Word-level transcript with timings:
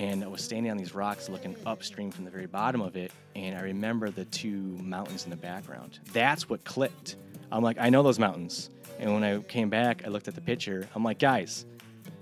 and 0.00 0.24
I 0.24 0.28
was 0.28 0.42
standing 0.42 0.70
on 0.70 0.78
these 0.78 0.94
rocks 0.94 1.28
looking 1.28 1.54
upstream 1.66 2.10
from 2.10 2.24
the 2.24 2.30
very 2.30 2.46
bottom 2.46 2.80
of 2.80 2.96
it, 2.96 3.12
and 3.36 3.54
I 3.54 3.60
remember 3.60 4.08
the 4.08 4.24
two 4.24 4.78
mountains 4.80 5.24
in 5.24 5.30
the 5.30 5.36
background. 5.36 5.98
That's 6.14 6.48
what 6.48 6.64
clicked. 6.64 7.16
I'm 7.52 7.62
like, 7.62 7.76
I 7.78 7.90
know 7.90 8.02
those 8.02 8.18
mountains. 8.18 8.70
And 8.98 9.12
when 9.12 9.22
I 9.22 9.40
came 9.40 9.68
back, 9.68 10.06
I 10.06 10.08
looked 10.08 10.26
at 10.26 10.34
the 10.34 10.40
picture. 10.40 10.88
I'm 10.94 11.04
like, 11.04 11.18
guys, 11.18 11.66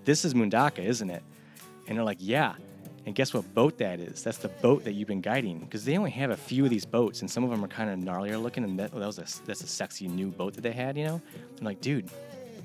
this 0.05 0.25
is 0.25 0.35
Mundaka, 0.35 0.81
isn't 0.81 1.09
it? 1.09 1.23
And 1.87 1.97
they're 1.97 2.05
like, 2.05 2.19
yeah. 2.19 2.55
And 3.07 3.15
guess 3.15 3.33
what 3.33 3.55
boat 3.55 3.79
that 3.79 4.01
is? 4.01 4.25
That's 4.25 4.39
the 4.39 4.49
boat 4.49 4.83
that 4.83 4.95
you've 4.95 5.07
been 5.07 5.21
guiding. 5.21 5.61
Because 5.61 5.85
they 5.85 5.97
only 5.97 6.11
have 6.11 6.31
a 6.31 6.37
few 6.37 6.65
of 6.65 6.71
these 6.71 6.85
boats, 6.85 7.21
and 7.21 7.31
some 7.31 7.45
of 7.45 7.51
them 7.51 7.65
are 7.65 7.69
kind 7.69 7.91
of 7.91 8.01
gnarlier 8.01 8.43
looking. 8.43 8.65
And 8.65 8.77
that, 8.81 8.91
that 8.91 9.07
was 9.07 9.19
a, 9.19 9.47
that's 9.47 9.63
a 9.63 9.69
sexy 9.69 10.09
new 10.09 10.33
boat 10.33 10.55
that 10.55 10.63
they 10.63 10.73
had, 10.73 10.99
you 10.99 11.05
know. 11.05 11.23
I'm 11.61 11.65
like, 11.65 11.81
dude, 11.81 12.11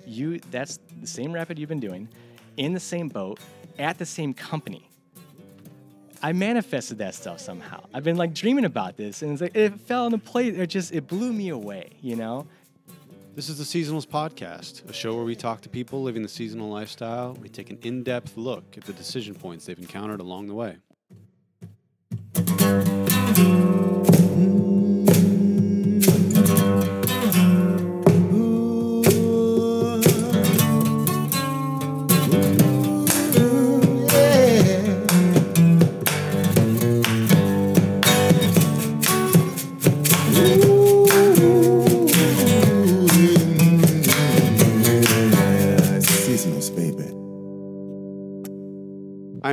you 0.08 0.40
that's 0.50 0.80
the 1.02 1.08
same 1.08 1.34
rapid 1.34 1.60
you've 1.60 1.70
been 1.70 1.80
doing, 1.80 2.10
in 2.58 2.74
the 2.74 2.80
same 2.80 3.10
boat, 3.10 3.40
at 3.78 4.00
the 4.00 4.08
same 4.08 4.34
company. 4.34 4.90
I 6.24 6.32
manifested 6.32 7.00
that 7.00 7.16
stuff 7.16 7.42
somehow. 7.42 7.84
I've 7.94 8.06
been 8.06 8.16
like 8.16 8.34
dreaming 8.34 8.64
about 8.64 8.96
this, 8.96 9.22
and 9.22 9.34
it's 9.34 9.42
like 9.42 9.56
it 9.58 9.78
fell 9.82 10.06
into 10.06 10.18
place. 10.18 10.58
It 10.58 10.68
just 10.68 10.94
it 10.94 11.06
blew 11.06 11.34
me 11.34 11.50
away, 11.50 11.90
you 12.02 12.16
know. 12.16 12.48
This 13.36 13.50
is 13.50 13.58
the 13.58 13.66
Seasonals 13.66 14.08
Podcast, 14.08 14.90
a 14.90 14.94
show 14.94 15.16
where 15.16 15.26
we 15.26 15.36
talk 15.36 15.60
to 15.62 15.70
people 15.70 16.02
living 16.02 16.22
the 16.22 16.30
seasonal 16.30 16.70
lifestyle. 16.70 17.34
We 17.42 17.50
take 17.50 17.72
an 17.72 17.80
in 17.82 18.04
depth 18.04 18.38
look 18.38 18.78
at 18.78 18.86
the 18.86 18.94
decision 18.94 19.36
points 19.36 19.66
they've 19.66 19.78
encountered 19.78 20.22
along 20.22 20.48
the 20.48 20.54
way. 20.54 20.78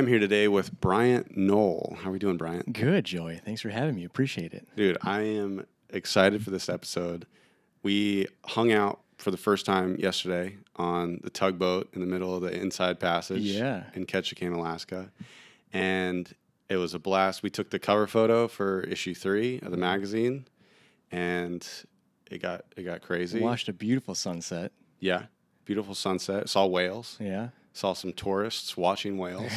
I'm 0.01 0.07
here 0.07 0.17
today 0.17 0.47
with 0.47 0.81
Bryant 0.81 1.37
Knoll. 1.37 1.95
How 2.01 2.09
are 2.09 2.13
we 2.13 2.17
doing, 2.17 2.35
Bryant? 2.35 2.73
Good, 2.73 3.05
Joey. 3.05 3.37
Thanks 3.37 3.61
for 3.61 3.69
having 3.69 3.93
me. 3.93 4.03
Appreciate 4.03 4.51
it. 4.51 4.67
Dude, 4.75 4.97
I 5.03 5.21
am 5.21 5.67
excited 5.91 6.43
for 6.43 6.49
this 6.49 6.69
episode. 6.69 7.27
We 7.83 8.25
hung 8.47 8.71
out 8.71 9.01
for 9.19 9.29
the 9.29 9.37
first 9.37 9.63
time 9.63 9.95
yesterday 9.99 10.57
on 10.75 11.19
the 11.23 11.29
tugboat 11.29 11.87
in 11.93 12.01
the 12.01 12.07
middle 12.07 12.33
of 12.35 12.41
the 12.41 12.51
Inside 12.51 12.99
Passage 12.99 13.43
Yeah. 13.43 13.83
in 13.93 14.07
Ketchikan, 14.07 14.55
Alaska. 14.55 15.11
And 15.71 16.33
it 16.67 16.77
was 16.77 16.95
a 16.95 16.99
blast. 16.99 17.43
We 17.43 17.51
took 17.51 17.69
the 17.69 17.77
cover 17.77 18.07
photo 18.07 18.47
for 18.47 18.81
issue 18.81 19.13
three 19.13 19.59
of 19.59 19.69
the 19.69 19.77
magazine, 19.77 20.47
and 21.11 21.63
it 22.31 22.41
got 22.41 22.65
it 22.75 22.81
got 22.85 23.03
crazy. 23.03 23.37
We 23.37 23.43
Watched 23.45 23.69
a 23.69 23.73
beautiful 23.73 24.15
sunset. 24.15 24.71
Yeah, 24.99 25.25
beautiful 25.63 25.93
sunset. 25.93 26.49
Saw 26.49 26.65
whales. 26.65 27.17
Yeah. 27.19 27.49
Saw 27.73 27.93
some 27.93 28.13
tourists 28.13 28.75
watching 28.75 29.17
whales, 29.17 29.51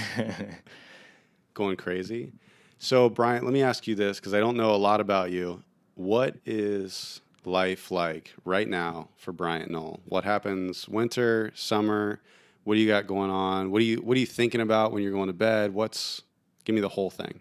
going 1.54 1.76
crazy. 1.76 2.32
So, 2.78 3.08
Bryant, 3.08 3.44
let 3.44 3.52
me 3.52 3.62
ask 3.62 3.86
you 3.86 3.94
this 3.94 4.20
because 4.20 4.34
I 4.34 4.40
don't 4.40 4.56
know 4.56 4.74
a 4.74 4.76
lot 4.76 5.00
about 5.00 5.30
you. 5.30 5.62
What 5.94 6.36
is 6.44 7.20
life 7.44 7.90
like 7.90 8.34
right 8.44 8.68
now 8.68 9.08
for 9.16 9.32
Bryant 9.32 9.70
Knoll? 9.70 10.00
What 10.06 10.24
happens 10.24 10.88
winter, 10.88 11.52
summer? 11.54 12.20
What 12.64 12.74
do 12.74 12.80
you 12.80 12.88
got 12.88 13.06
going 13.06 13.30
on? 13.30 13.70
What 13.70 13.80
do 13.80 13.84
you 13.84 13.98
What 13.98 14.16
are 14.16 14.20
you 14.20 14.26
thinking 14.26 14.60
about 14.60 14.92
when 14.92 15.02
you're 15.02 15.12
going 15.12 15.28
to 15.28 15.32
bed? 15.32 15.74
What's 15.74 16.22
Give 16.64 16.74
me 16.74 16.80
the 16.80 16.88
whole 16.88 17.10
thing. 17.10 17.40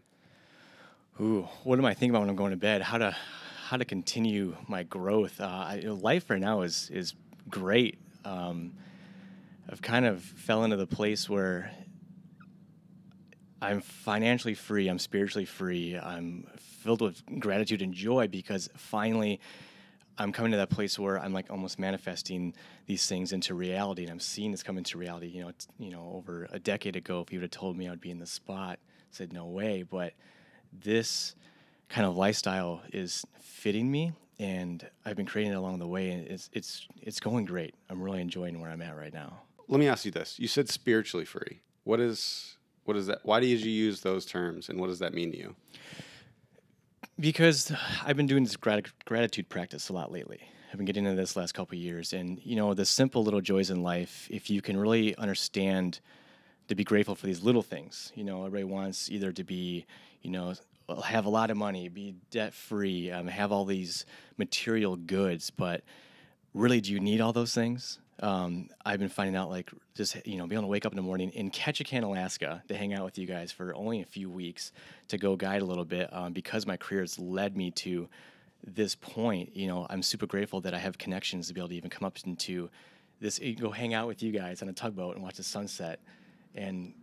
Ooh, 1.22 1.48
what 1.64 1.80
am 1.80 1.86
I 1.86 1.94
thinking 1.94 2.10
about 2.10 2.22
when 2.22 2.30
I'm 2.30 2.36
going 2.36 2.52
to 2.52 2.58
bed? 2.58 2.82
How 2.82 2.98
to 2.98 3.16
how 3.68 3.78
to 3.78 3.86
continue 3.86 4.56
my 4.68 4.84
growth? 4.84 5.40
Uh, 5.40 5.46
I, 5.46 5.76
life 5.86 6.30
right 6.30 6.40
now 6.40 6.62
is 6.62 6.90
is 6.92 7.14
great. 7.50 8.00
Um, 8.26 8.74
I've 9.70 9.82
kind 9.82 10.06
of 10.06 10.22
fell 10.22 10.64
into 10.64 10.76
the 10.76 10.88
place 10.88 11.30
where 11.30 11.72
I'm 13.62 13.80
financially 13.82 14.56
free. 14.56 14.90
I'm 14.90 15.00
spiritually 15.00 15.46
free. 15.46 15.98
I'm 15.98 16.48
filled 16.58 17.02
with 17.02 17.24
gratitude 17.40 17.82
and 17.82 17.94
joy 17.94 18.28
because 18.28 18.70
finally 18.76 19.40
I'm 20.18 20.32
coming 20.32 20.52
to 20.52 20.58
that 20.58 20.70
place 20.70 21.00
where 21.00 21.18
I'm 21.18 21.34
like 21.34 21.50
almost 21.50 21.80
manifesting 21.80 22.54
these 22.86 23.06
things 23.08 23.32
into 23.32 23.56
reality, 23.56 24.04
and 24.04 24.12
I'm 24.12 24.20
seeing 24.20 24.52
this 24.52 24.62
come 24.62 24.78
into 24.78 24.98
reality. 24.98 25.28
You 25.28 25.46
know, 25.46 25.52
you 25.80 25.90
know, 25.90 26.12
over 26.14 26.48
a 26.52 26.60
decade 26.60 26.96
ago, 26.96 27.22
if 27.22 27.32
you 27.32 27.40
would 27.40 27.44
have 27.44 27.52
told 27.52 27.78
me 27.78 27.88
I'd 27.88 28.02
be 28.02 28.12
in 28.12 28.20
this 28.20 28.32
spot, 28.32 28.80
I 28.82 29.06
said 29.12 29.34
no 29.34 29.46
way. 29.46 29.84
But 29.84 30.14
this 30.72 31.36
kind 31.90 32.06
of 32.06 32.16
lifestyle 32.16 32.82
is 32.92 33.26
fitting 33.40 33.90
me, 33.90 34.12
and 34.40 34.88
I've 35.06 35.16
been 35.16 35.26
creating 35.26 35.54
it 35.54 35.58
along 35.58 35.80
the 35.80 35.88
way, 35.88 36.12
and 36.12 36.28
it's 36.28 36.50
it's 36.54 36.88
it's 37.02 37.20
going 37.20 37.46
great. 37.46 37.74
I'm 37.90 38.02
really 38.02 38.22
enjoying 38.22 38.60
where 38.60 38.70
I'm 38.70 38.82
at 38.82 38.96
right 38.96 39.14
now. 39.14 39.42
Let 39.74 39.80
me 39.80 39.88
ask 39.88 40.06
you 40.06 40.12
this: 40.12 40.38
You 40.38 40.48
said 40.48 40.70
spiritually 40.70 41.26
free. 41.26 41.62
What 41.84 42.00
is 42.00 42.58
What 42.84 42.96
is 42.96 43.08
that? 43.08 43.22
Why 43.24 43.40
did 43.40 43.60
you 43.60 43.72
use 43.72 44.02
those 44.02 44.24
terms, 44.24 44.70
and 44.70 44.80
what 44.80 44.86
does 44.86 45.00
that 45.00 45.16
mean 45.16 45.32
to 45.32 45.38
you? 45.38 45.56
because 47.20 47.72
I've 48.06 48.18
been 48.18 48.28
doing 48.28 48.44
this 48.44 48.56
grat- 48.56 48.92
gratitude 49.06 49.50
practice 49.50 49.90
a 49.90 49.94
lot 49.94 50.12
lately. 50.12 50.42
I've 50.70 50.78
been 50.78 50.86
getting 50.86 51.06
into 51.06 51.20
this 51.20 51.36
last 51.36 51.54
couple 51.54 51.76
years, 51.76 52.14
and 52.14 52.40
you 52.44 52.56
know 52.56 52.76
the 52.76 52.86
simple 52.86 53.24
little 53.24 53.42
joys 53.42 53.72
in 53.72 53.82
life. 53.82 54.28
If 54.30 54.48
you 54.52 54.62
can 54.62 54.78
really 54.78 55.16
understand 55.18 56.00
to 56.68 56.76
be 56.76 56.84
grateful 56.84 57.16
for 57.16 57.26
these 57.26 57.42
little 57.42 57.64
things, 57.64 58.12
you 58.14 58.24
know, 58.24 58.46
everybody 58.46 58.66
wants 58.66 59.10
either 59.10 59.32
to 59.32 59.44
be, 59.44 59.88
you 60.22 60.30
know, 60.30 60.54
have 61.04 61.26
a 61.26 61.30
lot 61.30 61.50
of 61.50 61.58
money, 61.58 61.90
be 61.90 62.14
debt 62.30 62.54
free, 62.54 63.10
um, 63.10 63.26
have 63.26 63.52
all 63.52 63.66
these 63.66 64.06
material 64.38 64.98
goods, 64.98 65.50
but 65.50 65.82
really, 66.54 66.80
do 66.80 66.92
you 66.92 67.00
need 67.00 67.22
all 67.22 67.34
those 67.34 67.56
things? 67.56 67.98
Um, 68.20 68.70
I've 68.86 69.00
been 69.00 69.10
finding 69.10 69.36
out 69.36 69.50
like 69.50 69.72
just 69.96 70.16
you 70.26 70.38
know 70.38 70.46
being 70.48 70.60
able 70.60 70.68
to 70.68 70.72
wake 70.72 70.86
up 70.86 70.92
in 70.92 70.96
the 70.96 71.02
morning 71.02 71.30
in 71.32 71.52
Ketchikan, 71.52 72.04
Alaska, 72.04 72.64
to 72.68 72.76
hang 72.76 72.94
out 72.94 73.06
with 73.06 73.18
you 73.18 73.26
guys 73.26 73.52
for 73.52 73.76
only 73.76 74.02
a 74.02 74.06
few 74.06 74.30
weeks 74.30 74.72
to 75.08 75.18
go 75.18 75.36
guide 75.36 75.62
a 75.62 75.66
little 75.66 75.86
bit 75.86 76.10
um, 76.14 76.34
because 76.34 76.66
my 76.66 76.78
career 76.78 77.02
has 77.02 77.18
led 77.18 77.58
me 77.58 77.72
to 77.72 78.08
this 78.66 78.96
point. 78.96 79.56
You 79.56 79.68
know, 79.68 79.88
I'm 79.90 80.04
super 80.04 80.26
grateful 80.26 80.62
that 80.62 80.74
I 80.74 80.80
have 80.80 80.98
connections 80.98 81.48
to 81.48 81.54
be 81.54 81.60
able 81.60 81.70
to 81.70 81.76
even 81.76 81.90
come 81.90 82.06
up 82.06 82.18
into 82.26 82.70
this, 83.20 83.40
go 83.60 83.72
hang 83.72 83.94
out 83.94 84.08
with 84.08 84.22
you 84.22 84.32
guys 84.32 84.62
on 84.62 84.70
a 84.70 84.74
tugboat 84.74 85.16
and 85.16 85.24
watch 85.24 85.38
the 85.38 85.44
sunset, 85.44 86.00
and 86.56 86.94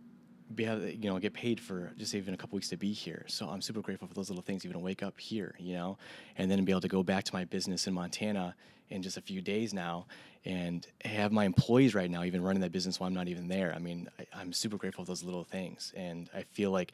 be 0.55 0.65
to, 0.65 0.95
you 0.95 1.09
know 1.09 1.19
get 1.19 1.33
paid 1.33 1.59
for 1.59 1.91
just 1.97 2.13
even 2.15 2.33
a 2.33 2.37
couple 2.37 2.55
weeks 2.55 2.69
to 2.69 2.77
be 2.77 2.93
here. 2.93 3.25
So 3.27 3.47
I'm 3.47 3.61
super 3.61 3.81
grateful 3.81 4.07
for 4.07 4.13
those 4.13 4.29
little 4.29 4.43
things, 4.43 4.65
even 4.65 4.73
to 4.73 4.79
wake 4.83 5.03
up 5.03 5.19
here, 5.19 5.55
you 5.59 5.73
know, 5.73 5.97
and 6.37 6.49
then 6.49 6.63
be 6.65 6.71
able 6.71 6.81
to 6.81 6.87
go 6.87 7.03
back 7.03 7.23
to 7.25 7.33
my 7.33 7.45
business 7.45 7.87
in 7.87 7.93
Montana 7.93 8.55
in 8.89 9.01
just 9.01 9.17
a 9.17 9.21
few 9.21 9.41
days 9.41 9.73
now, 9.73 10.05
and 10.43 10.85
have 11.05 11.31
my 11.31 11.45
employees 11.45 11.95
right 11.95 12.11
now 12.11 12.23
even 12.23 12.43
running 12.43 12.61
that 12.61 12.71
business 12.71 12.99
while 12.99 13.07
I'm 13.07 13.13
not 13.13 13.29
even 13.29 13.47
there. 13.47 13.73
I 13.73 13.79
mean, 13.79 14.09
I, 14.19 14.25
I'm 14.33 14.51
super 14.51 14.77
grateful 14.77 15.05
for 15.05 15.11
those 15.11 15.23
little 15.23 15.45
things, 15.45 15.93
and 15.95 16.29
I 16.33 16.43
feel 16.43 16.71
like 16.71 16.91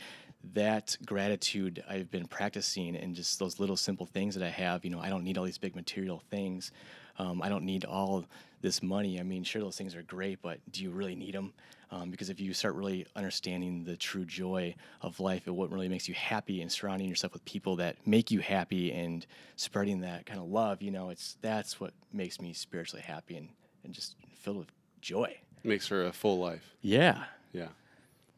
that 0.53 0.97
gratitude 1.05 1.83
I've 1.89 2.11
been 2.11 2.27
practicing 2.27 2.95
and 2.95 3.15
just 3.15 3.39
those 3.39 3.59
little 3.59 3.77
simple 3.77 4.05
things 4.05 4.35
that 4.35 4.43
I 4.43 4.49
have. 4.49 4.83
You 4.83 4.91
know, 4.91 4.99
I 4.99 5.09
don't 5.09 5.23
need 5.23 5.37
all 5.37 5.45
these 5.45 5.57
big 5.57 5.75
material 5.75 6.21
things. 6.29 6.71
Um, 7.19 7.41
I 7.41 7.49
don't 7.49 7.65
need 7.65 7.85
all 7.85 8.25
this 8.61 8.83
money. 8.83 9.19
I 9.19 9.23
mean, 9.23 9.43
sure, 9.43 9.61
those 9.61 9.77
things 9.77 9.95
are 9.95 10.03
great, 10.03 10.41
but 10.41 10.59
do 10.71 10.83
you 10.83 10.91
really 10.91 11.15
need 11.15 11.33
them? 11.33 11.53
Um, 11.89 12.11
because 12.11 12.29
if 12.29 12.39
you 12.39 12.53
start 12.53 12.75
really 12.75 13.05
understanding 13.15 13.83
the 13.85 13.95
true 13.95 14.25
joy 14.25 14.75
of 15.01 15.19
life 15.19 15.47
and 15.47 15.55
what 15.55 15.71
really 15.71 15.87
makes 15.87 16.07
you 16.07 16.13
happy 16.13 16.61
and 16.61 16.71
surrounding 16.71 17.07
yourself 17.07 17.33
with 17.33 17.45
people 17.45 17.77
that 17.77 17.95
make 18.05 18.29
you 18.29 18.41
happy 18.41 18.91
and 18.91 19.25
spreading 19.55 20.01
that 20.01 20.25
kind 20.25 20.39
of 20.39 20.47
love, 20.47 20.81
you 20.81 20.91
know, 20.91 21.09
it's 21.09 21.37
that's 21.41 21.79
what 21.79 21.93
makes 22.11 22.41
me 22.41 22.51
spiritually 22.51 23.01
happy 23.01 23.37
and, 23.37 23.49
and 23.85 23.93
just 23.93 24.15
filled 24.35 24.57
with 24.57 24.71
joy. 25.01 25.37
Makes 25.63 25.87
for 25.87 26.05
a 26.05 26.11
full 26.11 26.39
life. 26.39 26.75
Yeah. 26.81 27.23
Yeah. 27.53 27.69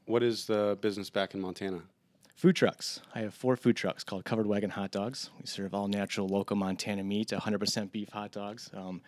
What 0.06 0.24
is 0.24 0.46
the 0.46 0.78
business 0.82 1.10
back 1.10 1.34
in 1.34 1.42
Montana? 1.42 1.82
Food 2.40 2.56
trucks. 2.56 3.02
I 3.14 3.20
have 3.20 3.34
four 3.34 3.58
food 3.58 3.76
trucks 3.76 4.06
called 4.06 4.24
Covered 4.24 4.48
Wagon 4.48 4.70
Hot 4.70 4.92
Dogs. 4.92 5.30
We 5.42 5.46
serve 5.46 5.74
all 5.74 5.90
natural, 5.90 6.26
local 6.26 6.56
Montana 6.56 7.04
meat, 7.04 7.32
100% 7.32 7.92
beef 7.92 8.08
hot 8.08 8.32
dogs. 8.32 8.72
Um, 8.74 9.02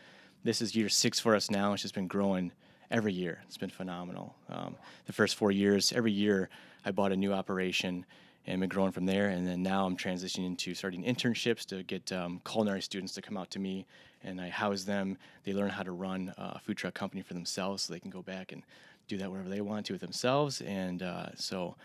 this 0.43 0.61
is 0.61 0.75
year 0.75 0.89
six 0.89 1.17
for 1.17 1.33
us 1.33 1.49
now. 1.49 1.71
It's 1.71 1.81
just 1.81 1.93
been 1.95 2.07
growing 2.07 2.51
every 2.91 3.13
year. 3.13 3.41
It's 3.47 3.55
been 3.55 3.69
phenomenal. 3.69 4.35
Um, 4.49 4.75
the 5.05 5.13
first 5.13 5.37
four 5.37 5.49
years, 5.49 5.93
every 5.93 6.11
year, 6.11 6.49
I 6.83 6.91
bought 6.91 7.13
a 7.13 7.15
new 7.15 7.31
operation 7.31 8.05
and 8.47 8.59
been 8.59 8.67
growing 8.67 8.91
from 8.91 9.05
there. 9.05 9.29
And 9.29 9.47
then 9.47 9.63
now 9.63 9.85
I'm 9.85 9.95
transitioning 9.95 10.45
into 10.45 10.75
starting 10.75 11.01
internships 11.05 11.65
to 11.67 11.83
get 11.83 12.11
um, 12.11 12.41
culinary 12.45 12.81
students 12.81 13.13
to 13.13 13.21
come 13.21 13.37
out 13.37 13.49
to 13.51 13.59
me, 13.59 13.85
and 14.25 14.41
I 14.41 14.49
house 14.49 14.83
them. 14.83 15.17
They 15.45 15.53
learn 15.53 15.69
how 15.69 15.83
to 15.83 15.93
run 15.93 16.33
a 16.37 16.59
food 16.59 16.75
truck 16.75 16.95
company 16.95 17.21
for 17.21 17.33
themselves, 17.33 17.83
so 17.83 17.93
they 17.93 18.01
can 18.01 18.11
go 18.11 18.23
back 18.23 18.51
and 18.51 18.61
do 19.07 19.15
that 19.19 19.31
wherever 19.31 19.47
they 19.47 19.61
want 19.61 19.85
to 19.85 19.93
with 19.93 20.01
themselves. 20.01 20.59
And 20.59 21.01
uh, 21.01 21.27
so, 21.35 21.77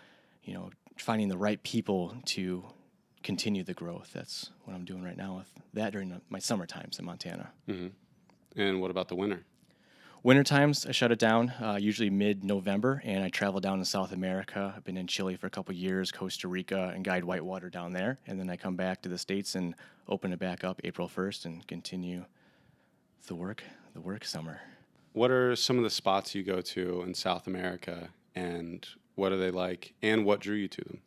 you 0.43 0.53
know, 0.53 0.71
finding 0.99 1.29
the 1.29 1.39
right 1.39 1.63
people 1.63 2.17
to 2.27 2.65
continue 3.23 3.65
the 3.65 3.75
growth. 3.75 4.11
That's 4.13 4.51
what 4.65 4.75
I'm 4.75 4.85
doing 4.85 5.03
right 5.03 5.17
now 5.17 5.37
with 5.37 5.51
that 5.75 5.93
during 5.93 6.21
my 6.29 6.39
summer 6.39 6.67
times 6.67 6.99
in 6.99 7.05
Montana. 7.05 7.51
And 8.57 8.81
what 8.81 8.91
about 8.91 9.09
the 9.09 9.17
winter? 9.17 9.45
Winter 10.23 10.43
times, 10.43 10.87
I 10.87 10.93
shut 10.93 11.13
it 11.13 11.21
down, 11.21 11.51
uh, 11.63 11.79
usually 11.81 12.11
mid 12.11 12.43
November, 12.43 13.01
and 13.05 13.23
I 13.23 13.29
travel 13.29 13.61
down 13.61 13.79
to 13.79 13.85
South 13.85 14.11
America. 14.13 14.75
I've 14.77 14.83
been 14.83 14.97
in 14.97 15.07
Chile 15.07 15.37
for 15.37 15.47
a 15.47 15.51
couple 15.51 15.73
years, 15.75 16.11
Costa 16.11 16.49
Rica, 16.49 16.91
and 16.95 17.05
guide 17.05 17.23
whitewater 17.23 17.71
down 17.71 17.93
there. 17.93 18.19
And 18.27 18.41
then 18.41 18.51
I 18.51 18.57
come 18.57 18.75
back 18.75 19.03
to 19.03 19.09
the 19.09 19.19
States 19.19 19.55
and 19.55 19.75
open 20.09 20.33
it 20.33 20.41
back 20.41 20.65
up 20.65 20.81
April 20.83 21.09
1st 21.09 21.45
and 21.45 21.67
continue 21.69 22.25
the 23.29 23.37
work, 23.37 23.63
the 23.95 24.01
work 24.01 24.25
summer. 24.25 24.61
What 25.13 25.31
are 25.31 25.55
some 25.55 25.79
of 25.79 25.85
the 25.85 25.91
spots 25.91 26.35
you 26.35 26.43
go 26.43 26.61
to 26.61 27.03
in 27.03 27.15
South 27.15 27.47
America, 27.47 28.09
and 28.35 28.87
what 29.17 29.33
are 29.33 29.37
they 29.37 29.51
like, 29.51 29.95
and 30.03 30.25
what 30.25 30.41
drew 30.41 30.57
you 30.57 30.69
to 30.69 30.83
them? 30.85 31.01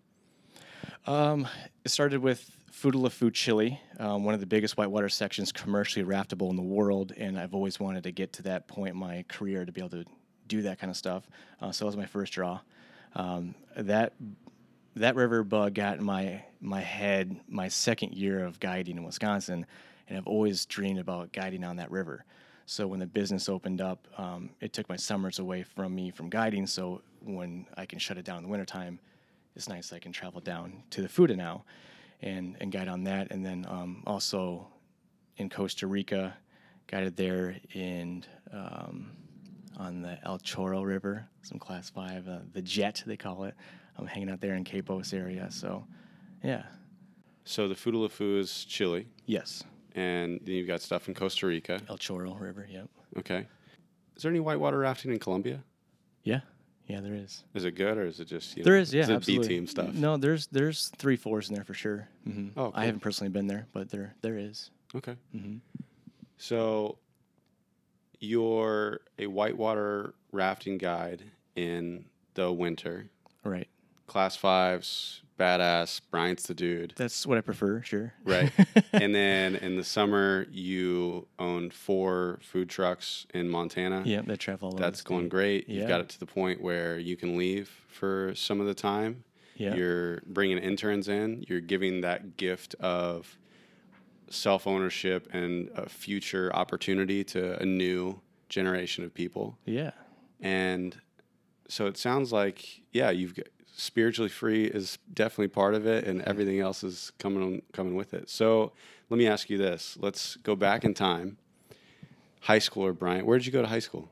Um, 1.07 1.47
it 1.85 1.89
started 1.89 2.21
with 2.21 2.51
Futaleufú, 2.71 3.33
Chile, 3.33 3.79
um, 3.99 4.23
one 4.23 4.33
of 4.33 4.39
the 4.39 4.45
biggest 4.45 4.77
whitewater 4.77 5.09
sections 5.09 5.51
commercially 5.51 6.05
raftable 6.05 6.49
in 6.49 6.55
the 6.55 6.61
world, 6.61 7.13
and 7.17 7.39
I've 7.39 7.53
always 7.53 7.79
wanted 7.79 8.03
to 8.03 8.11
get 8.11 8.33
to 8.33 8.43
that 8.43 8.67
point 8.67 8.91
in 8.93 8.97
my 8.97 9.25
career 9.27 9.65
to 9.65 9.71
be 9.71 9.81
able 9.81 9.89
to 9.91 10.05
do 10.47 10.61
that 10.63 10.79
kind 10.79 10.91
of 10.91 10.97
stuff. 10.97 11.29
Uh, 11.61 11.71
so 11.71 11.85
that 11.85 11.87
was 11.87 11.97
my 11.97 12.05
first 12.05 12.33
draw. 12.33 12.59
Um, 13.15 13.55
that 13.75 14.13
that 14.95 15.15
river 15.15 15.43
bug 15.43 15.73
got 15.73 15.97
in 15.97 16.03
my 16.03 16.43
my 16.61 16.81
head 16.81 17.39
my 17.47 17.67
second 17.67 18.13
year 18.13 18.43
of 18.43 18.59
guiding 18.59 18.97
in 18.97 19.03
Wisconsin, 19.03 19.65
and 20.07 20.17
I've 20.17 20.27
always 20.27 20.65
dreamed 20.65 20.99
about 20.99 21.31
guiding 21.31 21.63
on 21.63 21.77
that 21.77 21.89
river. 21.91 22.25
So 22.65 22.85
when 22.85 22.99
the 22.99 23.07
business 23.07 23.49
opened 23.49 23.81
up, 23.81 24.07
um, 24.17 24.51
it 24.61 24.73
took 24.73 24.87
my 24.89 24.95
summers 24.95 25.39
away 25.39 25.63
from 25.63 25.95
me 25.95 26.11
from 26.11 26.29
guiding. 26.29 26.67
So 26.67 27.01
when 27.23 27.65
I 27.77 27.85
can 27.85 27.99
shut 27.99 28.17
it 28.17 28.25
down 28.25 28.37
in 28.37 28.43
the 28.43 28.49
wintertime, 28.49 28.99
it's 29.55 29.67
nice 29.69 29.91
I 29.91 29.99
can 29.99 30.11
travel 30.11 30.41
down 30.41 30.83
to 30.91 31.01
the 31.01 31.09
Fuda 31.09 31.35
now 31.35 31.65
and, 32.21 32.55
and 32.59 32.71
guide 32.71 32.87
on 32.87 33.03
that. 33.05 33.31
And 33.31 33.45
then 33.45 33.65
um, 33.69 34.03
also 34.05 34.67
in 35.37 35.49
Costa 35.49 35.87
Rica, 35.87 36.35
guided 36.87 37.15
there 37.15 37.57
in 37.73 38.23
um, 38.51 39.11
on 39.77 40.01
the 40.01 40.17
El 40.23 40.39
Chorro 40.39 40.85
River, 40.85 41.27
some 41.41 41.59
class 41.59 41.89
five, 41.89 42.27
uh, 42.27 42.39
the 42.53 42.61
Jet 42.61 43.03
they 43.05 43.17
call 43.17 43.45
it. 43.45 43.55
I'm 43.97 44.07
hanging 44.07 44.29
out 44.29 44.41
there 44.41 44.55
in 44.55 44.63
Capos 44.63 45.13
area. 45.13 45.47
So, 45.51 45.85
yeah, 46.43 46.63
So 47.45 47.67
the 47.67 47.75
Futaleufú 47.75 48.39
is 48.39 48.65
Chile, 48.65 49.07
yes, 49.25 49.63
and 49.95 50.39
then 50.43 50.55
you've 50.55 50.67
got 50.67 50.81
stuff 50.81 51.07
in 51.07 51.13
Costa 51.13 51.47
Rica. 51.47 51.81
El 51.89 51.97
Chorro 51.97 52.39
River. 52.39 52.67
Yep. 52.69 52.89
Okay. 53.17 53.45
Is 54.15 54.23
there 54.23 54.31
any 54.31 54.39
whitewater 54.39 54.77
rafting 54.79 55.11
in 55.11 55.19
Colombia? 55.19 55.63
Yeah, 56.23 56.41
yeah, 56.89 56.99
there 56.99 57.13
is. 57.15 57.43
Is 57.53 57.63
it 57.63 57.75
good, 57.75 57.97
or 57.97 58.05
is 58.05 58.19
it 58.19 58.25
just 58.25 58.57
you 58.57 58.63
There 58.63 58.73
know, 58.75 58.81
is, 58.81 58.93
yeah, 58.93 59.03
is 59.03 59.09
it 59.09 59.13
absolutely. 59.15 59.47
B 59.47 59.55
team 59.55 59.67
stuff? 59.67 59.93
No, 59.93 60.17
there's 60.17 60.47
there's 60.47 60.89
three 60.97 61.15
fours 61.15 61.47
in 61.47 61.55
there 61.55 61.63
for 61.63 61.73
sure. 61.75 62.09
hmm 62.25 62.49
Oh, 62.57 62.65
cool. 62.65 62.71
I 62.75 62.85
haven't 62.85 62.99
personally 63.01 63.29
been 63.29 63.47
there, 63.47 63.67
but 63.71 63.89
there 63.89 64.15
there 64.21 64.37
is. 64.37 64.71
Okay. 64.95 65.15
hmm 65.31 65.57
So 66.37 66.97
you're 68.19 68.99
a 69.17 69.27
whitewater 69.27 70.13
rafting 70.31 70.77
guide 70.77 71.23
in 71.55 72.05
the 72.33 72.51
winter. 72.51 73.09
Right. 73.43 73.67
Class 74.07 74.35
fives, 74.35 75.21
badass. 75.39 76.01
Bryant's 76.11 76.43
the 76.43 76.53
dude. 76.53 76.93
That's 76.95 77.25
what 77.25 77.37
I 77.37 77.41
prefer. 77.41 77.81
Sure. 77.81 78.13
Right. 78.23 78.51
and 78.93 79.15
then 79.15 79.55
in 79.55 79.77
the 79.77 79.83
summer, 79.83 80.45
you 80.51 81.27
own 81.39 81.71
four 81.71 82.39
food 82.41 82.69
trucks 82.69 83.25
in 83.33 83.49
Montana. 83.49 84.03
yeah, 84.05 84.21
that 84.21 84.39
travel. 84.39 84.69
all 84.69 84.75
That's 84.75 85.01
going 85.01 85.23
state. 85.23 85.29
great. 85.29 85.69
You've 85.69 85.87
got 85.87 86.01
it 86.01 86.09
to 86.09 86.19
the 86.19 86.25
point 86.25 86.61
where 86.61 86.99
you 86.99 87.15
can 87.15 87.37
leave 87.37 87.69
for 87.87 88.33
some 88.35 88.59
of 88.61 88.67
the 88.67 88.75
time. 88.75 89.23
Yeah. 89.55 89.75
You're 89.75 90.21
bringing 90.25 90.57
interns 90.57 91.07
in. 91.07 91.43
You're 91.47 91.61
giving 91.61 92.01
that 92.01 92.37
gift 92.37 92.75
of 92.75 93.37
self 94.29 94.67
ownership 94.67 95.27
and 95.33 95.69
a 95.75 95.89
future 95.89 96.55
opportunity 96.55 97.23
to 97.25 97.59
a 97.61 97.65
new 97.65 98.21
generation 98.47 99.03
of 99.03 99.13
people. 99.13 99.57
Yeah. 99.65 99.91
And 100.39 100.95
so 101.67 101.87
it 101.87 101.97
sounds 101.97 102.31
like, 102.31 102.81
yeah, 102.91 103.09
you've 103.09 103.35
got 103.35 103.47
spiritually 103.79 104.29
free 104.29 104.65
is 104.65 104.97
definitely 105.13 105.47
part 105.47 105.73
of 105.73 105.87
it, 105.87 106.05
and 106.05 106.21
everything 106.23 106.59
else 106.59 106.83
is 106.83 107.11
coming 107.17 107.61
coming 107.71 107.95
with 107.95 108.13
it. 108.13 108.29
So 108.29 108.73
let 109.09 109.17
me 109.17 109.25
ask 109.27 109.49
you 109.49 109.57
this: 109.57 109.97
Let's 109.99 110.35
go 110.37 110.55
back 110.55 110.83
in 110.83 110.93
time. 110.93 111.37
High 112.41 112.59
schooler 112.59 112.97
Bryant, 112.97 113.25
where 113.25 113.37
did 113.37 113.45
you 113.45 113.51
go 113.51 113.61
to 113.61 113.67
high 113.67 113.79
school? 113.79 114.09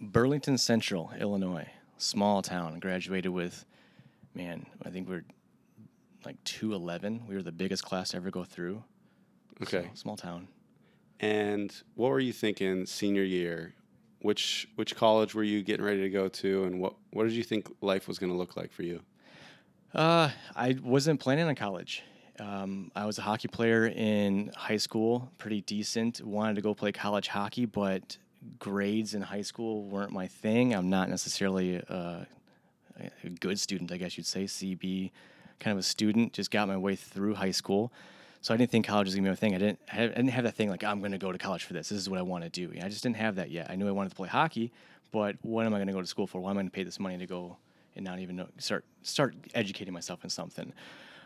Burlington 0.00 0.58
Central, 0.58 1.12
Illinois, 1.18 1.68
small 1.96 2.42
town. 2.42 2.80
Graduated 2.80 3.30
with, 3.30 3.64
man, 4.34 4.66
I 4.84 4.90
think 4.90 5.08
we're 5.08 5.24
like 6.24 6.42
two 6.44 6.74
eleven. 6.74 7.22
We 7.28 7.34
were 7.34 7.42
the 7.42 7.52
biggest 7.52 7.84
class 7.84 8.10
to 8.10 8.16
ever 8.16 8.30
go 8.30 8.44
through. 8.44 8.82
Okay. 9.62 9.82
So, 9.82 9.90
small 9.94 10.16
town. 10.16 10.48
And 11.20 11.72
what 11.94 12.10
were 12.10 12.18
you 12.18 12.32
thinking 12.32 12.84
senior 12.86 13.22
year? 13.22 13.74
Which 14.22 14.68
which 14.76 14.96
college 14.96 15.34
were 15.34 15.42
you 15.42 15.62
getting 15.62 15.84
ready 15.84 16.00
to 16.00 16.10
go 16.10 16.28
to, 16.28 16.64
and 16.64 16.80
what 16.80 16.94
what 17.12 17.24
did 17.24 17.32
you 17.32 17.42
think 17.42 17.68
life 17.80 18.08
was 18.08 18.18
going 18.18 18.30
to 18.30 18.38
look 18.38 18.56
like 18.56 18.72
for 18.72 18.82
you? 18.82 19.00
Uh, 19.94 20.30
I 20.56 20.78
wasn't 20.82 21.20
planning 21.20 21.46
on 21.46 21.54
college. 21.54 22.02
Um, 22.38 22.90
I 22.96 23.04
was 23.04 23.18
a 23.18 23.22
hockey 23.22 23.48
player 23.48 23.86
in 23.86 24.50
high 24.56 24.78
school, 24.78 25.30
pretty 25.38 25.60
decent. 25.62 26.20
Wanted 26.24 26.56
to 26.56 26.62
go 26.62 26.74
play 26.74 26.92
college 26.92 27.28
hockey, 27.28 27.66
but 27.66 28.16
grades 28.58 29.14
in 29.14 29.22
high 29.22 29.42
school 29.42 29.84
weren't 29.84 30.12
my 30.12 30.26
thing. 30.26 30.74
I'm 30.74 30.88
not 30.88 31.08
necessarily 31.08 31.76
a, 31.76 32.26
a 32.98 33.28
good 33.40 33.60
student, 33.60 33.92
I 33.92 33.96
guess 33.98 34.16
you'd 34.16 34.26
say. 34.26 34.44
CB, 34.44 35.10
kind 35.60 35.72
of 35.72 35.78
a 35.78 35.82
student. 35.82 36.32
Just 36.32 36.50
got 36.50 36.68
my 36.68 36.76
way 36.76 36.96
through 36.96 37.34
high 37.34 37.50
school, 37.50 37.92
so 38.42 38.52
I 38.52 38.56
didn't 38.56 38.70
think 38.70 38.86
college 38.86 39.06
was 39.06 39.14
gonna 39.14 39.24
be 39.24 39.30
my 39.30 39.36
thing. 39.36 39.54
I 39.54 39.58
didn't. 39.58 39.78
I 39.92 39.96
didn't 40.08 40.28
have 40.28 40.44
that 40.44 40.54
thing 40.54 40.68
like 40.68 40.84
I'm 40.84 41.00
gonna 41.00 41.16
go 41.16 41.32
to 41.32 41.38
college 41.38 41.64
for 41.64 41.72
this. 41.72 41.88
This 41.88 41.98
is 41.98 42.10
what 42.10 42.18
I 42.18 42.22
want 42.22 42.44
to 42.44 42.50
do. 42.50 42.72
I 42.82 42.88
just 42.88 43.02
didn't 43.02 43.16
have 43.16 43.36
that 43.36 43.50
yet. 43.50 43.70
I 43.70 43.76
knew 43.76 43.88
I 43.88 43.92
wanted 43.92 44.10
to 44.10 44.16
play 44.16 44.28
hockey, 44.28 44.72
but 45.12 45.36
what 45.42 45.64
am 45.64 45.72
I 45.72 45.78
gonna 45.78 45.92
go 45.92 46.00
to 46.00 46.06
school 46.06 46.26
for? 46.26 46.40
Why 46.40 46.50
am 46.50 46.58
I 46.58 46.60
gonna 46.60 46.70
pay 46.70 46.82
this 46.82 47.00
money 47.00 47.16
to 47.18 47.26
go 47.26 47.56
and 47.94 48.04
not 48.04 48.18
even 48.18 48.36
know, 48.36 48.48
start 48.58 48.84
start 49.02 49.34
educating 49.54 49.94
myself 49.94 50.24
in 50.24 50.30
something? 50.30 50.72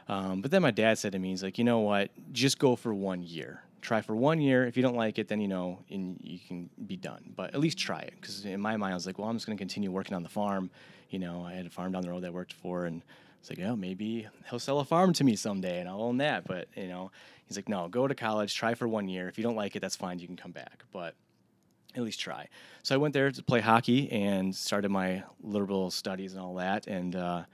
Um, 0.08 0.40
but 0.40 0.50
then 0.50 0.62
my 0.62 0.70
dad 0.70 0.98
said 0.98 1.12
to 1.12 1.18
me, 1.18 1.30
he's 1.30 1.42
like, 1.42 1.58
you 1.58 1.64
know 1.64 1.80
what? 1.80 2.10
Just 2.32 2.58
go 2.58 2.76
for 2.76 2.94
one 2.94 3.22
year. 3.22 3.62
Try 3.80 4.02
for 4.02 4.14
one 4.14 4.40
year. 4.40 4.66
If 4.66 4.76
you 4.76 4.82
don't 4.82 4.96
like 4.96 5.19
it, 5.19 5.28
then 5.28 5.40
you 5.40 5.48
know, 5.48 5.78
and 5.90 6.19
you 6.20 6.38
can 6.38 6.70
be 6.86 6.96
done. 6.96 7.32
But 7.34 7.54
at 7.54 7.60
least 7.60 7.78
try 7.78 8.00
it, 8.00 8.14
because 8.20 8.44
in 8.44 8.60
my 8.60 8.76
mind, 8.76 8.92
I 8.92 8.94
was 8.94 9.06
like, 9.06 9.19
well, 9.19 9.28
I'm 9.28 9.36
just 9.36 9.46
going 9.46 9.56
to 9.56 9.60
continue 9.60 9.90
working 9.90 10.14
on 10.14 10.22
the 10.22 10.28
farm. 10.28 10.70
You 11.10 11.19
know, 11.19 11.44
I 11.44 11.54
had 11.54 11.66
a 11.66 11.70
farm 11.70 11.92
down 11.92 12.02
the 12.02 12.10
road 12.10 12.22
that 12.22 12.28
I 12.28 12.30
worked 12.30 12.52
for, 12.52 12.86
and 12.86 13.02
it's 13.46 13.56
like, 13.56 13.64
yeah, 13.64 13.76
maybe 13.76 14.26
he'll 14.50 14.58
sell 14.58 14.81
a 14.81 14.84
farm 14.84 15.12
to 15.12 15.22
me 15.22 15.37
someday, 15.37 15.78
and 15.78 15.88
I'll 15.88 16.02
own 16.02 16.16
that. 16.16 16.48
But 16.48 16.66
you 16.75 16.88
know, 16.88 17.12
he's 17.46 17.56
like, 17.56 17.69
no, 17.69 17.87
go 17.87 18.08
to 18.08 18.14
college, 18.14 18.56
try 18.56 18.75
for 18.75 18.88
one 18.88 19.08
year. 19.08 19.28
If 19.28 19.38
you 19.38 19.44
don't 19.44 19.54
like 19.54 19.76
it, 19.76 19.81
that's 19.81 19.94
fine. 19.94 20.19
You 20.19 20.26
can 20.26 20.37
come 20.37 20.50
back, 20.50 20.82
but 20.93 21.14
at 21.94 22.02
least 22.02 22.19
try. 22.19 22.48
So 22.82 22.96
I 22.96 22.98
went 22.98 23.14
there 23.14 23.31
to 23.31 23.43
play 23.44 23.60
hockey 23.60 24.10
and 24.10 24.54
started 24.54 24.90
my 24.90 25.22
liberal 25.40 25.93
studies 25.93 26.32
and 26.32 26.43
all 26.43 26.56
that. 26.56 26.88
And 26.88 27.14
uh, 27.14 27.44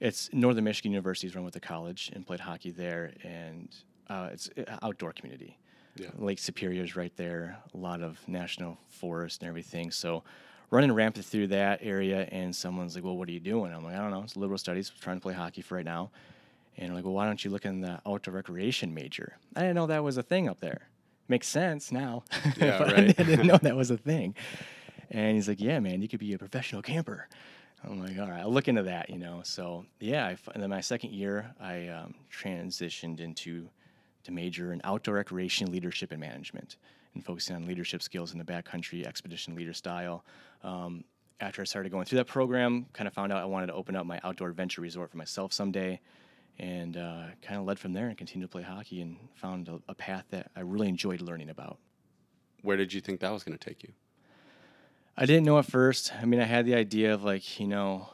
it's 0.00 0.30
Northern 0.32 0.64
Michigan 0.64 0.92
University 0.92 1.26
is 1.26 1.34
run 1.34 1.44
with 1.44 1.54
the 1.54 1.60
college 1.60 2.10
and 2.14 2.26
played 2.26 2.40
hockey 2.40 2.70
there. 2.70 3.12
And 3.22 3.68
uh, 4.08 4.30
it's 4.32 4.48
an 4.56 4.78
outdoor 4.82 5.12
community. 5.12 5.58
Yeah. 5.96 6.08
Lake 6.16 6.38
Superior 6.38 6.82
is 6.84 6.96
right 6.96 7.14
there, 7.16 7.58
a 7.74 7.76
lot 7.76 8.02
of 8.02 8.18
national 8.26 8.78
forest 8.88 9.42
and 9.42 9.48
everything. 9.48 9.90
So 9.90 10.24
running 10.70 10.92
rampant 10.92 11.24
through 11.26 11.48
that 11.48 11.80
area, 11.82 12.28
and 12.30 12.54
someone's 12.54 12.94
like, 12.94 13.04
"Well, 13.04 13.16
what 13.16 13.28
are 13.28 13.32
you 13.32 13.40
doing?" 13.40 13.72
I'm 13.72 13.84
like, 13.84 13.94
"I 13.94 13.98
don't 13.98 14.10
know. 14.10 14.22
It's 14.22 14.36
liberal 14.36 14.58
studies. 14.58 14.90
trying 15.00 15.16
to 15.16 15.22
play 15.22 15.34
hockey 15.34 15.62
for 15.62 15.76
right 15.76 15.84
now." 15.84 16.10
And 16.76 16.88
I'm 16.88 16.94
like, 16.94 17.04
"Well, 17.04 17.14
why 17.14 17.26
don't 17.26 17.44
you 17.44 17.50
look 17.50 17.64
in 17.64 17.80
the 17.80 18.00
outdoor 18.06 18.34
recreation 18.34 18.94
major?" 18.94 19.36
I 19.54 19.60
didn't 19.60 19.76
know 19.76 19.86
that 19.86 20.02
was 20.02 20.16
a 20.16 20.22
thing 20.22 20.48
up 20.48 20.60
there. 20.60 20.88
Makes 21.28 21.48
sense 21.48 21.90
now. 21.92 22.24
Yeah, 22.56 22.78
but 22.78 22.92
right. 22.92 23.20
I 23.20 23.22
didn't 23.22 23.46
know 23.46 23.58
that 23.58 23.76
was 23.76 23.90
a 23.90 23.96
thing. 23.96 24.34
And 25.10 25.36
he's 25.36 25.48
like, 25.48 25.60
"Yeah, 25.60 25.80
man, 25.80 26.02
you 26.02 26.08
could 26.08 26.20
be 26.20 26.32
a 26.32 26.38
professional 26.38 26.82
camper." 26.82 27.28
I'm 27.82 28.00
like, 28.00 28.18
"All 28.18 28.28
right, 28.28 28.40
I'll 28.40 28.52
look 28.52 28.68
into 28.68 28.82
that." 28.84 29.10
You 29.10 29.18
know. 29.18 29.42
So 29.44 29.84
yeah, 30.00 30.26
I 30.26 30.36
and 30.54 30.62
then 30.62 30.70
my 30.70 30.80
second 30.80 31.12
year, 31.12 31.54
I 31.60 31.88
um, 31.88 32.14
transitioned 32.32 33.20
into 33.20 33.68
to 34.24 34.32
major 34.32 34.72
in 34.72 34.80
outdoor 34.84 35.14
recreation 35.14 35.70
leadership 35.70 36.10
and 36.10 36.20
management 36.20 36.76
and 37.14 37.24
focusing 37.24 37.54
on 37.56 37.66
leadership 37.66 38.02
skills 38.02 38.32
in 38.32 38.38
the 38.38 38.44
backcountry 38.44 39.06
expedition 39.06 39.54
leader 39.54 39.72
style. 39.72 40.24
Um, 40.64 41.04
after 41.40 41.62
I 41.62 41.64
started 41.64 41.92
going 41.92 42.06
through 42.06 42.18
that 42.18 42.26
program, 42.26 42.86
kind 42.92 43.06
of 43.06 43.14
found 43.14 43.32
out 43.32 43.42
I 43.42 43.44
wanted 43.44 43.66
to 43.68 43.74
open 43.74 43.94
up 43.94 44.06
my 44.06 44.18
outdoor 44.24 44.48
adventure 44.48 44.80
resort 44.80 45.10
for 45.10 45.16
myself 45.18 45.52
someday, 45.52 46.00
and 46.58 46.96
uh, 46.96 47.26
kind 47.42 47.60
of 47.60 47.66
led 47.66 47.78
from 47.78 47.92
there 47.92 48.08
and 48.08 48.16
continued 48.16 48.46
to 48.46 48.52
play 48.52 48.62
hockey 48.62 49.00
and 49.00 49.18
found 49.34 49.68
a, 49.68 49.80
a 49.88 49.94
path 49.94 50.24
that 50.30 50.50
I 50.56 50.60
really 50.60 50.88
enjoyed 50.88 51.20
learning 51.20 51.50
about. 51.50 51.78
Where 52.62 52.76
did 52.76 52.92
you 52.92 53.00
think 53.00 53.20
that 53.20 53.30
was 53.30 53.44
going 53.44 53.56
to 53.56 53.64
take 53.64 53.82
you? 53.82 53.92
I 55.16 55.26
didn't 55.26 55.44
know 55.44 55.58
at 55.58 55.66
first. 55.66 56.12
I 56.20 56.24
mean, 56.24 56.40
I 56.40 56.44
had 56.44 56.66
the 56.66 56.74
idea 56.74 57.12
of 57.12 57.22
like, 57.22 57.60
you 57.60 57.68
know, 57.68 58.08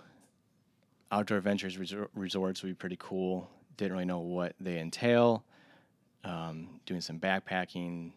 outdoor 1.12 1.38
adventures 1.38 1.76
resor- 1.76 2.08
resorts 2.14 2.62
would 2.62 2.68
be 2.70 2.74
pretty 2.74 2.98
cool. 2.98 3.48
Didn't 3.76 3.92
really 3.92 4.04
know 4.04 4.20
what 4.20 4.54
they 4.60 4.78
entail. 4.78 5.44
Um, 6.24 6.80
doing 6.84 7.00
some 7.00 7.18
backpacking, 7.18 8.12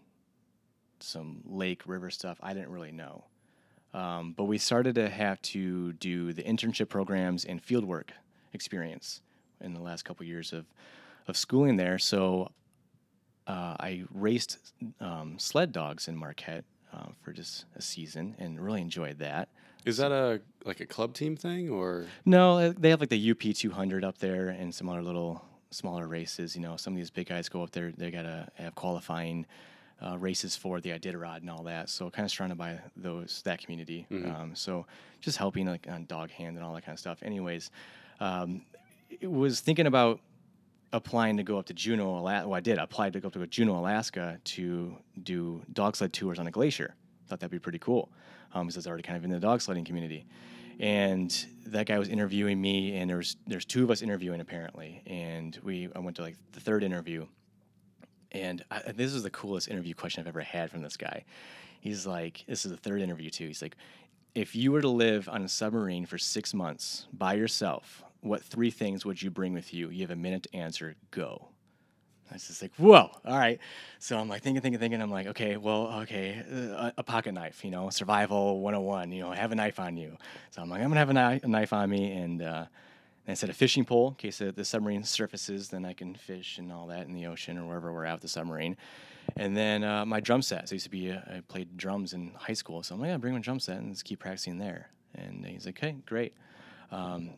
some 0.99 1.41
lake, 1.45 1.83
river 1.85 2.09
stuff. 2.09 2.37
I 2.41 2.53
didn't 2.53 2.71
really 2.71 2.91
know. 2.91 3.25
Um, 3.93 4.33
but 4.35 4.45
we 4.45 4.57
started 4.57 4.95
to 4.95 5.09
have 5.09 5.41
to 5.43 5.93
do 5.93 6.33
the 6.33 6.43
internship 6.43 6.89
programs 6.89 7.45
and 7.45 7.63
fieldwork 7.63 8.09
experience 8.53 9.21
in 9.61 9.73
the 9.73 9.81
last 9.81 10.03
couple 10.03 10.25
years 10.25 10.51
of, 10.51 10.65
of 11.27 11.37
schooling 11.37 11.77
there. 11.77 11.99
So 11.99 12.51
uh, 13.45 13.75
I 13.79 14.03
raced 14.11 14.57
um, 14.99 15.37
sled 15.37 15.71
dogs 15.71 16.07
in 16.07 16.17
Marquette. 16.17 16.65
Uh, 16.93 17.07
for 17.23 17.33
just 17.33 17.65
a 17.75 17.81
season 17.81 18.35
and 18.37 18.59
really 18.59 18.79
enjoyed 18.79 19.17
that. 19.17 19.49
Is 19.83 19.97
that 19.97 20.11
a 20.11 20.41
like 20.63 20.79
a 20.79 20.85
club 20.85 21.15
team 21.15 21.35
thing 21.35 21.67
or 21.71 22.05
No, 22.23 22.59
uh, 22.59 22.73
they 22.77 22.91
have 22.91 22.99
like 22.99 23.09
the 23.09 23.31
UP 23.31 23.39
200 23.39 24.03
up 24.03 24.19
there 24.19 24.49
and 24.49 24.73
some 24.75 24.87
other 24.87 25.01
little 25.01 25.43
smaller 25.71 26.07
races. 26.07 26.55
You 26.55 26.61
know, 26.61 26.77
some 26.77 26.93
of 26.93 26.97
these 26.97 27.09
big 27.09 27.29
guys 27.29 27.49
go 27.49 27.63
up 27.63 27.71
there. 27.71 27.91
They 27.97 28.11
gotta 28.11 28.47
have 28.53 28.75
qualifying 28.75 29.47
uh, 30.03 30.17
races 30.17 30.55
for 30.55 30.81
the 30.81 30.89
Iditarod 30.89 31.37
and 31.37 31.49
all 31.49 31.63
that. 31.63 31.89
So 31.89 32.09
kind 32.09 32.25
of 32.25 32.31
surrounded 32.31 32.57
by 32.57 32.79
those 32.95 33.41
that 33.45 33.59
community. 33.59 34.05
Um, 34.29 34.55
so 34.55 34.85
just 35.21 35.37
helping 35.37 35.67
like 35.67 35.87
on 35.89 36.05
dog 36.05 36.29
hand 36.31 36.57
and 36.57 36.65
all 36.65 36.73
that 36.73 36.85
kind 36.85 36.95
of 36.95 36.99
stuff. 36.99 37.19
Anyways, 37.23 37.71
um, 38.19 38.63
it 39.09 39.31
was 39.31 39.59
thinking 39.59 39.87
about 39.87 40.19
applying 40.91 41.37
to 41.37 41.43
go 41.43 41.57
up 41.57 41.65
to 41.67 41.73
Juneau, 41.73 42.17
Alaska. 42.19 42.47
Well, 42.47 42.57
I 42.57 42.59
did. 42.59 42.77
I 42.79 42.83
applied 42.83 43.13
to 43.13 43.19
go 43.19 43.27
up 43.27 43.33
to 43.33 43.47
Juneau, 43.47 43.77
Alaska 43.79 44.39
to 44.43 44.95
do 45.23 45.61
dog 45.73 45.95
sled 45.95 46.13
tours 46.13 46.39
on 46.39 46.47
a 46.47 46.51
glacier. 46.51 46.95
Thought 47.27 47.39
that'd 47.39 47.51
be 47.51 47.59
pretty 47.59 47.79
cool 47.79 48.09
um, 48.53 48.67
because 48.67 48.77
I 48.77 48.79
was 48.79 48.87
already 48.87 49.03
kind 49.03 49.17
of 49.17 49.23
in 49.23 49.31
the 49.31 49.39
dog 49.39 49.61
sledding 49.61 49.85
community. 49.85 50.25
And 50.79 51.45
that 51.67 51.85
guy 51.85 51.99
was 51.99 52.09
interviewing 52.09 52.59
me, 52.59 52.97
and 52.97 53.09
there's 53.09 53.37
there's 53.45 53.65
two 53.65 53.83
of 53.83 53.91
us 53.91 54.01
interviewing 54.01 54.41
apparently. 54.41 55.03
And 55.05 55.57
we 55.63 55.87
I 55.95 55.99
went 55.99 56.15
to 56.17 56.23
like 56.23 56.35
the 56.51 56.59
third 56.59 56.83
interview, 56.83 57.27
and 58.33 58.63
I, 58.71 58.91
this 58.91 59.13
is 59.13 59.23
the 59.23 59.29
coolest 59.29 59.67
interview 59.67 59.93
question 59.93 60.21
I've 60.21 60.27
ever 60.27 60.41
had 60.41 60.71
from 60.71 60.81
this 60.81 60.97
guy. 60.97 61.23
He's 61.81 62.07
like, 62.07 62.43
this 62.47 62.65
is 62.65 62.71
the 62.71 62.77
third 62.77 63.01
interview 63.01 63.29
too. 63.29 63.47
He's 63.47 63.61
like, 63.61 63.75
if 64.35 64.55
you 64.55 64.71
were 64.71 64.81
to 64.81 64.89
live 64.89 65.29
on 65.29 65.43
a 65.43 65.49
submarine 65.49 66.05
for 66.05 66.17
six 66.17 66.53
months 66.53 67.07
by 67.13 67.33
yourself, 67.33 68.03
what 68.21 68.41
three 68.41 68.71
things 68.71 69.05
would 69.05 69.21
you 69.21 69.29
bring 69.29 69.53
with 69.53 69.73
you? 69.73 69.89
You 69.89 70.01
have 70.01 70.11
a 70.11 70.15
minute 70.15 70.43
to 70.43 70.55
answer. 70.55 70.95
Go. 71.11 71.49
I 72.31 72.35
was 72.35 72.47
just 72.47 72.61
like, 72.61 72.71
whoa, 72.77 73.11
all 73.25 73.37
right. 73.37 73.59
So 73.99 74.17
I'm 74.17 74.27
like 74.27 74.41
thinking, 74.41 74.61
thinking, 74.61 74.79
thinking. 74.79 75.01
I'm 75.01 75.11
like, 75.11 75.27
okay, 75.27 75.57
well, 75.57 75.99
okay, 76.01 76.41
uh, 76.51 76.89
a, 76.97 77.03
pocket 77.03 77.33
knife, 77.33 77.63
you 77.63 77.69
know, 77.69 77.89
survival 77.89 78.61
101, 78.61 79.11
you 79.11 79.21
know, 79.21 79.31
have 79.31 79.51
a 79.51 79.55
knife 79.55 79.79
on 79.79 79.97
you. 79.97 80.17
So 80.49 80.61
I'm 80.61 80.69
like, 80.69 80.81
I'm 80.81 80.87
gonna 80.87 80.99
have 80.99 81.41
a, 81.43 81.45
a 81.45 81.47
knife 81.47 81.73
on 81.73 81.89
me, 81.89 82.11
and 82.13 82.41
uh, 82.41 82.65
and 83.25 83.31
I 83.31 83.35
said 83.35 83.49
a 83.49 83.53
fishing 83.53 83.85
pole 83.85 84.09
in 84.09 84.15
case 84.15 84.39
the, 84.39 84.65
submarine 84.65 85.03
surfaces, 85.03 85.69
then 85.69 85.85
I 85.85 85.93
can 85.93 86.15
fish 86.15 86.57
and 86.57 86.71
all 86.71 86.87
that 86.87 87.07
in 87.07 87.13
the 87.13 87.25
ocean 87.27 87.57
or 87.57 87.65
wherever 87.65 87.93
we're 87.93 88.05
at 88.05 88.13
with 88.13 88.21
the 88.21 88.27
submarine. 88.27 88.75
And 89.37 89.55
then 89.55 89.83
uh, 89.85 90.05
my 90.05 90.19
drum 90.19 90.41
set. 90.41 90.67
So 90.67 90.73
I 90.73 90.75
used 90.75 90.85
to 90.85 90.89
be, 90.89 91.11
uh, 91.11 91.19
I 91.27 91.41
played 91.47 91.77
drums 91.77 92.11
in 92.11 92.33
high 92.35 92.53
school. 92.53 92.83
So 92.83 92.95
I'm 92.95 93.01
like, 93.01 93.09
yeah, 93.09 93.17
bring 93.17 93.33
my 93.33 93.39
drum 93.39 93.61
set 93.61 93.77
and 93.77 93.93
just 93.93 94.03
keep 94.03 94.19
practicing 94.19 94.57
there. 94.57 94.89
And 95.15 95.45
he's 95.45 95.65
like, 95.65 95.77
okay, 95.77 95.95
great. 96.05 96.33
Um, 96.91 97.29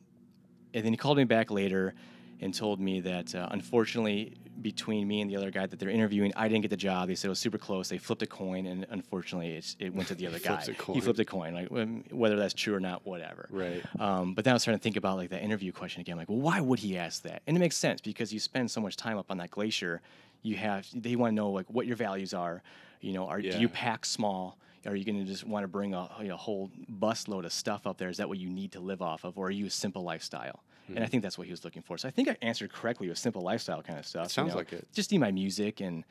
and 0.73 0.83
then 0.83 0.91
he 0.91 0.97
called 0.97 1.17
me 1.17 1.23
back 1.23 1.51
later 1.51 1.93
and 2.41 2.53
told 2.53 2.79
me 2.79 3.01
that 3.01 3.35
uh, 3.35 3.47
unfortunately 3.51 4.33
between 4.61 5.07
me 5.07 5.21
and 5.21 5.29
the 5.29 5.35
other 5.35 5.51
guy 5.51 5.65
that 5.65 5.79
they're 5.79 5.89
interviewing 5.89 6.31
i 6.35 6.47
didn't 6.47 6.61
get 6.61 6.69
the 6.69 6.77
job 6.77 7.07
they 7.07 7.15
said 7.15 7.27
it 7.27 7.29
was 7.29 7.39
super 7.39 7.57
close 7.57 7.89
they 7.89 7.97
flipped 7.97 8.21
a 8.21 8.27
coin 8.27 8.65
and 8.65 8.85
unfortunately 8.89 9.51
it's, 9.55 9.75
it 9.79 9.93
went 9.93 10.07
to 10.07 10.15
the 10.15 10.25
other 10.29 10.39
guy 10.39 10.61
Flipped 10.61 10.79
a 10.79 10.83
coin. 10.83 10.95
he 10.95 11.01
flipped 11.01 11.19
a 11.19 11.25
coin 11.25 11.53
like 11.53 11.71
um, 11.71 12.03
whether 12.11 12.35
that's 12.37 12.53
true 12.53 12.73
or 12.75 12.79
not 12.79 13.05
whatever 13.05 13.47
Right. 13.51 13.83
um, 13.99 14.33
but 14.33 14.45
then 14.45 14.51
i 14.51 14.55
was 14.55 14.61
starting 14.61 14.79
to 14.79 14.83
think 14.83 14.95
about 14.97 15.17
like 15.17 15.29
that 15.29 15.41
interview 15.43 15.71
question 15.71 16.01
again 16.01 16.17
like 16.17 16.29
well 16.29 16.39
why 16.39 16.59
would 16.61 16.79
he 16.79 16.97
ask 16.97 17.23
that 17.23 17.41
and 17.47 17.55
it 17.55 17.59
makes 17.59 17.77
sense 17.77 18.01
because 18.01 18.33
you 18.33 18.39
spend 18.39 18.69
so 18.71 18.81
much 18.81 18.95
time 18.95 19.17
up 19.17 19.29
on 19.29 19.37
that 19.37 19.51
glacier 19.51 20.01
you 20.41 20.55
have 20.55 20.87
they 20.93 21.15
want 21.15 21.31
to 21.31 21.35
know 21.35 21.49
like 21.49 21.65
what 21.69 21.85
your 21.85 21.95
values 21.95 22.33
are 22.33 22.61
you 23.01 23.13
know 23.13 23.27
are 23.27 23.41
do 23.41 23.57
you 23.59 23.69
pack 23.69 24.05
small 24.05 24.57
are 24.87 24.95
you 24.95 25.03
going 25.03 25.17
to 25.17 25.25
just 25.25 25.43
want 25.43 25.63
to 25.63 25.67
bring 25.67 25.95
a, 25.95 26.07
you 26.21 26.27
know, 26.27 26.37
whole 26.37 26.69
busload 26.99 27.43
of 27.43 27.51
stuff 27.51 27.87
up 27.87 27.97
there? 27.97 28.09
Is 28.09 28.17
that 28.17 28.29
what 28.29 28.37
you 28.37 28.51
need 28.51 28.71
to 28.73 28.79
live 28.79 29.01
off 29.01 29.23
of, 29.23 29.35
or 29.35 29.47
are 29.47 29.49
you 29.49 29.65
a 29.65 29.69
simple 29.71 30.03
lifestyle? 30.03 30.61
And 30.87 30.97
Hmm. 30.97 31.03
I 31.03 31.07
think 31.07 31.23
that's 31.23 31.37
what 31.37 31.47
he 31.47 31.51
was 31.51 31.63
looking 31.63 31.81
for. 31.81 31.97
So 31.97 32.07
I 32.07 32.11
think 32.11 32.27
I 32.29 32.37
answered 32.41 32.71
correctly 32.71 33.09
with 33.09 33.17
simple 33.17 33.41
lifestyle 33.41 33.81
kind 33.81 33.97
of 33.97 34.05
stuff. 34.05 34.25
you 34.25 34.29
sounds 34.29 34.51
know. 34.51 34.57
like 34.57 34.71
it. 34.73 34.87
Just 34.93 35.11
need 35.11 35.19
my 35.19 35.31
music 35.31 35.81
and 35.81 36.03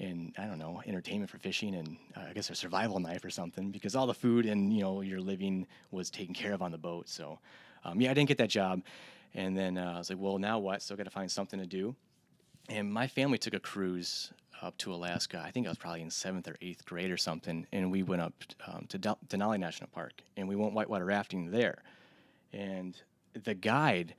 and 0.00 0.32
I 0.38 0.44
don't 0.46 0.58
know 0.58 0.80
entertainment 0.86 1.28
for 1.28 1.38
fishing 1.38 1.74
and 1.74 1.96
uh, 2.16 2.20
I 2.30 2.32
guess 2.32 2.50
a 2.50 2.54
survival 2.54 3.00
knife 3.00 3.24
or 3.24 3.30
something 3.30 3.70
because 3.72 3.96
all 3.96 4.06
the 4.06 4.14
food 4.14 4.46
and 4.46 4.72
you 4.72 4.82
know 4.82 5.00
your 5.00 5.20
living 5.20 5.66
was 5.90 6.08
taken 6.10 6.34
care 6.34 6.52
of 6.52 6.62
on 6.62 6.70
the 6.70 6.78
boat. 6.78 7.08
So 7.08 7.38
um, 7.84 8.00
yeah, 8.00 8.10
I 8.10 8.14
didn't 8.14 8.28
get 8.28 8.38
that 8.38 8.50
job, 8.50 8.82
and 9.34 9.56
then 9.56 9.78
uh, 9.78 9.92
I 9.94 9.98
was 9.98 10.10
like, 10.10 10.18
well, 10.20 10.38
now 10.38 10.58
what? 10.58 10.82
Still 10.82 10.96
got 10.96 11.04
to 11.04 11.10
find 11.10 11.30
something 11.30 11.58
to 11.58 11.66
do. 11.66 11.94
And 12.68 12.92
my 12.92 13.06
family 13.06 13.38
took 13.38 13.54
a 13.54 13.60
cruise 13.60 14.30
up 14.60 14.76
to 14.78 14.92
Alaska. 14.92 15.42
I 15.44 15.50
think 15.52 15.66
I 15.66 15.70
was 15.70 15.78
probably 15.78 16.02
in 16.02 16.10
seventh 16.10 16.48
or 16.48 16.56
eighth 16.60 16.84
grade 16.84 17.10
or 17.10 17.16
something, 17.16 17.66
and 17.72 17.90
we 17.90 18.02
went 18.02 18.20
up 18.20 18.34
um, 18.66 18.86
to 18.90 18.98
Denali 18.98 19.58
National 19.58 19.88
Park, 19.88 20.12
and 20.36 20.48
we 20.48 20.54
went 20.56 20.74
whitewater 20.74 21.04
rafting 21.04 21.50
there. 21.50 21.82
And 22.52 23.00
the 23.34 23.54
guide 23.54 24.14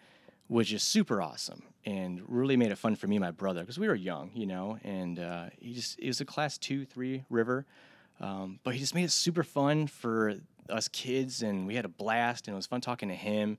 was 0.47 0.67
just 0.67 0.87
super 0.87 1.21
awesome 1.21 1.63
and 1.85 2.21
really 2.27 2.57
made 2.57 2.71
it 2.71 2.77
fun 2.77 2.95
for 2.95 3.07
me 3.07 3.15
and 3.15 3.23
my 3.23 3.31
brother 3.31 3.61
because 3.61 3.79
we 3.79 3.87
were 3.87 3.95
young, 3.95 4.31
you 4.33 4.45
know. 4.45 4.77
And 4.83 5.19
uh, 5.19 5.45
he 5.59 5.73
just 5.73 5.99
it 5.99 6.07
was 6.07 6.21
a 6.21 6.25
class 6.25 6.57
two, 6.57 6.85
three 6.85 7.23
river, 7.29 7.65
um, 8.19 8.59
but 8.63 8.73
he 8.73 8.79
just 8.79 8.95
made 8.95 9.05
it 9.05 9.11
super 9.11 9.43
fun 9.43 9.87
for 9.87 10.35
us 10.69 10.87
kids, 10.87 11.41
and 11.41 11.65
we 11.65 11.75
had 11.75 11.85
a 11.85 11.89
blast, 11.89 12.47
and 12.47 12.53
it 12.53 12.57
was 12.57 12.67
fun 12.67 12.81
talking 12.81 13.09
to 13.09 13.15
him. 13.15 13.57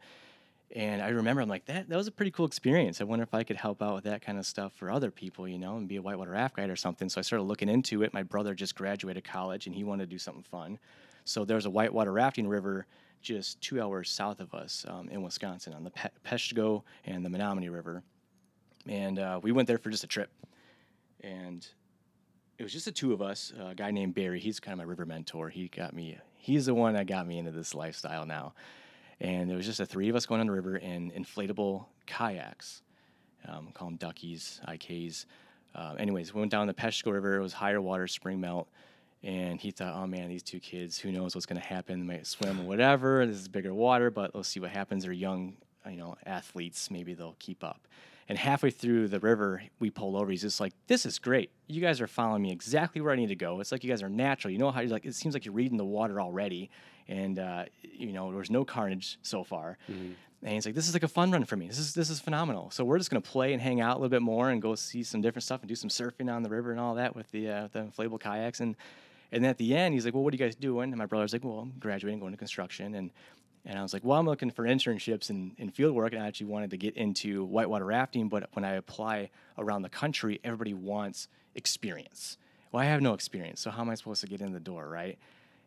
And 0.75 1.02
I 1.02 1.09
remember 1.09 1.42
I'm 1.42 1.49
like 1.49 1.64
that 1.66 1.88
that 1.88 1.97
was 1.97 2.07
a 2.07 2.12
pretty 2.12 2.30
cool 2.30 2.47
experience. 2.47 3.00
I 3.00 3.04
wonder 3.04 3.25
if 3.25 3.35
I 3.35 3.42
could 3.42 3.57
help 3.57 3.83
out 3.83 3.95
with 3.95 4.04
that 4.04 4.23
kind 4.23 4.38
of 4.38 4.47
stuff 4.47 4.73
for 4.73 4.90
other 4.90 5.11
people, 5.11 5.49
you 5.49 5.59
know, 5.59 5.76
and 5.76 5.88
be 5.88 5.97
a 5.97 6.02
whitewater 6.02 6.30
raft 6.30 6.57
guide 6.57 6.71
or 6.71 6.76
something. 6.76 7.09
So 7.09 7.19
I 7.19 7.23
started 7.23 7.45
looking 7.45 7.69
into 7.69 8.02
it. 8.04 8.14
My 8.14 8.23
brother 8.23 8.54
just 8.54 8.76
graduated 8.76 9.25
college 9.25 9.66
and 9.66 9.75
he 9.75 9.83
wanted 9.83 10.04
to 10.04 10.11
do 10.11 10.19
something 10.19 10.45
fun. 10.45 10.78
So 11.25 11.45
there's 11.45 11.66
a 11.66 11.71
whitewater 11.71 12.12
rafting 12.12 12.47
river 12.47 12.87
just 13.20 13.60
two 13.60 13.80
hours 13.80 14.10
south 14.10 14.40
of 14.40 14.54
us 14.54 14.84
um, 14.88 15.08
in 15.08 15.22
Wisconsin 15.22 15.72
on 15.74 15.84
the 15.84 15.90
Pe- 15.90 16.08
Peshtigo 16.26 16.82
and 17.04 17.24
the 17.24 17.30
Menominee 17.30 17.68
River. 17.68 18.02
And 18.86 19.18
uh, 19.18 19.40
we 19.42 19.52
went 19.52 19.68
there 19.68 19.78
for 19.78 19.90
just 19.90 20.04
a 20.04 20.06
trip. 20.06 20.30
And 21.22 21.66
it 22.58 22.62
was 22.62 22.72
just 22.72 22.86
the 22.86 22.92
two 22.92 23.12
of 23.12 23.22
us. 23.22 23.52
a 23.58 23.74
guy 23.74 23.90
named 23.90 24.14
Barry, 24.14 24.40
he's 24.40 24.60
kind 24.60 24.72
of 24.72 24.78
my 24.78 24.84
river 24.84 25.06
mentor. 25.06 25.48
He 25.48 25.68
got 25.68 25.94
me, 25.94 26.18
he's 26.36 26.66
the 26.66 26.74
one 26.74 26.94
that 26.94 27.06
got 27.06 27.26
me 27.26 27.38
into 27.38 27.50
this 27.50 27.74
lifestyle 27.74 28.26
now. 28.26 28.54
And 29.20 29.50
it 29.50 29.54
was 29.54 29.66
just 29.66 29.78
the 29.78 29.86
three 29.86 30.08
of 30.08 30.16
us 30.16 30.24
going 30.24 30.40
on 30.40 30.46
the 30.46 30.52
river 30.52 30.76
in 30.76 31.10
inflatable 31.10 31.84
kayaks. 32.06 32.82
Um, 33.46 33.68
call 33.72 33.88
them 33.88 33.96
duckies, 33.96 34.60
IKs. 34.68 35.26
Uh, 35.74 35.94
anyways, 35.98 36.34
we 36.34 36.40
went 36.40 36.50
down 36.50 36.66
the 36.66 36.74
Peshtigo 36.74 37.12
River. 37.12 37.36
It 37.36 37.42
was 37.42 37.52
higher 37.52 37.80
water, 37.80 38.06
spring 38.06 38.40
melt. 38.40 38.68
And 39.22 39.60
he 39.60 39.70
thought, 39.70 39.94
oh 39.94 40.06
man, 40.06 40.28
these 40.28 40.42
two 40.42 40.60
kids, 40.60 40.98
who 40.98 41.12
knows 41.12 41.34
what's 41.34 41.46
going 41.46 41.60
to 41.60 41.66
happen? 41.66 42.00
They 42.00 42.16
might 42.16 42.26
swim 42.26 42.60
or 42.60 42.64
whatever. 42.64 43.26
This 43.26 43.36
is 43.36 43.48
bigger 43.48 43.74
water, 43.74 44.10
but 44.10 44.34
let's 44.34 44.48
see 44.48 44.60
what 44.60 44.70
happens. 44.70 45.04
They're 45.04 45.12
young, 45.12 45.56
you 45.88 45.96
know, 45.98 46.16
athletes. 46.24 46.90
Maybe 46.90 47.12
they'll 47.12 47.36
keep 47.38 47.62
up. 47.62 47.86
And 48.30 48.38
halfway 48.38 48.70
through 48.70 49.08
the 49.08 49.18
river, 49.18 49.62
we 49.80 49.90
pull 49.90 50.16
over. 50.16 50.30
He's 50.30 50.42
just 50.42 50.60
like, 50.60 50.72
"This 50.86 51.04
is 51.04 51.18
great. 51.18 51.50
You 51.66 51.80
guys 51.80 52.00
are 52.00 52.06
following 52.06 52.42
me 52.42 52.52
exactly 52.52 53.00
where 53.00 53.12
I 53.12 53.16
need 53.16 53.26
to 53.30 53.34
go. 53.34 53.58
It's 53.58 53.72
like 53.72 53.82
you 53.82 53.90
guys 53.90 54.04
are 54.04 54.08
natural. 54.08 54.52
You 54.52 54.58
know 54.58 54.70
how 54.70 54.80
you're 54.80 54.90
like. 54.90 55.04
It 55.04 55.16
seems 55.16 55.34
like 55.34 55.44
you're 55.44 55.52
reading 55.52 55.76
the 55.76 55.84
water 55.84 56.20
already, 56.20 56.70
and 57.08 57.40
uh, 57.40 57.64
you 57.82 58.12
know 58.12 58.32
there's 58.32 58.48
no 58.50 58.64
carnage 58.64 59.18
so 59.22 59.42
far." 59.42 59.78
And 60.42 60.52
he's 60.54 60.64
like, 60.64 60.76
"This 60.76 60.86
is 60.86 60.94
like 60.94 61.02
a 61.02 61.08
fun 61.08 61.32
run 61.32 61.44
for 61.44 61.56
me. 61.56 61.66
This 61.66 61.80
is 61.80 61.92
this 61.92 62.08
is 62.08 62.20
phenomenal. 62.20 62.70
So 62.70 62.84
we're 62.84 62.98
just 62.98 63.10
gonna 63.10 63.20
play 63.20 63.52
and 63.52 63.60
hang 63.60 63.80
out 63.80 63.96
a 63.96 63.98
little 63.98 64.08
bit 64.08 64.22
more 64.22 64.50
and 64.50 64.62
go 64.62 64.76
see 64.76 65.02
some 65.02 65.20
different 65.20 65.42
stuff 65.42 65.60
and 65.62 65.68
do 65.68 65.74
some 65.74 65.90
surfing 65.90 66.32
on 66.32 66.44
the 66.44 66.50
river 66.50 66.70
and 66.70 66.78
all 66.78 66.94
that 66.94 67.16
with 67.16 67.28
the 67.32 67.50
uh, 67.50 67.68
the 67.72 67.80
inflatable 67.80 68.20
kayaks 68.20 68.60
and." 68.60 68.76
And 69.32 69.46
at 69.46 69.58
the 69.58 69.76
end, 69.76 69.94
he's 69.94 70.04
like, 70.04 70.14
"Well, 70.14 70.25
what 70.25 70.34
are 70.34 70.37
you 70.37 70.44
guys 70.44 70.56
doing?" 70.56 70.90
And 70.90 70.99
my 70.99 71.06
brother's 71.06 71.32
like, 71.32 71.44
"Well, 71.44 71.60
I'm 71.60 71.72
graduating, 71.78 72.20
going 72.20 72.32
to 72.32 72.38
construction." 72.38 72.94
And 72.94 73.10
and 73.64 73.78
I 73.78 73.82
was 73.82 73.92
like, 73.92 74.04
"Well, 74.04 74.18
I'm 74.18 74.26
looking 74.26 74.50
for 74.50 74.64
internships 74.64 75.30
and 75.30 75.75
field 75.75 75.94
work, 75.94 76.12
and 76.12 76.22
I 76.22 76.26
actually 76.26 76.46
wanted 76.46 76.70
to 76.70 76.76
get 76.76 76.96
into 76.96 77.44
whitewater 77.44 77.84
rafting. 77.84 78.28
But 78.28 78.49
when 78.54 78.64
I 78.64 78.72
apply 78.75 79.30
around 79.58 79.82
the 79.82 79.90
country, 79.90 80.40
everybody 80.42 80.75
wants 80.75 81.28
experience. 81.54 82.38
Well, 82.72 82.82
I 82.82 82.87
have 82.87 83.02
no 83.02 83.14
experience, 83.14 83.60
so 83.60 83.70
how 83.70 83.82
am 83.82 83.90
I 83.90 83.94
supposed 83.96 84.20
to 84.22 84.26
get 84.28 84.40
in 84.40 84.52
the 84.52 84.60
door, 84.60 84.88
right?" 84.88 85.18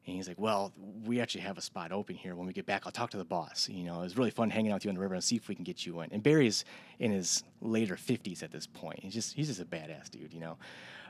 And 0.06 0.16
he's 0.16 0.28
like, 0.28 0.40
"Well, 0.40 0.74
we 1.06 1.22
actually 1.22 1.42
have 1.42 1.58
a 1.58 1.62
spot 1.62 1.92
open 1.92 2.16
here. 2.16 2.36
When 2.36 2.46
we 2.46 2.52
get 2.54 2.66
back, 2.66 2.84
I'll 2.86 2.92
talk 2.92 3.10
to 3.12 3.18
the 3.18 3.24
boss. 3.26 3.70
You 3.70 3.86
know, 3.86 4.02
it 4.02 4.04
was 4.04 4.18
really 4.18 4.32
fun 4.32 4.50
hanging 4.50 4.72
out 4.72 4.76
with 4.76 4.86
you 4.86 4.90
on 4.90 4.96
the 4.96 5.02
river 5.02 5.14
and 5.14 5.24
see 5.24 5.36
if 5.38 5.48
we 5.48 5.56
can 5.56 5.64
get 5.64 5.86
you 5.86 6.02
in." 6.02 6.10
And 6.12 6.22
Barry's 6.22 6.66
in 7.00 7.12
his 7.12 7.44
later 7.62 7.96
50s 7.96 8.44
at 8.44 8.52
this 8.52 8.68
point. 8.68 9.00
He's 9.00 9.14
just 9.14 9.34
he's 9.34 9.48
just 9.48 9.62
a 9.62 9.66
badass 9.66 10.10
dude, 10.10 10.34
you 10.34 10.40
know. 10.42 10.58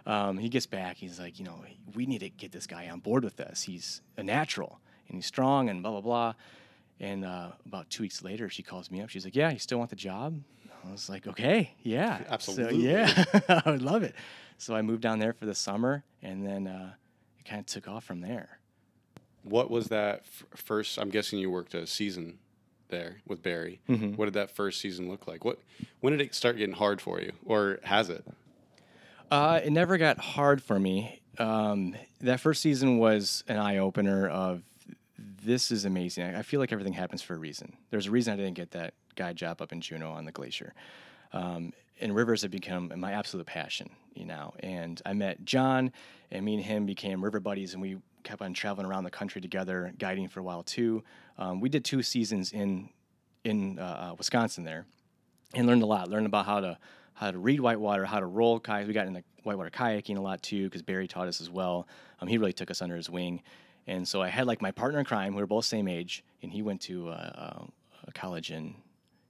Um, 0.06 0.38
he 0.38 0.50
gets 0.50 0.66
back. 0.66 0.98
He's 0.98 1.20
like, 1.20 1.40
you 1.40 1.46
know, 1.46 1.64
we 1.96 2.06
need 2.06 2.20
to 2.20 2.30
get 2.30 2.52
this 2.52 2.68
guy 2.68 2.90
on 2.90 3.00
board 3.00 3.24
with 3.24 3.40
us. 3.40 3.62
He's 3.64 4.02
a 4.18 4.24
natural 4.24 4.80
and 5.08 5.18
he's 5.18 5.26
strong 5.26 5.70
and 5.70 5.82
blah 5.82 5.92
blah 5.92 6.02
blah. 6.02 6.34
And 7.00 7.26
uh, 7.26 7.52
about 7.66 7.90
two 7.90 8.04
weeks 8.04 8.22
later, 8.24 8.50
she 8.50 8.64
calls 8.64 8.92
me 8.92 9.02
up. 9.02 9.10
She's 9.10 9.26
like, 9.26 9.36
"Yeah, 9.36 9.52
you 9.52 9.60
still 9.60 9.78
want 9.80 9.90
the 9.90 9.96
job?" 9.96 10.40
I 10.86 10.92
was 10.92 11.10
like, 11.10 11.26
"Okay, 11.28 11.74
yeah, 11.82 12.18
So, 12.26 12.26
Absolutely. 12.30 12.88
yeah, 12.88 13.24
I 13.66 13.72
would 13.72 13.82
love 13.82 14.04
it." 14.04 14.14
So 14.58 14.76
I 14.76 14.82
moved 14.82 15.02
down 15.02 15.20
there 15.20 15.34
for 15.34 15.46
the 15.46 15.56
summer, 15.56 16.04
and 16.22 16.46
then 16.46 16.68
uh, 16.68 16.94
it 17.40 17.46
kind 17.46 17.60
of 17.60 17.66
took 17.66 17.88
off 17.88 18.04
from 18.04 18.22
there. 18.22 18.60
What 19.44 19.70
was 19.70 19.88
that 19.88 20.22
f- 20.26 20.46
first? 20.56 20.98
I'm 20.98 21.10
guessing 21.10 21.40
you 21.40 21.52
worked 21.52 21.74
a 21.74 21.86
season 21.86 22.40
there 22.90 23.18
with 23.28 23.42
Barry. 23.42 23.82
Mm-hmm. 23.90 24.14
What 24.14 24.26
did 24.26 24.36
that 24.36 24.52
first 24.52 24.80
season 24.80 25.10
look 25.10 25.28
like? 25.28 25.44
What 25.44 25.60
when 26.00 26.12
did 26.12 26.22
it 26.22 26.36
start 26.36 26.58
getting 26.58 26.76
hard 26.76 27.02
for 27.02 27.20
you, 27.20 27.34
or 27.46 27.80
has 27.84 28.10
it? 28.10 28.26
Uh, 29.32 29.60
it 29.64 29.72
never 29.72 29.98
got 29.98 30.20
hard 30.20 30.62
for 30.62 30.80
me. 30.80 31.22
Um, 31.40 31.96
that 32.22 32.40
first 32.40 32.62
season 32.62 33.00
was 33.00 33.44
an 33.48 33.58
eye 33.58 33.78
opener 33.78 34.28
of 34.28 34.62
this 35.18 35.72
is 35.72 35.86
amazing. 35.86 36.24
I, 36.24 36.40
I 36.40 36.42
feel 36.44 36.60
like 36.60 36.72
everything 36.72 36.94
happens 36.94 37.22
for 37.22 37.34
a 37.34 37.38
reason. 37.38 37.76
There's 37.90 38.08
a 38.08 38.12
reason 38.12 38.34
I 38.34 38.38
didn't 38.38 38.54
get 38.54 38.72
that 38.72 38.94
guide 39.16 39.36
job 39.36 39.62
up 39.62 39.72
in 39.72 39.82
Juneau 39.82 40.12
on 40.12 40.26
the 40.26 40.32
glacier. 40.32 40.74
Um, 41.32 41.74
and 42.00 42.16
rivers 42.16 42.42
have 42.42 42.52
become 42.52 42.92
my 42.98 43.14
absolute 43.14 43.46
passion, 43.48 43.90
you 44.14 44.26
know. 44.26 44.54
And 44.60 45.02
I 45.06 45.14
met 45.14 45.46
John, 45.46 45.92
and 46.32 46.46
me 46.46 46.56
and 46.56 46.64
him 46.64 46.86
became 46.86 47.24
river 47.24 47.40
buddies, 47.40 47.74
and 47.74 47.82
we 47.82 47.98
kept 48.24 48.42
on 48.42 48.54
traveling 48.54 48.88
around 48.88 49.04
the 49.04 49.12
country 49.12 49.42
together, 49.42 49.94
guiding 49.98 50.28
for 50.28 50.40
a 50.40 50.44
while 50.44 50.64
too. 50.64 51.04
Um, 51.38 51.60
we 51.60 51.70
did 51.70 51.86
two 51.86 52.02
seasons 52.02 52.52
in 52.52 52.90
in 53.44 53.78
uh, 53.78 54.12
uh, 54.12 54.16
Wisconsin 54.18 54.64
there, 54.64 54.86
and 55.54 55.68
learned 55.68 55.84
a 55.84 55.86
lot. 55.86 56.10
Learned 56.10 56.26
about 56.26 56.46
how 56.46 56.60
to 56.60 56.78
how 57.14 57.32
to 57.32 57.38
read 57.38 57.60
whitewater, 57.60 58.06
how 58.06 58.20
to 58.20 58.26
roll 58.26 58.60
kayaks. 58.60 58.88
We 58.88 58.94
got 58.94 59.08
into 59.08 59.24
whitewater 59.44 59.70
kayaking 59.70 60.18
a 60.18 60.22
lot 60.22 60.42
too 60.42 60.66
because 60.66 60.82
Barry 60.82 61.08
taught 61.08 61.28
us 61.28 61.42
as 61.42 61.50
well. 61.50 61.88
Um, 62.20 62.28
he 62.28 62.38
really 62.38 62.54
took 62.54 62.72
us 62.72 62.82
under 62.82 62.96
his 62.96 63.10
wing, 63.10 63.42
and 63.88 64.08
so 64.08 64.22
I 64.22 64.30
had 64.30 64.48
like 64.48 64.62
my 64.62 64.72
partner 64.72 65.00
in 65.00 65.06
crime. 65.06 65.36
We 65.36 65.42
were 65.42 65.48
both 65.48 65.66
same 65.66 65.88
age, 65.88 66.24
and 66.42 66.52
he 66.52 66.62
went 66.62 66.82
to 66.82 67.10
uh, 67.10 67.12
uh, 67.12 67.66
a 68.08 68.12
college 68.14 68.52
in 68.52 68.76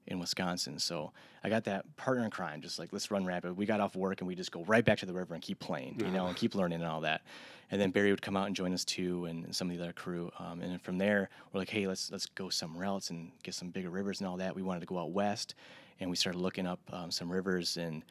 in 0.08 0.20
Wisconsin. 0.20 0.80
So 0.80 1.12
I 1.44 1.50
got 1.50 1.66
that 1.66 1.96
partner 1.98 2.24
in 2.24 2.32
crime, 2.32 2.62
just 2.62 2.80
like 2.80 2.94
let's 2.94 3.12
run 3.12 3.26
rapid. 3.26 3.58
We 3.58 3.66
got 3.66 3.82
off 3.82 3.96
work 3.96 4.22
and 4.22 4.28
we 4.28 4.36
just 4.36 4.52
go 4.52 4.64
right 4.64 4.84
back 4.84 5.00
to 5.00 5.06
the 5.06 5.14
river 5.14 5.34
and 5.34 5.44
keep 5.44 5.60
playing, 5.60 6.00
you 6.00 6.10
know, 6.10 6.28
and 6.28 6.36
keep 6.38 6.56
learning 6.56 6.82
and 6.82 6.90
all 6.90 7.02
that. 7.02 7.22
And 7.70 7.82
then 7.82 7.92
Barry 7.92 8.12
would 8.12 8.22
come 8.22 8.38
out 8.38 8.48
and 8.48 8.56
join 8.56 8.74
us 8.74 8.86
too, 8.86 9.26
and 9.26 9.54
some 9.54 9.70
of 9.70 9.78
the 9.78 9.84
other 9.84 9.94
crew. 9.94 10.32
Um, 10.40 10.62
and 10.62 10.72
then 10.72 10.80
from 10.80 10.98
there, 10.98 11.30
we're 11.52 11.60
like, 11.60 11.70
hey, 11.70 11.86
let's 11.88 12.12
let's 12.12 12.28
go 12.28 12.50
somewhere 12.50 12.86
else 12.86 13.10
and 13.10 13.32
get 13.44 13.56
some 13.56 13.70
bigger 13.70 13.90
rivers 13.90 14.22
and 14.22 14.28
all 14.30 14.38
that. 14.38 14.56
We 14.56 14.62
wanted 14.62 14.82
to 14.82 14.86
go 14.86 14.98
out 15.00 15.12
west, 15.12 15.56
and 16.00 16.10
we 16.10 16.16
started 16.16 16.40
looking 16.40 16.66
up 16.68 16.80
um, 16.92 17.12
some 17.12 17.32
rivers 17.32 17.78
and. 17.78 18.04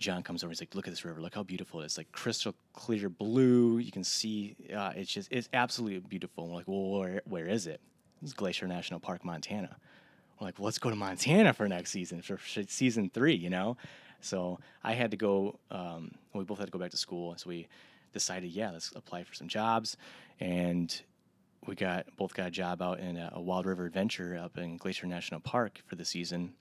John 0.00 0.22
comes 0.22 0.44
over. 0.44 0.52
He's 0.52 0.60
like, 0.60 0.76
"Look 0.76 0.86
at 0.86 0.92
this 0.92 1.04
river. 1.04 1.20
Look 1.20 1.34
how 1.34 1.42
beautiful 1.42 1.80
it 1.80 1.86
is. 1.86 1.98
Like 1.98 2.12
crystal 2.12 2.54
clear 2.72 3.08
blue. 3.08 3.78
You 3.78 3.90
can 3.90 4.04
see. 4.04 4.54
Uh, 4.72 4.92
it's 4.94 5.12
just. 5.12 5.26
It's 5.32 5.48
absolutely 5.52 5.98
beautiful." 5.98 6.44
And 6.44 6.52
we're 6.52 6.58
like, 6.58 6.68
"Well, 6.68 7.00
where, 7.00 7.22
where 7.24 7.48
is 7.48 7.66
it?" 7.66 7.80
It's 8.22 8.32
Glacier 8.32 8.68
National 8.68 9.00
Park, 9.00 9.24
Montana 9.24 9.76
like, 10.40 10.58
well, 10.58 10.66
let's 10.66 10.78
go 10.78 10.90
to 10.90 10.96
Montana 10.96 11.52
for 11.52 11.68
next 11.68 11.90
season, 11.90 12.22
for 12.22 12.38
season 12.66 13.10
three, 13.12 13.34
you 13.34 13.50
know? 13.50 13.76
So 14.20 14.58
I 14.82 14.94
had 14.94 15.10
to 15.12 15.16
go, 15.16 15.58
um, 15.70 16.12
we 16.32 16.44
both 16.44 16.58
had 16.58 16.66
to 16.66 16.70
go 16.70 16.78
back 16.78 16.90
to 16.90 16.96
school. 16.96 17.34
So 17.36 17.48
we 17.48 17.68
decided, 18.12 18.50
yeah, 18.50 18.70
let's 18.70 18.92
apply 18.94 19.24
for 19.24 19.34
some 19.34 19.48
jobs. 19.48 19.96
And 20.40 21.00
we 21.66 21.74
got 21.74 22.06
both 22.16 22.34
got 22.34 22.48
a 22.48 22.50
job 22.50 22.82
out 22.82 23.00
in 23.00 23.16
a, 23.16 23.30
a 23.34 23.40
Wild 23.40 23.66
River 23.66 23.84
Adventure 23.84 24.38
up 24.42 24.58
in 24.58 24.76
Glacier 24.76 25.06
National 25.06 25.40
Park 25.40 25.82
for 25.86 25.96
the 25.96 26.04
season. 26.04 26.54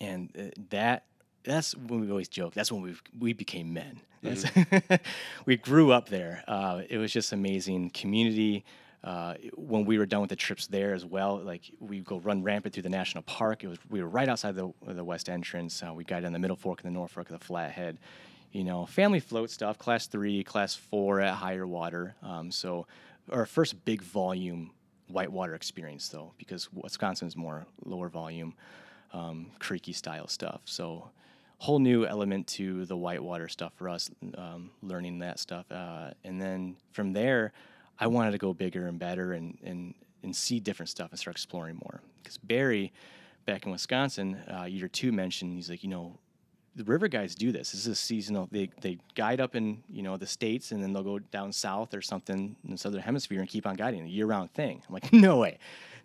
And 0.00 0.30
uh, 0.38 0.60
that 0.70 1.04
that's 1.44 1.76
when 1.76 2.00
we 2.00 2.10
always 2.10 2.28
joke. 2.28 2.54
That's 2.54 2.72
when 2.72 2.82
we 2.82 2.94
we 3.18 3.32
became 3.32 3.72
men. 3.72 4.00
Mm-hmm. 4.24 4.94
we 5.46 5.56
grew 5.56 5.92
up 5.92 6.08
there. 6.08 6.44
Uh, 6.46 6.82
it 6.88 6.98
was 6.98 7.12
just 7.12 7.32
amazing 7.32 7.90
community 7.90 8.64
uh, 9.04 9.34
when 9.54 9.84
we 9.84 9.98
were 9.98 10.06
done 10.06 10.20
with 10.20 10.30
the 10.30 10.36
trips 10.36 10.66
there 10.68 10.94
as 10.94 11.04
well, 11.04 11.38
like 11.38 11.62
we 11.80 12.00
go 12.00 12.18
run 12.18 12.42
rampant 12.42 12.74
through 12.74 12.84
the 12.84 12.88
national 12.88 13.22
park. 13.22 13.64
It 13.64 13.68
was 13.68 13.78
we 13.90 14.00
were 14.00 14.08
right 14.08 14.28
outside 14.28 14.54
the 14.54 14.72
the 14.86 15.04
west 15.04 15.28
entrance. 15.28 15.82
Uh, 15.82 15.92
we 15.92 16.04
got 16.04 16.22
in 16.24 16.32
the 16.32 16.38
middle 16.38 16.56
fork 16.56 16.82
and 16.82 16.92
the 16.92 16.96
north 16.96 17.10
fork 17.10 17.28
of 17.28 17.38
the 17.38 17.44
Flathead. 17.44 17.98
You 18.52 18.64
know, 18.64 18.86
family 18.86 19.18
float 19.18 19.50
stuff, 19.50 19.78
class 19.78 20.06
three, 20.06 20.44
class 20.44 20.74
four 20.74 21.20
at 21.20 21.34
higher 21.34 21.66
water. 21.66 22.14
Um, 22.22 22.50
so 22.52 22.86
our 23.30 23.46
first 23.46 23.84
big 23.84 24.02
volume 24.02 24.70
whitewater 25.08 25.54
experience 25.54 26.08
though, 26.08 26.32
because 26.38 26.72
Wisconsin 26.72 27.26
is 27.26 27.36
more 27.36 27.66
lower 27.84 28.08
volume, 28.08 28.54
um, 29.12 29.46
creeky 29.58 29.92
style 29.92 30.28
stuff. 30.28 30.60
So 30.64 31.10
whole 31.58 31.78
new 31.78 32.06
element 32.06 32.46
to 32.48 32.84
the 32.86 32.96
whitewater 32.96 33.48
stuff 33.48 33.72
for 33.74 33.88
us, 33.88 34.10
um, 34.36 34.70
learning 34.82 35.20
that 35.20 35.38
stuff, 35.38 35.64
uh, 35.70 36.10
and 36.24 36.40
then 36.40 36.76
from 36.92 37.12
there 37.12 37.52
I 38.02 38.08
wanted 38.08 38.32
to 38.32 38.38
go 38.38 38.52
bigger 38.52 38.88
and 38.88 38.98
better 38.98 39.32
and 39.32 39.56
and 39.62 39.94
and 40.24 40.34
see 40.34 40.58
different 40.58 40.90
stuff 40.90 41.10
and 41.10 41.18
start 41.18 41.36
exploring 41.36 41.76
more. 41.76 42.00
Because 42.20 42.36
Barry, 42.36 42.92
back 43.46 43.64
in 43.64 43.70
Wisconsin, 43.70 44.36
uh, 44.52 44.64
year 44.64 44.88
two 44.88 45.12
mentioned 45.12 45.54
he's 45.54 45.70
like, 45.70 45.84
you 45.84 45.88
know, 45.88 46.18
the 46.74 46.82
river 46.82 47.06
guys 47.06 47.36
do 47.36 47.52
this. 47.52 47.70
This 47.70 47.82
is 47.82 47.86
a 47.86 47.94
seasonal. 47.94 48.48
They 48.50 48.70
they 48.80 48.98
guide 49.14 49.40
up 49.40 49.54
in 49.54 49.84
you 49.88 50.02
know 50.02 50.16
the 50.16 50.26
states 50.26 50.72
and 50.72 50.82
then 50.82 50.92
they'll 50.92 51.04
go 51.04 51.20
down 51.20 51.52
south 51.52 51.94
or 51.94 52.02
something 52.02 52.56
in 52.64 52.70
the 52.72 52.76
southern 52.76 53.02
hemisphere 53.02 53.38
and 53.38 53.48
keep 53.48 53.68
on 53.68 53.76
guiding 53.76 54.02
a 54.02 54.08
year 54.08 54.26
round 54.26 54.52
thing. 54.52 54.82
I'm 54.88 54.92
like, 54.92 55.12
no 55.12 55.36
way, 55.38 55.58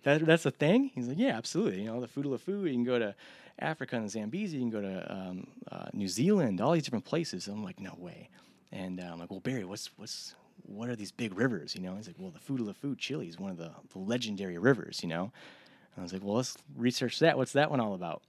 that 0.03 0.23
that's 0.23 0.45
a 0.45 0.51
thing. 0.51 0.91
He's 0.93 1.07
like, 1.07 1.17
yeah, 1.17 1.35
absolutely. 1.35 1.81
You 1.81 1.87
know, 1.87 1.99
the 1.99 2.07
Futaleufú, 2.07 2.65
you 2.65 2.73
can 2.73 2.83
go 2.83 2.99
to 2.99 3.15
Africa 3.57 3.95
and 3.95 4.07
Zambezi, 4.07 4.57
you 4.57 4.61
can 4.61 4.69
go 4.69 4.81
to 4.81 5.11
um, 5.11 5.47
uh, 5.71 5.87
New 5.93 6.07
Zealand, 6.07 6.61
all 6.61 6.73
these 6.73 6.83
different 6.83 7.05
places. 7.05 7.47
I'm 7.47 7.63
like, 7.63 7.79
no 7.79 7.95
way. 7.97 8.29
And 8.71 8.99
uh, 8.99 9.09
I'm 9.11 9.19
like, 9.19 9.31
well, 9.31 9.39
Barry, 9.39 9.65
what's 9.65 9.89
what's 9.97 10.35
what 10.63 10.89
are 10.89 10.95
these 10.95 11.11
big 11.11 11.37
rivers? 11.37 11.75
You 11.75 11.81
know, 11.81 11.95
he's 11.95 12.07
like, 12.07 12.17
well, 12.19 12.31
the 12.31 12.39
Futaleufú 12.39 12.97
Chile 12.97 13.27
is 13.27 13.39
one 13.39 13.51
of 13.51 13.57
the, 13.57 13.71
the 13.91 13.99
legendary 13.99 14.57
rivers, 14.57 14.99
you 15.01 15.09
know. 15.09 15.31
And 15.95 15.99
I 15.99 16.01
was 16.01 16.13
like, 16.13 16.23
well, 16.23 16.35
let's 16.35 16.57
research 16.75 17.19
that. 17.19 17.37
What's 17.37 17.53
that 17.53 17.71
one 17.71 17.79
all 17.79 17.93
about? 17.93 18.21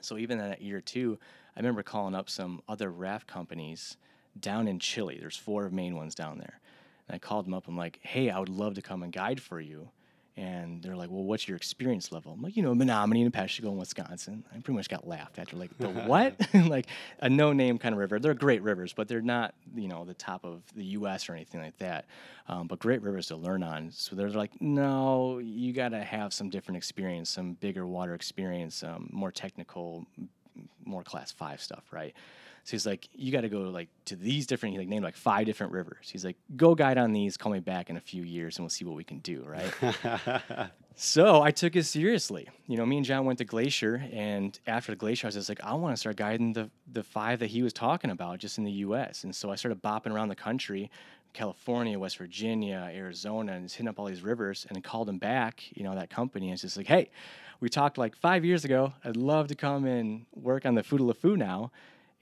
So 0.00 0.18
even 0.18 0.38
that 0.38 0.62
year 0.62 0.80
two, 0.80 1.18
I 1.56 1.60
remember 1.60 1.82
calling 1.82 2.14
up 2.14 2.30
some 2.30 2.62
other 2.68 2.90
raft 2.90 3.26
companies 3.26 3.96
down 4.38 4.68
in 4.68 4.78
Chile. 4.78 5.18
There's 5.20 5.36
four 5.36 5.68
main 5.70 5.96
ones 5.96 6.14
down 6.14 6.38
there. 6.38 6.60
And 7.08 7.14
I 7.14 7.18
called 7.18 7.46
them 7.46 7.54
up. 7.54 7.68
I'm 7.68 7.76
like, 7.76 7.98
hey, 8.02 8.30
I 8.30 8.38
would 8.38 8.48
love 8.48 8.74
to 8.74 8.82
come 8.82 9.02
and 9.02 9.12
guide 9.12 9.40
for 9.40 9.60
you. 9.60 9.90
And 10.38 10.80
they're 10.80 10.94
like, 10.94 11.10
well, 11.10 11.24
what's 11.24 11.48
your 11.48 11.56
experience 11.56 12.12
level? 12.12 12.32
I'm 12.32 12.40
like, 12.40 12.56
you 12.56 12.62
know, 12.62 12.72
Menominee 12.72 13.22
and 13.22 13.32
Peshtigo 13.32 13.64
in 13.64 13.76
Wisconsin. 13.76 14.44
I 14.52 14.60
pretty 14.60 14.74
much 14.74 14.88
got 14.88 15.04
laughed 15.04 15.36
at. 15.40 15.48
They're 15.48 15.58
like, 15.58 15.76
the 15.78 15.88
what? 16.06 16.36
like 16.54 16.86
a 17.18 17.28
no 17.28 17.52
name 17.52 17.76
kind 17.76 17.92
of 17.92 17.98
river. 17.98 18.20
They're 18.20 18.34
great 18.34 18.62
rivers, 18.62 18.92
but 18.92 19.08
they're 19.08 19.20
not, 19.20 19.56
you 19.74 19.88
know, 19.88 20.04
the 20.04 20.14
top 20.14 20.44
of 20.44 20.62
the 20.76 20.84
U.S. 20.84 21.28
or 21.28 21.34
anything 21.34 21.60
like 21.60 21.76
that. 21.78 22.06
Um, 22.46 22.68
but 22.68 22.78
great 22.78 23.02
rivers 23.02 23.26
to 23.26 23.36
learn 23.36 23.64
on. 23.64 23.90
So 23.90 24.14
they're 24.14 24.30
like, 24.30 24.52
no, 24.60 25.38
you 25.38 25.72
got 25.72 25.88
to 25.88 26.04
have 26.04 26.32
some 26.32 26.50
different 26.50 26.76
experience, 26.76 27.30
some 27.30 27.54
bigger 27.54 27.84
water 27.84 28.14
experience, 28.14 28.84
um, 28.84 29.10
more 29.12 29.32
technical, 29.32 30.06
more 30.84 31.02
class 31.02 31.32
five 31.32 31.60
stuff, 31.60 31.82
right? 31.90 32.14
So 32.68 32.72
he's 32.72 32.84
like, 32.84 33.08
you 33.14 33.32
got 33.32 33.40
to 33.40 33.48
go 33.48 33.60
like 33.60 33.88
to 34.04 34.14
these 34.14 34.46
different. 34.46 34.74
He 34.74 34.78
like 34.78 34.88
named 34.88 35.02
like 35.02 35.16
five 35.16 35.46
different 35.46 35.72
rivers. 35.72 36.10
He's 36.12 36.22
like, 36.22 36.36
go 36.54 36.74
guide 36.74 36.98
on 36.98 37.14
these. 37.14 37.38
Call 37.38 37.50
me 37.50 37.60
back 37.60 37.88
in 37.88 37.96
a 37.96 38.00
few 38.00 38.22
years, 38.22 38.58
and 38.58 38.64
we'll 38.64 38.68
see 38.68 38.84
what 38.84 38.94
we 38.94 39.04
can 39.04 39.20
do. 39.20 39.42
Right. 39.42 40.70
so 40.94 41.40
I 41.40 41.50
took 41.50 41.76
it 41.76 41.84
seriously. 41.84 42.46
You 42.66 42.76
know, 42.76 42.84
me 42.84 42.98
and 42.98 43.06
John 43.06 43.24
went 43.24 43.38
to 43.38 43.46
Glacier, 43.46 44.06
and 44.12 44.60
after 44.66 44.92
the 44.92 44.96
Glacier, 44.96 45.24
I 45.24 45.28
was 45.28 45.36
just 45.36 45.48
like, 45.48 45.64
I 45.64 45.72
want 45.72 45.94
to 45.94 45.96
start 45.96 46.16
guiding 46.16 46.52
the 46.52 46.68
the 46.92 47.02
five 47.02 47.38
that 47.38 47.46
he 47.46 47.62
was 47.62 47.72
talking 47.72 48.10
about 48.10 48.38
just 48.38 48.58
in 48.58 48.64
the 48.64 48.72
U.S. 48.72 49.24
And 49.24 49.34
so 49.34 49.50
I 49.50 49.54
started 49.54 49.82
bopping 49.82 50.12
around 50.12 50.28
the 50.28 50.36
country. 50.36 50.90
California, 51.32 51.98
West 51.98 52.18
Virginia, 52.18 52.90
Arizona, 52.92 53.52
and 53.52 53.64
just 53.64 53.76
hitting 53.76 53.88
up 53.88 53.98
all 53.98 54.06
these 54.06 54.22
rivers 54.22 54.66
and 54.68 54.84
called 54.84 55.08
him 55.08 55.18
back, 55.18 55.62
you 55.74 55.84
know, 55.84 55.94
that 55.94 56.10
company. 56.10 56.48
And 56.48 56.52
it's 56.54 56.62
just 56.62 56.76
like, 56.76 56.86
hey, 56.86 57.10
we 57.60 57.70
talked 57.70 57.96
like 57.96 58.14
five 58.14 58.44
years 58.44 58.66
ago. 58.66 58.92
I'd 59.04 59.16
love 59.16 59.48
to 59.48 59.54
come 59.54 59.86
and 59.86 60.26
work 60.34 60.66
on 60.66 60.74
the 60.74 60.82
Futaleufú 60.82 61.36
now. 61.36 61.70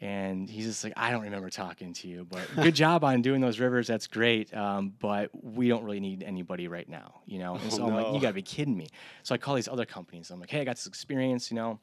And 0.00 0.48
he's 0.48 0.66
just 0.66 0.84
like, 0.84 0.92
I 0.94 1.10
don't 1.10 1.22
remember 1.22 1.48
talking 1.48 1.94
to 1.94 2.08
you, 2.08 2.26
but 2.28 2.46
good 2.54 2.74
job 2.84 3.02
on 3.02 3.22
doing 3.22 3.40
those 3.40 3.58
rivers. 3.58 3.86
That's 3.86 4.06
great. 4.06 4.54
Um, 4.54 4.92
but 4.98 5.30
we 5.42 5.68
don't 5.68 5.84
really 5.84 6.00
need 6.00 6.22
anybody 6.22 6.68
right 6.68 6.88
now, 6.88 7.20
you 7.24 7.38
know? 7.38 7.56
And 7.56 7.72
so 7.72 7.82
oh, 7.82 7.86
I'm 7.88 7.94
like, 7.94 8.14
you 8.14 8.20
gotta 8.20 8.34
be 8.34 8.42
kidding 8.42 8.76
me. 8.76 8.88
So 9.22 9.34
I 9.34 9.38
call 9.38 9.54
these 9.54 9.68
other 9.68 9.86
companies. 9.86 10.30
I'm 10.30 10.38
like, 10.38 10.50
hey, 10.50 10.60
I 10.60 10.64
got 10.64 10.76
this 10.76 10.86
experience, 10.86 11.50
you 11.50 11.54
know? 11.54 11.78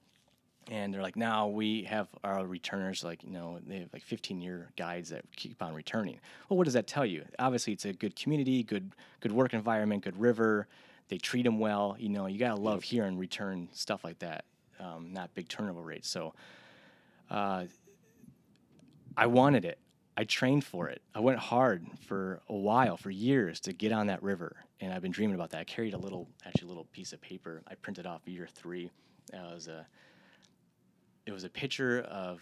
And 0.69 0.93
they're 0.93 1.01
like, 1.01 1.15
now 1.15 1.47
we 1.47 1.83
have 1.83 2.07
our 2.23 2.45
returners, 2.45 3.03
like, 3.03 3.23
you 3.23 3.31
know, 3.31 3.59
they 3.65 3.79
have 3.79 3.91
like 3.91 4.03
15 4.03 4.41
year 4.41 4.69
guides 4.77 5.09
that 5.09 5.25
keep 5.35 5.61
on 5.61 5.73
returning. 5.73 6.19
Well, 6.47 6.57
what 6.57 6.65
does 6.65 6.73
that 6.75 6.87
tell 6.87 7.05
you? 7.05 7.25
Obviously, 7.39 7.73
it's 7.73 7.85
a 7.85 7.93
good 7.93 8.15
community, 8.15 8.63
good, 8.63 8.91
good 9.21 9.31
work 9.31 9.53
environment, 9.53 10.03
good 10.03 10.19
river. 10.19 10.67
They 11.09 11.17
treat 11.17 11.43
them 11.43 11.59
well. 11.59 11.95
You 11.99 12.09
know, 12.09 12.27
you 12.27 12.37
gotta 12.37 12.61
love 12.61 12.83
hearing 12.83 13.17
return 13.17 13.69
stuff 13.73 14.03
like 14.03 14.19
that, 14.19 14.45
um, 14.79 15.09
not 15.11 15.33
big 15.33 15.49
turnover 15.49 15.81
rates. 15.81 16.07
So, 16.07 16.33
uh, 17.29 17.65
I 19.17 19.27
wanted 19.27 19.65
it. 19.65 19.79
I 20.15 20.25
trained 20.25 20.63
for 20.63 20.89
it. 20.89 21.01
I 21.15 21.19
went 21.19 21.39
hard 21.39 21.85
for 22.07 22.41
a 22.47 22.55
while, 22.55 22.97
for 22.97 23.09
years, 23.09 23.59
to 23.61 23.73
get 23.73 23.91
on 23.91 24.07
that 24.07 24.21
river, 24.21 24.57
and 24.79 24.93
I've 24.93 25.01
been 25.01 25.11
dreaming 25.11 25.35
about 25.35 25.49
that. 25.51 25.59
I 25.59 25.63
carried 25.63 25.93
a 25.93 25.97
little, 25.97 26.27
actually, 26.45 26.65
a 26.65 26.69
little 26.69 26.85
piece 26.91 27.13
of 27.13 27.21
paper. 27.21 27.63
I 27.67 27.75
printed 27.75 28.05
off 28.05 28.21
year 28.27 28.47
three. 28.53 28.91
Uh, 29.33 29.37
it 29.37 29.53
was 29.55 29.67
a, 29.67 29.87
it 31.25 31.31
was 31.31 31.43
a 31.43 31.49
picture 31.49 32.01
of 32.01 32.41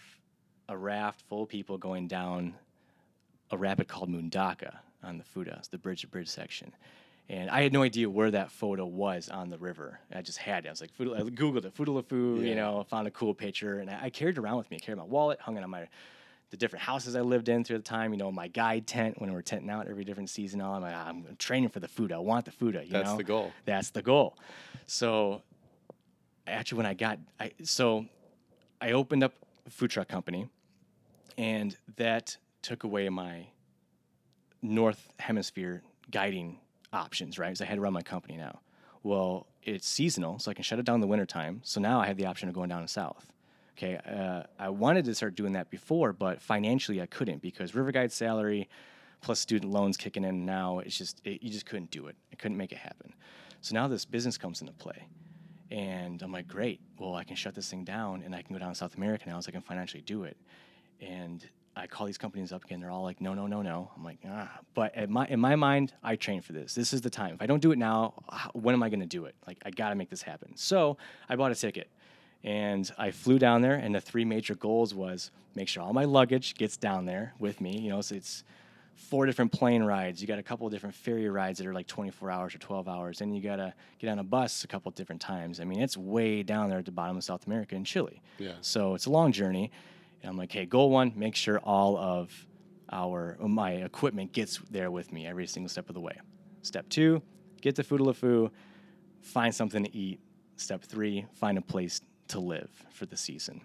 a 0.68 0.76
raft 0.76 1.22
full 1.28 1.44
of 1.44 1.48
people 1.48 1.78
going 1.78 2.08
down 2.08 2.54
a 3.50 3.56
rapid 3.56 3.88
called 3.88 4.10
Mundaka 4.10 4.76
on 5.02 5.18
the 5.18 5.24
Fuda, 5.24 5.62
the 5.70 5.78
bridge 5.78 6.02
to 6.02 6.06
bridge 6.06 6.28
section. 6.28 6.72
And 7.28 7.48
I 7.48 7.62
had 7.62 7.72
no 7.72 7.82
idea 7.82 8.10
where 8.10 8.30
that 8.32 8.50
photo 8.50 8.84
was 8.84 9.28
on 9.28 9.48
the 9.48 9.58
river. 9.58 10.00
I 10.12 10.20
just 10.22 10.38
had 10.38 10.64
it. 10.66 10.68
I 10.68 10.72
was 10.72 10.80
like, 10.80 10.90
I 10.98 11.02
Googled 11.02 11.64
it, 11.64 11.74
LeFou, 11.74 12.38
yeah. 12.38 12.48
you 12.48 12.54
know, 12.54 12.84
found 12.90 13.06
a 13.06 13.10
cool 13.10 13.32
picture, 13.32 13.78
and 13.78 13.88
I, 13.88 14.04
I 14.04 14.10
carried 14.10 14.36
it 14.36 14.40
around 14.40 14.58
with 14.58 14.70
me. 14.70 14.76
I 14.76 14.80
carried 14.80 14.98
my 14.98 15.04
wallet, 15.04 15.40
hung 15.40 15.56
it 15.56 15.62
on 15.62 15.70
my 15.70 15.88
the 16.52 16.58
different 16.58 16.82
houses 16.82 17.16
I 17.16 17.22
lived 17.22 17.48
in 17.48 17.64
through 17.64 17.78
the 17.78 17.82
time. 17.82 18.12
You 18.12 18.18
know, 18.18 18.30
my 18.30 18.46
guide 18.46 18.86
tent 18.86 19.18
when 19.18 19.32
we 19.32 19.36
are 19.36 19.42
tenting 19.42 19.70
out 19.70 19.88
every 19.88 20.04
different 20.04 20.28
season. 20.28 20.60
All 20.60 20.74
I'm 20.74 20.82
like, 20.82 20.94
ah, 20.94 21.08
I'm 21.08 21.24
training 21.38 21.70
for 21.70 21.80
the 21.80 21.88
food. 21.88 22.12
I 22.12 22.18
want 22.18 22.44
the 22.44 22.50
food. 22.50 22.74
You 22.74 22.90
That's 22.90 23.10
know? 23.10 23.16
the 23.16 23.24
goal. 23.24 23.52
That's 23.64 23.88
the 23.90 24.02
goal. 24.02 24.36
So, 24.86 25.42
actually, 26.46 26.76
when 26.76 26.86
I 26.86 26.92
got, 26.92 27.18
I 27.40 27.52
so 27.64 28.04
I 28.82 28.92
opened 28.92 29.24
up 29.24 29.32
a 29.66 29.70
food 29.70 29.90
truck 29.90 30.08
company, 30.08 30.46
and 31.38 31.74
that 31.96 32.36
took 32.60 32.84
away 32.84 33.08
my 33.08 33.46
North 34.60 35.08
Hemisphere 35.18 35.82
guiding 36.10 36.58
options. 36.92 37.38
Right, 37.38 37.56
so 37.56 37.64
I 37.64 37.68
had 37.68 37.76
to 37.76 37.80
run 37.80 37.94
my 37.94 38.02
company 38.02 38.36
now. 38.36 38.60
Well, 39.02 39.46
it's 39.62 39.88
seasonal, 39.88 40.38
so 40.38 40.50
I 40.50 40.54
can 40.54 40.64
shut 40.64 40.78
it 40.78 40.84
down 40.84 40.96
in 40.96 41.00
the 41.00 41.06
wintertime. 41.06 41.62
So 41.64 41.80
now 41.80 41.98
I 41.98 42.08
have 42.08 42.18
the 42.18 42.26
option 42.26 42.50
of 42.50 42.54
going 42.54 42.68
down 42.68 42.86
south. 42.88 43.31
Okay, 43.76 43.96
uh, 43.96 44.42
I 44.58 44.68
wanted 44.68 45.04
to 45.06 45.14
start 45.14 45.34
doing 45.34 45.54
that 45.54 45.70
before, 45.70 46.12
but 46.12 46.42
financially 46.42 47.00
I 47.00 47.06
couldn't 47.06 47.40
because 47.40 47.74
River 47.74 47.90
Guide 47.90 48.12
salary 48.12 48.68
plus 49.22 49.40
student 49.40 49.72
loans 49.72 49.96
kicking 49.96 50.24
in 50.24 50.44
now. 50.44 50.80
It's 50.80 50.96
just 50.96 51.20
it, 51.24 51.42
you 51.42 51.50
just 51.50 51.64
couldn't 51.66 51.90
do 51.90 52.06
it. 52.08 52.16
I 52.32 52.36
couldn't 52.36 52.56
make 52.56 52.72
it 52.72 52.78
happen. 52.78 53.14
So 53.60 53.74
now 53.74 53.88
this 53.88 54.04
business 54.04 54.36
comes 54.36 54.60
into 54.60 54.72
play, 54.74 55.06
and 55.70 56.20
I'm 56.22 56.32
like, 56.32 56.48
great. 56.48 56.80
Well, 56.98 57.14
I 57.14 57.24
can 57.24 57.36
shut 57.36 57.54
this 57.54 57.70
thing 57.70 57.84
down, 57.84 58.22
and 58.22 58.34
I 58.34 58.42
can 58.42 58.52
go 58.52 58.58
down 58.58 58.70
to 58.70 58.74
South 58.74 58.96
America 58.96 59.28
now, 59.28 59.40
so 59.40 59.48
I 59.48 59.52
can 59.52 59.62
financially 59.62 60.02
do 60.02 60.24
it. 60.24 60.36
And 61.00 61.48
I 61.74 61.86
call 61.86 62.06
these 62.06 62.18
companies 62.18 62.52
up 62.52 62.64
again. 62.64 62.80
They're 62.80 62.90
all 62.90 63.02
like, 63.02 63.20
no, 63.20 63.32
no, 63.32 63.46
no, 63.46 63.62
no. 63.62 63.90
I'm 63.96 64.04
like, 64.04 64.18
ah. 64.28 64.50
But 64.74 64.94
in 64.94 65.10
my 65.10 65.26
in 65.28 65.40
my 65.40 65.56
mind, 65.56 65.94
I 66.02 66.16
trained 66.16 66.44
for 66.44 66.52
this. 66.52 66.74
This 66.74 66.92
is 66.92 67.00
the 67.00 67.10
time. 67.10 67.34
If 67.34 67.42
I 67.42 67.46
don't 67.46 67.62
do 67.62 67.72
it 67.72 67.78
now, 67.78 68.14
when 68.52 68.74
am 68.74 68.82
I 68.82 68.90
going 68.90 69.00
to 69.00 69.06
do 69.06 69.24
it? 69.24 69.34
Like, 69.46 69.58
I 69.64 69.70
got 69.70 69.88
to 69.88 69.94
make 69.94 70.10
this 70.10 70.22
happen. 70.22 70.56
So 70.56 70.98
I 71.28 71.36
bought 71.36 71.50
a 71.50 71.54
ticket, 71.54 71.88
and 72.44 72.90
I 72.98 73.10
flew 73.10 73.38
down 73.38 73.62
there. 73.62 73.74
And 73.74 73.94
the 73.94 74.00
three 74.00 74.24
major 74.24 74.54
goals 74.54 74.94
was 74.94 75.30
make 75.54 75.68
sure 75.68 75.82
all 75.82 75.92
my 75.92 76.04
luggage 76.04 76.54
gets 76.54 76.76
down 76.76 77.04
there 77.04 77.34
with 77.38 77.60
me. 77.60 77.78
You 77.78 77.90
know, 77.90 78.00
so 78.00 78.14
it's 78.14 78.44
four 78.94 79.26
different 79.26 79.52
plane 79.52 79.82
rides. 79.82 80.20
You 80.20 80.28
got 80.28 80.38
a 80.38 80.42
couple 80.42 80.66
of 80.66 80.72
different 80.72 80.94
ferry 80.94 81.28
rides 81.28 81.58
that 81.58 81.66
are 81.66 81.74
like 81.74 81.86
24 81.86 82.30
hours 82.30 82.54
or 82.54 82.58
12 82.58 82.88
hours. 82.88 83.20
and 83.20 83.34
you 83.34 83.42
got 83.42 83.56
to 83.56 83.74
get 83.98 84.08
on 84.10 84.18
a 84.18 84.24
bus 84.24 84.64
a 84.64 84.66
couple 84.66 84.88
of 84.88 84.94
different 84.94 85.20
times. 85.20 85.60
I 85.60 85.64
mean, 85.64 85.80
it's 85.80 85.96
way 85.96 86.42
down 86.42 86.68
there 86.68 86.78
at 86.78 86.84
the 86.84 86.92
bottom 86.92 87.16
of 87.16 87.24
South 87.24 87.46
America 87.46 87.74
in 87.74 87.84
Chile. 87.84 88.22
Yeah. 88.38 88.52
So 88.60 88.94
it's 88.94 89.06
a 89.06 89.10
long 89.10 89.32
journey. 89.32 89.70
And 90.22 90.30
I'm 90.30 90.36
like, 90.36 90.52
hey, 90.52 90.66
goal 90.66 90.90
one, 90.90 91.12
make 91.16 91.34
sure 91.34 91.58
all 91.60 91.96
of 91.96 92.46
our 92.90 93.38
uh, 93.42 93.48
my 93.48 93.72
equipment 93.72 94.32
gets 94.32 94.58
there 94.70 94.90
with 94.90 95.12
me 95.12 95.26
every 95.26 95.46
single 95.46 95.68
step 95.68 95.88
of 95.88 95.94
the 95.94 96.00
way. 96.00 96.18
Step 96.62 96.88
two, 96.88 97.22
get 97.60 97.74
to 97.76 97.82
Futaleufú, 97.82 98.50
find 99.20 99.54
something 99.54 99.84
to 99.84 99.96
eat. 99.96 100.20
Step 100.56 100.82
three, 100.84 101.26
find 101.32 101.58
a 101.58 101.62
place 101.62 102.02
to 102.32 102.40
live 102.40 102.70
for 102.90 103.06
the 103.06 103.16
season. 103.16 103.62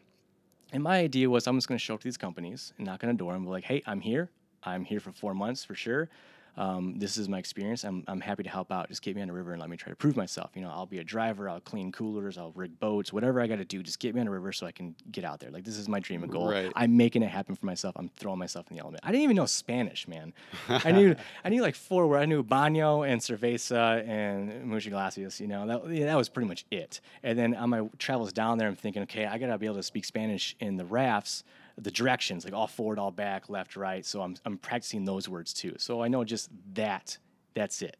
And 0.71 0.83
my 0.83 0.99
idea 0.99 1.29
was 1.29 1.47
I'm 1.47 1.57
just 1.57 1.67
going 1.67 1.77
to 1.77 1.83
show 1.83 1.95
up 1.95 2.01
to 2.01 2.03
these 2.03 2.17
companies 2.17 2.73
and 2.77 2.85
knock 2.85 3.03
on 3.03 3.09
a 3.09 3.13
door 3.13 3.33
and 3.33 3.43
be 3.43 3.49
like, 3.49 3.63
hey, 3.63 3.81
I'm 3.85 4.01
here. 4.01 4.29
I'm 4.63 4.83
here 4.85 4.99
for 4.99 5.11
four 5.11 5.33
months 5.33 5.63
for 5.63 5.75
sure. 5.75 6.09
Um, 6.57 6.97
this 6.97 7.17
is 7.17 7.29
my 7.29 7.37
experience. 7.37 7.83
I'm, 7.83 8.03
I'm 8.07 8.19
happy 8.19 8.43
to 8.43 8.49
help 8.49 8.71
out. 8.71 8.89
Just 8.89 9.03
get 9.03 9.15
me 9.15 9.21
on 9.21 9.27
the 9.27 9.33
river 9.33 9.51
and 9.51 9.61
let 9.61 9.69
me 9.69 9.77
try 9.77 9.89
to 9.89 9.95
prove 9.95 10.17
myself. 10.17 10.51
You 10.55 10.61
know, 10.61 10.69
I'll 10.69 10.87
be 10.87 10.97
a 10.97 11.03
driver. 11.03 11.47
I'll 11.47 11.59
clean 11.59 11.91
coolers. 11.91 12.37
I'll 12.37 12.51
rig 12.53 12.79
boats. 12.79 13.13
Whatever 13.13 13.39
I 13.39 13.47
got 13.47 13.57
to 13.57 13.65
do, 13.65 13.83
just 13.83 13.99
get 13.99 14.15
me 14.15 14.21
on 14.21 14.25
the 14.25 14.31
river 14.31 14.51
so 14.51 14.65
I 14.65 14.71
can 14.71 14.95
get 15.11 15.23
out 15.23 15.39
there. 15.39 15.51
Like 15.51 15.63
this 15.63 15.77
is 15.77 15.87
my 15.87 15.99
dream 15.99 16.23
and 16.23 16.31
goal. 16.31 16.49
Right. 16.49 16.71
I'm 16.75 16.97
making 16.97 17.21
it 17.21 17.29
happen 17.29 17.55
for 17.55 17.67
myself. 17.67 17.95
I'm 17.97 18.09
throwing 18.09 18.39
myself 18.39 18.65
in 18.69 18.75
the 18.75 18.81
element. 18.81 19.03
I 19.05 19.11
didn't 19.11 19.23
even 19.23 19.35
know 19.35 19.45
Spanish, 19.45 20.07
man. 20.07 20.33
I 20.67 20.91
knew 20.91 21.15
I 21.45 21.49
knew 21.49 21.61
like 21.61 21.75
four 21.75 22.07
words. 22.07 22.23
I 22.23 22.25
knew 22.25 22.43
baño 22.43 23.07
and 23.07 23.21
cerveza 23.21 24.07
and 24.07 24.65
muchas 24.65 24.91
gracias. 24.91 25.39
You 25.39 25.47
know, 25.47 25.67
that 25.67 25.89
yeah, 25.93 26.05
that 26.05 26.17
was 26.17 26.27
pretty 26.27 26.47
much 26.47 26.65
it. 26.71 27.01
And 27.21 27.37
then 27.37 27.53
on 27.53 27.69
my 27.69 27.87
travels 27.99 28.33
down 28.33 28.57
there, 28.57 28.67
I'm 28.67 28.75
thinking, 28.75 29.03
okay, 29.03 29.25
I 29.27 29.37
gotta 29.37 29.57
be 29.59 29.67
able 29.67 29.75
to 29.75 29.83
speak 29.83 30.05
Spanish 30.05 30.55
in 30.59 30.77
the 30.77 30.85
rafts 30.85 31.43
the 31.77 31.91
directions, 31.91 32.43
like 32.43 32.53
all 32.53 32.67
forward, 32.67 32.99
all 32.99 33.11
back, 33.11 33.49
left, 33.49 33.75
right. 33.75 34.05
So 34.05 34.21
I'm, 34.21 34.35
I'm 34.45 34.57
practicing 34.57 35.05
those 35.05 35.29
words 35.29 35.53
too. 35.53 35.75
So 35.77 36.01
I 36.01 36.07
know 36.07 36.23
just 36.23 36.49
that, 36.73 37.17
that's 37.53 37.81
it. 37.81 37.97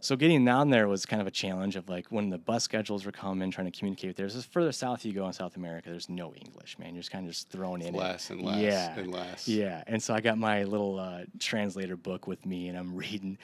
So 0.00 0.14
getting 0.14 0.44
down 0.44 0.70
there 0.70 0.88
was 0.88 1.06
kind 1.06 1.20
of 1.20 1.26
a 1.26 1.30
challenge 1.30 1.74
of 1.74 1.88
like 1.88 2.06
when 2.08 2.30
the 2.30 2.38
bus 2.38 2.62
schedules 2.64 3.04
were 3.04 3.12
coming, 3.12 3.50
trying 3.50 3.70
to 3.70 3.76
communicate 3.76 4.10
with 4.10 4.16
there. 4.16 4.26
As 4.26 4.44
further 4.44 4.72
south 4.72 5.04
you 5.04 5.12
go 5.12 5.26
in 5.26 5.32
South 5.32 5.56
America, 5.56 5.90
there's 5.90 6.08
no 6.08 6.32
English, 6.34 6.78
man. 6.78 6.94
You're 6.94 7.00
just 7.00 7.10
kind 7.10 7.26
of 7.26 7.32
just 7.32 7.50
thrown 7.50 7.82
in. 7.82 7.94
it. 7.94 7.98
less 7.98 8.30
and 8.30 8.42
less 8.42 8.58
yeah, 8.58 8.98
and 8.98 9.12
less. 9.12 9.48
Yeah. 9.48 9.82
And 9.86 10.02
so 10.02 10.14
I 10.14 10.20
got 10.20 10.38
my 10.38 10.64
little 10.64 10.98
uh, 10.98 11.24
translator 11.38 11.96
book 11.96 12.26
with 12.26 12.44
me 12.46 12.68
and 12.68 12.78
I'm 12.78 12.94
reading 12.96 13.38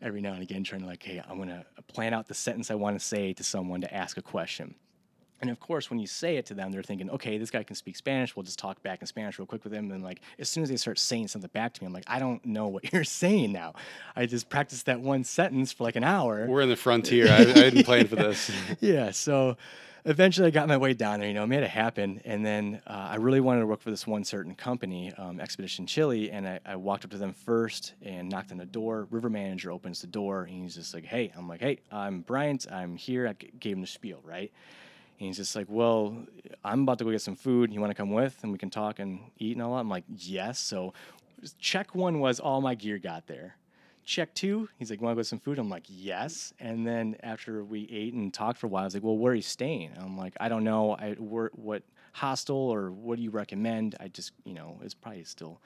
every 0.00 0.20
now 0.20 0.32
and 0.32 0.42
again, 0.42 0.64
trying 0.64 0.82
to 0.82 0.86
like, 0.86 1.02
hey, 1.02 1.22
I'm 1.28 1.36
going 1.36 1.48
to 1.48 1.64
plan 1.88 2.14
out 2.14 2.28
the 2.28 2.34
sentence 2.34 2.70
I 2.70 2.74
want 2.74 2.98
to 2.98 3.04
say 3.04 3.32
to 3.34 3.44
someone 3.44 3.80
to 3.80 3.92
ask 3.92 4.16
a 4.16 4.22
question. 4.22 4.74
And 5.40 5.50
of 5.50 5.60
course, 5.60 5.90
when 5.90 5.98
you 5.98 6.06
say 6.06 6.36
it 6.36 6.46
to 6.46 6.54
them, 6.54 6.72
they're 6.72 6.82
thinking, 6.82 7.10
okay, 7.10 7.36
this 7.38 7.50
guy 7.50 7.62
can 7.62 7.76
speak 7.76 7.96
Spanish. 7.96 8.34
We'll 8.34 8.42
just 8.42 8.58
talk 8.58 8.82
back 8.82 9.00
in 9.00 9.06
Spanish 9.06 9.38
real 9.38 9.46
quick 9.46 9.64
with 9.64 9.72
him. 9.72 9.90
And 9.90 10.02
like, 10.02 10.20
as 10.38 10.48
soon 10.48 10.62
as 10.62 10.68
they 10.68 10.76
start 10.76 10.98
saying 10.98 11.28
something 11.28 11.50
back 11.52 11.74
to 11.74 11.82
me, 11.82 11.86
I'm 11.86 11.92
like, 11.92 12.04
I 12.06 12.18
don't 12.18 12.44
know 12.44 12.68
what 12.68 12.92
you're 12.92 13.04
saying 13.04 13.52
now. 13.52 13.74
I 14.14 14.26
just 14.26 14.48
practiced 14.48 14.86
that 14.86 15.00
one 15.00 15.24
sentence 15.24 15.72
for 15.72 15.84
like 15.84 15.96
an 15.96 16.04
hour. 16.04 16.46
We're 16.46 16.62
in 16.62 16.68
the 16.68 16.76
frontier. 16.76 17.28
I, 17.28 17.40
I 17.40 17.44
didn't 17.44 17.84
plan 17.84 18.06
for 18.06 18.16
this. 18.16 18.50
yeah. 18.80 19.10
So 19.10 19.56
eventually 20.06 20.46
I 20.46 20.50
got 20.50 20.68
my 20.68 20.76
way 20.76 20.94
down 20.94 21.20
there, 21.20 21.28
you 21.28 21.34
know, 21.34 21.46
made 21.46 21.62
it 21.62 21.70
happen. 21.70 22.22
And 22.24 22.46
then 22.46 22.80
uh, 22.86 23.08
I 23.10 23.16
really 23.16 23.40
wanted 23.40 23.60
to 23.60 23.66
work 23.66 23.80
for 23.80 23.90
this 23.90 24.06
one 24.06 24.24
certain 24.24 24.54
company, 24.54 25.12
um, 25.18 25.40
Expedition 25.40 25.86
Chile. 25.86 26.30
And 26.30 26.48
I, 26.48 26.60
I 26.64 26.76
walked 26.76 27.04
up 27.04 27.10
to 27.10 27.18
them 27.18 27.34
first 27.34 27.94
and 28.02 28.28
knocked 28.28 28.52
on 28.52 28.58
the 28.58 28.64
door. 28.64 29.06
River 29.10 29.28
manager 29.28 29.70
opens 29.70 30.00
the 30.00 30.06
door 30.06 30.44
and 30.44 30.62
he's 30.62 30.76
just 30.76 30.94
like, 30.94 31.04
hey, 31.04 31.32
I'm 31.36 31.48
like, 31.48 31.60
hey, 31.60 31.80
I'm 31.90 32.20
Bryant. 32.20 32.66
I'm 32.70 32.96
here. 32.96 33.28
I 33.28 33.32
gave 33.32 33.76
him 33.76 33.82
the 33.82 33.86
spiel, 33.86 34.20
right? 34.24 34.52
And 35.18 35.26
he's 35.26 35.36
just 35.36 35.56
like, 35.56 35.66
well, 35.68 36.16
I'm 36.64 36.82
about 36.82 36.98
to 36.98 37.04
go 37.04 37.10
get 37.10 37.22
some 37.22 37.36
food. 37.36 37.72
You 37.72 37.80
want 37.80 37.90
to 37.90 37.94
come 37.94 38.10
with 38.10 38.38
and 38.42 38.52
we 38.52 38.58
can 38.58 38.70
talk 38.70 38.98
and 38.98 39.20
eat 39.38 39.56
and 39.56 39.62
all 39.62 39.74
that? 39.74 39.80
I'm 39.80 39.88
like, 39.88 40.04
yes. 40.08 40.58
So 40.58 40.92
check 41.58 41.94
one 41.94 42.20
was 42.20 42.40
all 42.40 42.60
my 42.60 42.74
gear 42.74 42.98
got 42.98 43.26
there. 43.26 43.56
Check 44.04 44.34
two, 44.34 44.68
he's 44.78 44.88
like, 44.88 45.00
want 45.00 45.12
to 45.12 45.16
go 45.16 45.20
get 45.20 45.26
some 45.26 45.40
food? 45.40 45.58
I'm 45.58 45.68
like, 45.68 45.82
yes. 45.88 46.52
And 46.60 46.86
then 46.86 47.16
after 47.24 47.64
we 47.64 47.88
ate 47.90 48.14
and 48.14 48.32
talked 48.32 48.58
for 48.58 48.68
a 48.68 48.70
while, 48.70 48.82
I 48.82 48.84
was 48.84 48.94
like, 48.94 49.02
well, 49.02 49.18
where 49.18 49.32
are 49.32 49.36
you 49.36 49.42
staying? 49.42 49.90
And 49.94 50.04
I'm 50.04 50.16
like, 50.16 50.34
I 50.38 50.48
don't 50.48 50.62
know. 50.62 50.94
I 50.94 51.14
where, 51.14 51.50
what 51.54 51.82
hostel 52.12 52.56
or 52.56 52.92
what 52.92 53.16
do 53.16 53.22
you 53.22 53.30
recommend? 53.30 53.96
I 53.98 54.06
just, 54.08 54.30
you 54.44 54.54
know, 54.54 54.78
it's 54.84 54.94
probably 54.94 55.24
still 55.24 55.60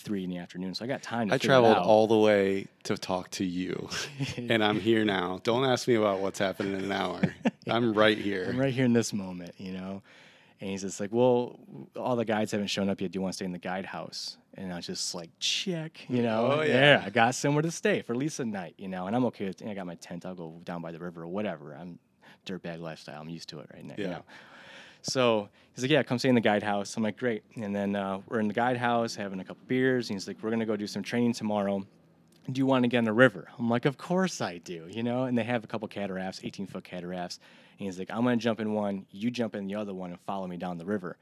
three 0.00 0.24
in 0.24 0.30
the 0.30 0.38
afternoon, 0.38 0.74
so 0.74 0.84
I 0.84 0.88
got 0.88 1.02
time 1.02 1.28
to 1.28 1.34
I 1.34 1.38
traveled 1.38 1.76
all 1.76 2.06
the 2.06 2.16
way 2.16 2.66
to 2.84 2.96
talk 2.96 3.30
to 3.32 3.44
you, 3.44 3.88
and 4.36 4.62
I'm 4.64 4.80
here 4.80 5.04
now. 5.04 5.40
Don't 5.42 5.64
ask 5.64 5.86
me 5.86 5.94
about 5.94 6.20
what's 6.20 6.38
happening 6.38 6.74
in 6.74 6.84
an 6.84 6.92
hour. 6.92 7.20
I'm 7.68 7.92
right 7.92 8.18
here. 8.18 8.46
I'm 8.48 8.58
right 8.58 8.72
here 8.72 8.84
in 8.84 8.92
this 8.92 9.12
moment, 9.12 9.54
you 9.58 9.72
know. 9.72 10.02
And 10.60 10.70
he's 10.70 10.82
just 10.82 11.00
like, 11.00 11.10
well, 11.10 11.58
all 11.96 12.16
the 12.16 12.24
guides 12.24 12.52
haven't 12.52 12.66
shown 12.66 12.90
up 12.90 13.00
yet. 13.00 13.12
Do 13.12 13.16
you 13.16 13.22
want 13.22 13.32
to 13.32 13.36
stay 13.36 13.46
in 13.46 13.52
the 13.52 13.58
guide 13.58 13.86
house? 13.86 14.36
And 14.54 14.70
I 14.72 14.76
was 14.76 14.86
just 14.86 15.14
like, 15.14 15.30
check, 15.38 16.04
you 16.08 16.22
know. 16.22 16.58
Oh, 16.58 16.62
yeah. 16.62 17.02
I 17.04 17.08
got 17.08 17.34
somewhere 17.34 17.62
to 17.62 17.70
stay 17.70 18.02
for 18.02 18.12
at 18.12 18.18
least 18.18 18.40
a 18.40 18.44
night, 18.44 18.74
you 18.76 18.88
know. 18.88 19.06
And 19.06 19.16
I'm 19.16 19.24
okay 19.26 19.46
with. 19.46 19.66
I 19.66 19.72
got 19.72 19.86
my 19.86 19.94
tent. 19.94 20.26
I'll 20.26 20.34
go 20.34 20.60
down 20.64 20.82
by 20.82 20.92
the 20.92 20.98
river 20.98 21.22
or 21.22 21.28
whatever. 21.28 21.72
I'm 21.72 21.98
dirtbag 22.44 22.80
lifestyle. 22.80 23.22
I'm 23.22 23.30
used 23.30 23.48
to 23.50 23.60
it 23.60 23.70
right 23.72 23.84
now. 23.84 23.94
You 23.96 24.08
know? 24.08 24.22
So 25.02 25.48
he's 25.74 25.82
like, 25.82 25.90
yeah, 25.90 26.02
come 26.02 26.18
stay 26.18 26.28
in 26.28 26.34
the 26.34 26.40
guide 26.40 26.62
house. 26.62 26.96
I'm 26.96 27.02
like, 27.02 27.16
great. 27.16 27.42
And 27.56 27.74
then 27.74 27.96
uh, 27.96 28.20
we're 28.28 28.40
in 28.40 28.48
the 28.48 28.54
guide 28.54 28.76
house 28.76 29.14
having 29.14 29.40
a 29.40 29.44
couple 29.44 29.62
beers. 29.66 30.10
And 30.10 30.16
he's 30.16 30.28
like, 30.28 30.42
we're 30.42 30.50
gonna 30.50 30.66
go 30.66 30.76
do 30.76 30.86
some 30.86 31.02
training 31.02 31.34
tomorrow. 31.34 31.86
Do 32.50 32.58
you 32.58 32.66
want 32.66 32.84
to 32.84 32.88
get 32.88 32.98
on 32.98 33.04
the 33.04 33.12
river? 33.12 33.48
I'm 33.58 33.68
like, 33.68 33.84
of 33.84 33.96
course 33.96 34.40
I 34.40 34.58
do, 34.58 34.86
you 34.90 35.02
know. 35.02 35.24
And 35.24 35.36
they 35.36 35.44
have 35.44 35.62
a 35.64 35.66
couple 35.66 35.86
cataracts, 35.88 36.40
18 36.42 36.66
foot 36.66 36.84
cataracts. 36.84 37.38
And 37.78 37.86
he's 37.86 37.98
like, 37.98 38.10
I'm 38.10 38.24
gonna 38.24 38.36
jump 38.36 38.60
in 38.60 38.72
one, 38.72 39.06
you 39.10 39.30
jump 39.30 39.54
in 39.54 39.66
the 39.66 39.74
other 39.74 39.94
one, 39.94 40.10
and 40.10 40.20
follow 40.20 40.46
me 40.46 40.56
down 40.56 40.78
the 40.78 40.84
river. 40.84 41.16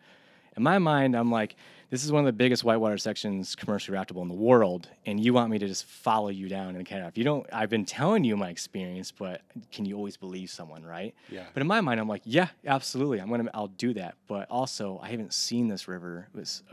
In 0.59 0.65
my 0.65 0.79
mind, 0.79 1.15
I'm 1.15 1.31
like, 1.31 1.55
this 1.91 2.05
is 2.05 2.11
one 2.11 2.21
of 2.21 2.27
the 2.27 2.33
biggest 2.33 2.65
whitewater 2.65 2.99
sections 2.99 3.55
commercially 3.55 3.97
raftable 3.97 4.23
in 4.23 4.29
the 4.29 4.35
world, 4.35 4.89
and 5.07 5.19
you 5.25 5.33
want 5.33 5.51
me 5.51 5.59
to 5.61 5.69
just 5.69 5.85
follow 5.87 6.29
you 6.29 6.49
down 6.49 6.71
in 6.71 6.79
the 6.79 6.85
cataract. 6.85 7.17
You 7.17 7.23
don't. 7.23 7.47
I've 7.53 7.71
been 7.71 7.85
telling 7.85 8.25
you 8.25 8.37
my 8.37 8.51
experience, 8.51 9.13
but 9.13 9.41
can 9.71 9.85
you 9.85 9.97
always 9.97 10.17
believe 10.17 10.51
someone, 10.51 10.85
right? 10.85 11.15
Yeah. 11.31 11.45
But 11.55 11.61
in 11.61 11.67
my 11.69 11.81
mind, 11.81 12.01
I'm 12.01 12.09
like, 12.09 12.23
yeah, 12.25 12.49
absolutely. 12.67 13.21
I'm 13.21 13.31
gonna, 13.31 13.49
I'll 13.55 13.69
do 13.69 13.95
that. 13.95 14.17
But 14.27 14.51
also, 14.51 15.01
I 15.03 15.09
haven't 15.11 15.33
seen 15.33 15.69
this 15.69 15.87
river 15.87 16.27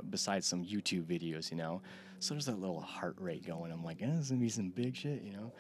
besides 0.10 0.48
some 0.48 0.66
YouTube 0.66 1.04
videos, 1.04 1.52
you 1.52 1.58
know. 1.58 1.82
So 2.20 2.34
there's 2.34 2.48
that 2.48 2.60
little 2.60 2.82
heart 2.82 3.16
rate 3.20 3.46
going. 3.46 3.72
I'm 3.72 3.84
like, 3.86 4.02
eh, 4.02 4.08
this 4.08 4.26
is 4.26 4.30
gonna 4.32 4.42
be 4.42 4.50
some 4.50 4.70
big 4.70 4.96
shit, 4.98 5.22
you 5.22 5.32
know. 5.34 5.52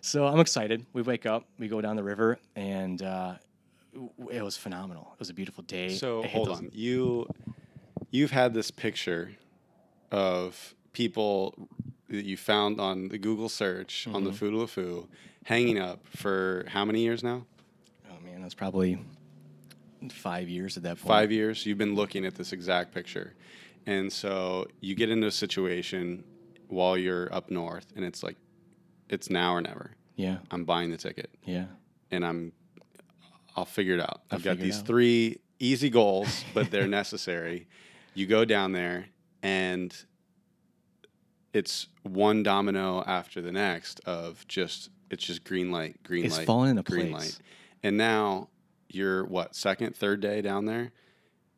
So 0.00 0.26
I'm 0.28 0.38
excited. 0.38 0.86
We 0.92 1.02
wake 1.02 1.26
up, 1.26 1.44
we 1.58 1.66
go 1.66 1.80
down 1.80 1.96
the 1.96 2.04
river, 2.04 2.38
and 2.54 3.02
uh, 3.02 3.34
it 4.30 4.42
was 4.42 4.56
phenomenal. 4.56 5.10
It 5.14 5.18
was 5.18 5.28
a 5.30 5.34
beautiful 5.34 5.64
day. 5.64 5.90
So 5.96 6.22
hold 6.22 6.48
those- 6.48 6.58
on. 6.58 6.70
You 6.72 7.26
you've 8.10 8.30
had 8.30 8.54
this 8.54 8.70
picture 8.70 9.32
of 10.10 10.74
people 10.92 11.68
that 12.08 12.24
you 12.24 12.36
found 12.36 12.80
on 12.80 13.08
the 13.08 13.18
Google 13.18 13.48
search 13.48 14.06
on 14.06 14.24
the 14.24 14.30
Mm-hmm. 14.30 14.56
Futaleufú 14.56 15.06
hanging 15.44 15.78
up 15.78 16.06
for 16.08 16.64
how 16.68 16.84
many 16.84 17.00
years 17.00 17.22
now? 17.22 17.44
Oh 18.10 18.24
man, 18.24 18.40
that's 18.40 18.54
probably 18.54 18.98
five 20.10 20.48
years 20.48 20.76
at 20.76 20.82
that 20.84 20.96
point. 20.96 21.08
Five 21.08 21.32
years. 21.32 21.66
You've 21.66 21.78
been 21.78 21.94
looking 21.94 22.24
at 22.24 22.34
this 22.34 22.52
exact 22.52 22.92
picture. 22.92 23.34
And 23.86 24.12
so 24.12 24.66
you 24.80 24.94
get 24.94 25.10
into 25.10 25.26
a 25.26 25.30
situation 25.32 26.24
while 26.68 26.96
you're 26.96 27.32
up 27.34 27.50
north 27.50 27.86
and 27.94 28.04
it's 28.04 28.22
like 28.22 28.36
it's 29.08 29.30
now 29.30 29.54
or 29.54 29.60
never. 29.60 29.92
Yeah, 30.16 30.38
I'm 30.50 30.64
buying 30.64 30.90
the 30.90 30.96
ticket 30.96 31.30
yeah. 31.44 31.64
and 32.10 32.24
I'm 32.24 32.52
I'll 33.56 33.64
figure 33.64 33.94
it 33.94 34.00
out. 34.00 34.22
I'll 34.30 34.36
I've 34.36 34.44
got 34.44 34.58
these 34.58 34.80
three 34.80 35.40
easy 35.58 35.90
goals, 35.90 36.44
but 36.54 36.70
they're 36.70 36.88
necessary. 37.02 37.66
You 38.14 38.26
go 38.26 38.44
down 38.44 38.72
there 38.72 39.06
and 39.42 39.94
it's 41.52 41.88
one 42.02 42.42
domino 42.42 43.02
after 43.06 43.40
the 43.40 43.52
next 43.52 44.00
of 44.06 44.46
just 44.48 44.90
it's 45.10 45.24
just 45.24 45.44
green 45.44 45.70
light, 45.70 46.02
green 46.02 46.24
It's 46.24 46.38
light, 46.38 46.46
falling 46.46 46.70
into 46.70 46.82
green 46.82 47.10
place. 47.10 47.22
light. 47.24 47.38
And 47.82 47.96
now 47.96 48.48
you're 48.88 49.24
what, 49.24 49.54
second, 49.54 49.94
third 49.96 50.20
day 50.20 50.40
down 50.42 50.64
there? 50.66 50.92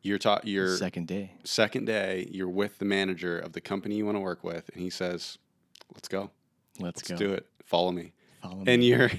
You're 0.01 0.17
taught 0.19 0.45
you're 0.47 0.77
Second 0.77 1.07
day. 1.07 1.31
second 1.43 1.85
day, 1.85 2.27
you're 2.31 2.49
with 2.49 2.77
the 2.79 2.85
manager 2.85 3.37
of 3.39 3.53
the 3.53 3.61
company 3.61 3.95
you 3.95 4.05
want 4.05 4.15
to 4.15 4.19
work 4.21 4.43
with, 4.43 4.69
and 4.73 4.81
he 4.81 4.89
says, 4.89 5.37
Let's 5.93 6.07
go. 6.07 6.29
Let's, 6.79 7.09
Let's 7.09 7.09
go. 7.09 7.17
do 7.17 7.33
it. 7.33 7.47
Follow 7.65 7.91
me 7.91 8.13
Follow 8.41 8.57
me. 8.57 8.63
and 8.73 8.83
you're 8.83 9.09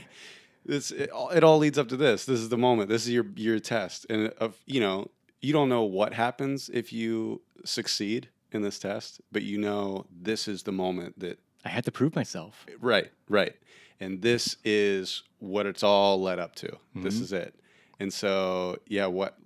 this 0.64 0.90
it 0.90 1.10
all, 1.10 1.30
it 1.30 1.42
all 1.42 1.58
leads 1.58 1.76
up 1.78 1.88
to 1.88 1.96
this 1.96 2.24
this 2.24 2.38
is 2.40 2.48
the 2.50 2.56
moment 2.58 2.88
this 2.88 3.02
is 3.06 3.10
your 3.12 3.26
your 3.36 3.58
test 3.58 4.06
and 4.08 4.28
of 4.38 4.56
you 4.66 4.80
know 4.80 5.08
you 5.40 5.52
don't 5.52 5.68
know 5.68 5.82
what 5.84 6.12
happens 6.14 6.68
if 6.72 6.92
you 6.92 7.40
succeed 7.64 8.28
in 8.52 8.62
this 8.62 8.78
test 8.78 9.20
but 9.32 9.42
you 9.42 9.58
know 9.58 10.06
this 10.10 10.48
is 10.48 10.62
the 10.64 10.72
moment 10.72 11.18
that 11.20 11.38
I 11.64 11.70
had 11.70 11.84
to 11.86 11.92
prove 11.92 12.14
myself. 12.14 12.64
Right, 12.80 13.10
right. 13.28 13.54
And 14.00 14.22
this 14.22 14.56
is 14.64 15.24
what 15.40 15.66
it's 15.66 15.82
all 15.82 16.20
led 16.22 16.38
up 16.38 16.54
to. 16.56 16.76
This 16.94 17.18
Mhm. 17.18 17.22
is 17.22 17.32
it. 17.32 17.54
And 17.98 18.12
so, 18.12 18.78
yeah, 18.86 19.06
what 19.06 19.36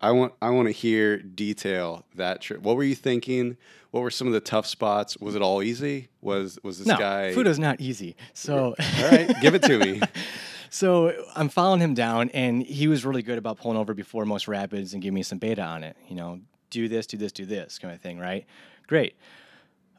I 0.00 0.10
want 0.10 0.34
I 0.42 0.50
want 0.50 0.68
to 0.68 0.72
hear 0.72 1.16
detail 1.18 2.04
that 2.16 2.40
trip. 2.42 2.60
What 2.60 2.76
were 2.76 2.84
you 2.84 2.94
thinking? 2.94 3.56
What 3.90 4.02
were 4.02 4.10
some 4.10 4.26
of 4.26 4.32
the 4.34 4.40
tough 4.40 4.66
spots? 4.66 5.16
Was 5.16 5.34
it 5.34 5.40
all 5.42 5.62
easy? 5.62 6.08
Was 6.20 6.58
was 6.62 6.78
this 6.78 6.86
no, 6.88 6.98
guy 6.98 7.32
Fudo's 7.34 7.58
not 7.58 7.80
easy. 7.80 8.16
So 8.34 8.74
All 8.98 9.10
right, 9.10 9.34
give 9.40 9.54
it 9.54 9.62
to 9.62 9.78
me. 9.78 10.00
So 10.74 11.12
I'm 11.36 11.50
following 11.50 11.80
him 11.80 11.92
down, 11.92 12.30
and 12.30 12.62
he 12.62 12.88
was 12.88 13.04
really 13.04 13.20
good 13.20 13.36
about 13.36 13.58
pulling 13.58 13.76
over 13.76 13.92
before 13.92 14.24
most 14.24 14.48
rapids 14.48 14.94
and 14.94 15.02
giving 15.02 15.16
me 15.16 15.22
some 15.22 15.36
beta 15.36 15.60
on 15.60 15.84
it. 15.84 15.98
You 16.08 16.16
know, 16.16 16.40
do 16.70 16.88
this, 16.88 17.06
do 17.06 17.18
this, 17.18 17.30
do 17.30 17.44
this 17.44 17.78
kind 17.78 17.92
of 17.92 18.00
thing, 18.00 18.18
right? 18.18 18.46
Great. 18.86 19.14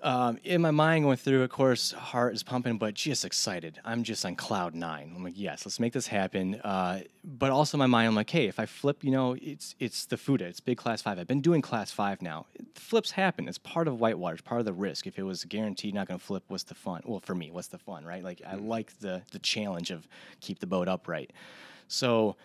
Um, 0.04 0.38
in 0.44 0.62
my 0.62 0.72
mind, 0.72 1.06
going 1.06 1.16
through, 1.16 1.44
of 1.44 1.50
course, 1.50 1.94
heart 1.94 2.34
is 2.36 2.44
pumping, 2.44 2.78
but 2.78 2.94
just 2.94 3.24
excited. 3.24 3.80
I'm 3.86 4.04
just 4.04 4.26
on 4.26 4.36
cloud 4.36 4.76
nine. 4.76 5.14
I'm 5.16 5.24
like, 5.24 5.36
yes, 5.38 5.66
let's 5.66 5.80
make 5.80 5.94
this 5.94 6.08
happen. 6.08 6.56
Uh, 6.56 7.04
but 7.24 7.52
also 7.52 7.78
in 7.78 7.80
my 7.80 7.86
mind, 7.86 8.10
I'm 8.10 8.16
like, 8.16 8.30
hey, 8.30 8.48
if 8.48 8.60
I 8.60 8.66
flip, 8.66 9.02
you 9.02 9.12
know, 9.12 9.38
it's 9.42 9.76
it's 9.80 10.06
the 10.06 10.18
FUDA, 10.18 10.42
it's 10.42 10.60
big 10.60 10.78
class 10.78 11.02
five. 11.02 11.20
I've 11.20 11.28
been 11.28 11.40
doing 11.40 11.62
class 11.62 11.90
five 11.90 12.22
now. 12.22 12.48
Flips 12.76 13.12
happen. 13.12 13.48
It's 13.48 13.58
part 13.58 13.88
of 13.88 13.98
whitewater. 13.98 14.34
It's 14.34 14.42
part 14.42 14.60
of 14.60 14.66
the 14.66 14.74
risk. 14.74 15.08
If 15.08 15.18
it 15.18 15.24
was 15.24 15.46
guaranteed 15.46 15.94
not 15.94 16.10
going 16.10 16.20
to 16.20 16.26
flip, 16.26 16.44
what's 16.50 16.64
the 16.64 16.76
fun? 16.76 17.02
Well, 17.06 17.22
for 17.22 17.34
me, 17.34 17.50
what's 17.50 17.70
the 17.70 17.78
fun, 17.80 18.04
right? 18.04 18.26
Like 18.26 18.42
I 18.46 18.56
like 18.56 19.00
the 19.00 19.22
the 19.32 19.40
challenge 19.40 19.90
of 19.90 20.06
keep 20.42 20.60
the 20.60 20.68
boat 20.68 20.90
upright. 20.90 21.32
So 21.88 22.36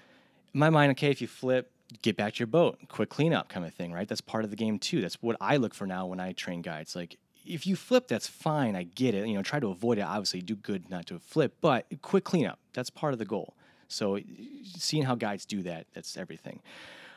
in 0.55 0.61
my 0.61 0.71
mind, 0.71 0.93
okay, 0.93 1.11
if 1.11 1.21
you 1.21 1.27
flip, 1.27 1.73
get 2.03 2.17
back 2.17 2.35
to 2.35 2.39
your 2.39 2.47
boat, 2.47 2.79
quick 2.87 3.09
cleanup 3.09 3.49
kind 3.49 3.67
of 3.67 3.75
thing, 3.75 3.93
right? 3.93 4.07
That's 4.07 4.21
part 4.21 4.45
of 4.45 4.51
the 4.51 4.57
game 4.57 4.79
too. 4.79 5.01
That's 5.01 5.21
what 5.21 5.37
I 5.41 5.57
look 5.57 5.75
for 5.75 5.89
now 5.89 6.07
when 6.07 6.21
I 6.21 6.33
train 6.35 6.63
guides. 6.63 6.95
Like 6.95 7.19
if 7.45 7.67
you 7.67 7.77
flip, 7.77 8.09
that's 8.09 8.27
fine. 8.27 8.77
I 8.77 8.83
get 8.85 9.15
it. 9.15 9.27
You 9.27 9.35
know, 9.35 9.43
try 9.43 9.61
to 9.61 9.69
avoid 9.69 9.99
it. 9.99 10.03
Obviously, 10.03 10.41
do 10.41 10.55
good 10.55 10.91
not 10.91 11.07
to 11.07 11.19
flip, 11.19 11.55
but 11.61 11.87
quick 12.03 12.25
cleanup. 12.25 12.59
That's 12.73 12.91
part 12.91 13.13
of 13.13 13.19
the 13.19 13.25
goal. 13.25 13.55
So 13.89 14.19
seeing 14.65 15.05
how 15.05 15.15
guides 15.15 15.47
do 15.47 15.63
that, 15.63 15.87
that's 15.95 16.17
everything. 16.17 16.61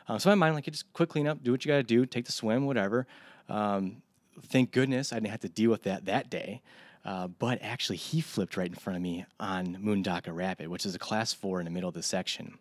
Um, 0.07 0.19
so 0.19 0.31
in 0.31 0.39
my 0.39 0.47
mind, 0.47 0.55
like, 0.55 0.65
just 0.65 0.91
quick 0.93 1.09
cleanup, 1.09 1.43
do 1.43 1.51
what 1.51 1.63
you 1.65 1.69
got 1.69 1.77
to 1.77 1.83
do, 1.83 2.05
take 2.05 2.25
the 2.25 2.31
swim, 2.31 2.65
whatever. 2.65 3.07
Um, 3.49 4.01
thank 4.45 4.71
goodness 4.71 5.11
I 5.11 5.17
didn't 5.17 5.31
have 5.31 5.41
to 5.41 5.49
deal 5.49 5.69
with 5.69 5.83
that 5.83 6.05
that 6.05 6.29
day. 6.29 6.61
Uh, 7.03 7.27
but 7.27 7.59
actually, 7.61 7.97
he 7.97 8.21
flipped 8.21 8.55
right 8.57 8.67
in 8.67 8.75
front 8.75 8.95
of 8.95 9.03
me 9.03 9.25
on 9.39 9.77
Mundaka 9.77 10.33
Rapid, 10.33 10.67
which 10.67 10.85
is 10.85 10.95
a 10.95 10.99
class 10.99 11.33
four 11.33 11.59
in 11.59 11.65
the 11.65 11.71
middle 11.71 11.89
of 11.89 11.95
the 11.95 12.03
section. 12.03 12.57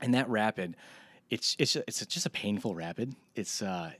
And 0.00 0.12
that 0.14 0.28
rapid, 0.28 0.76
it's 1.30 1.56
it's 1.58 1.76
it's 1.76 2.04
just 2.06 2.26
a 2.26 2.30
painful 2.30 2.74
rapid. 2.74 3.14
It's 3.34 3.62
uh, 3.62 3.92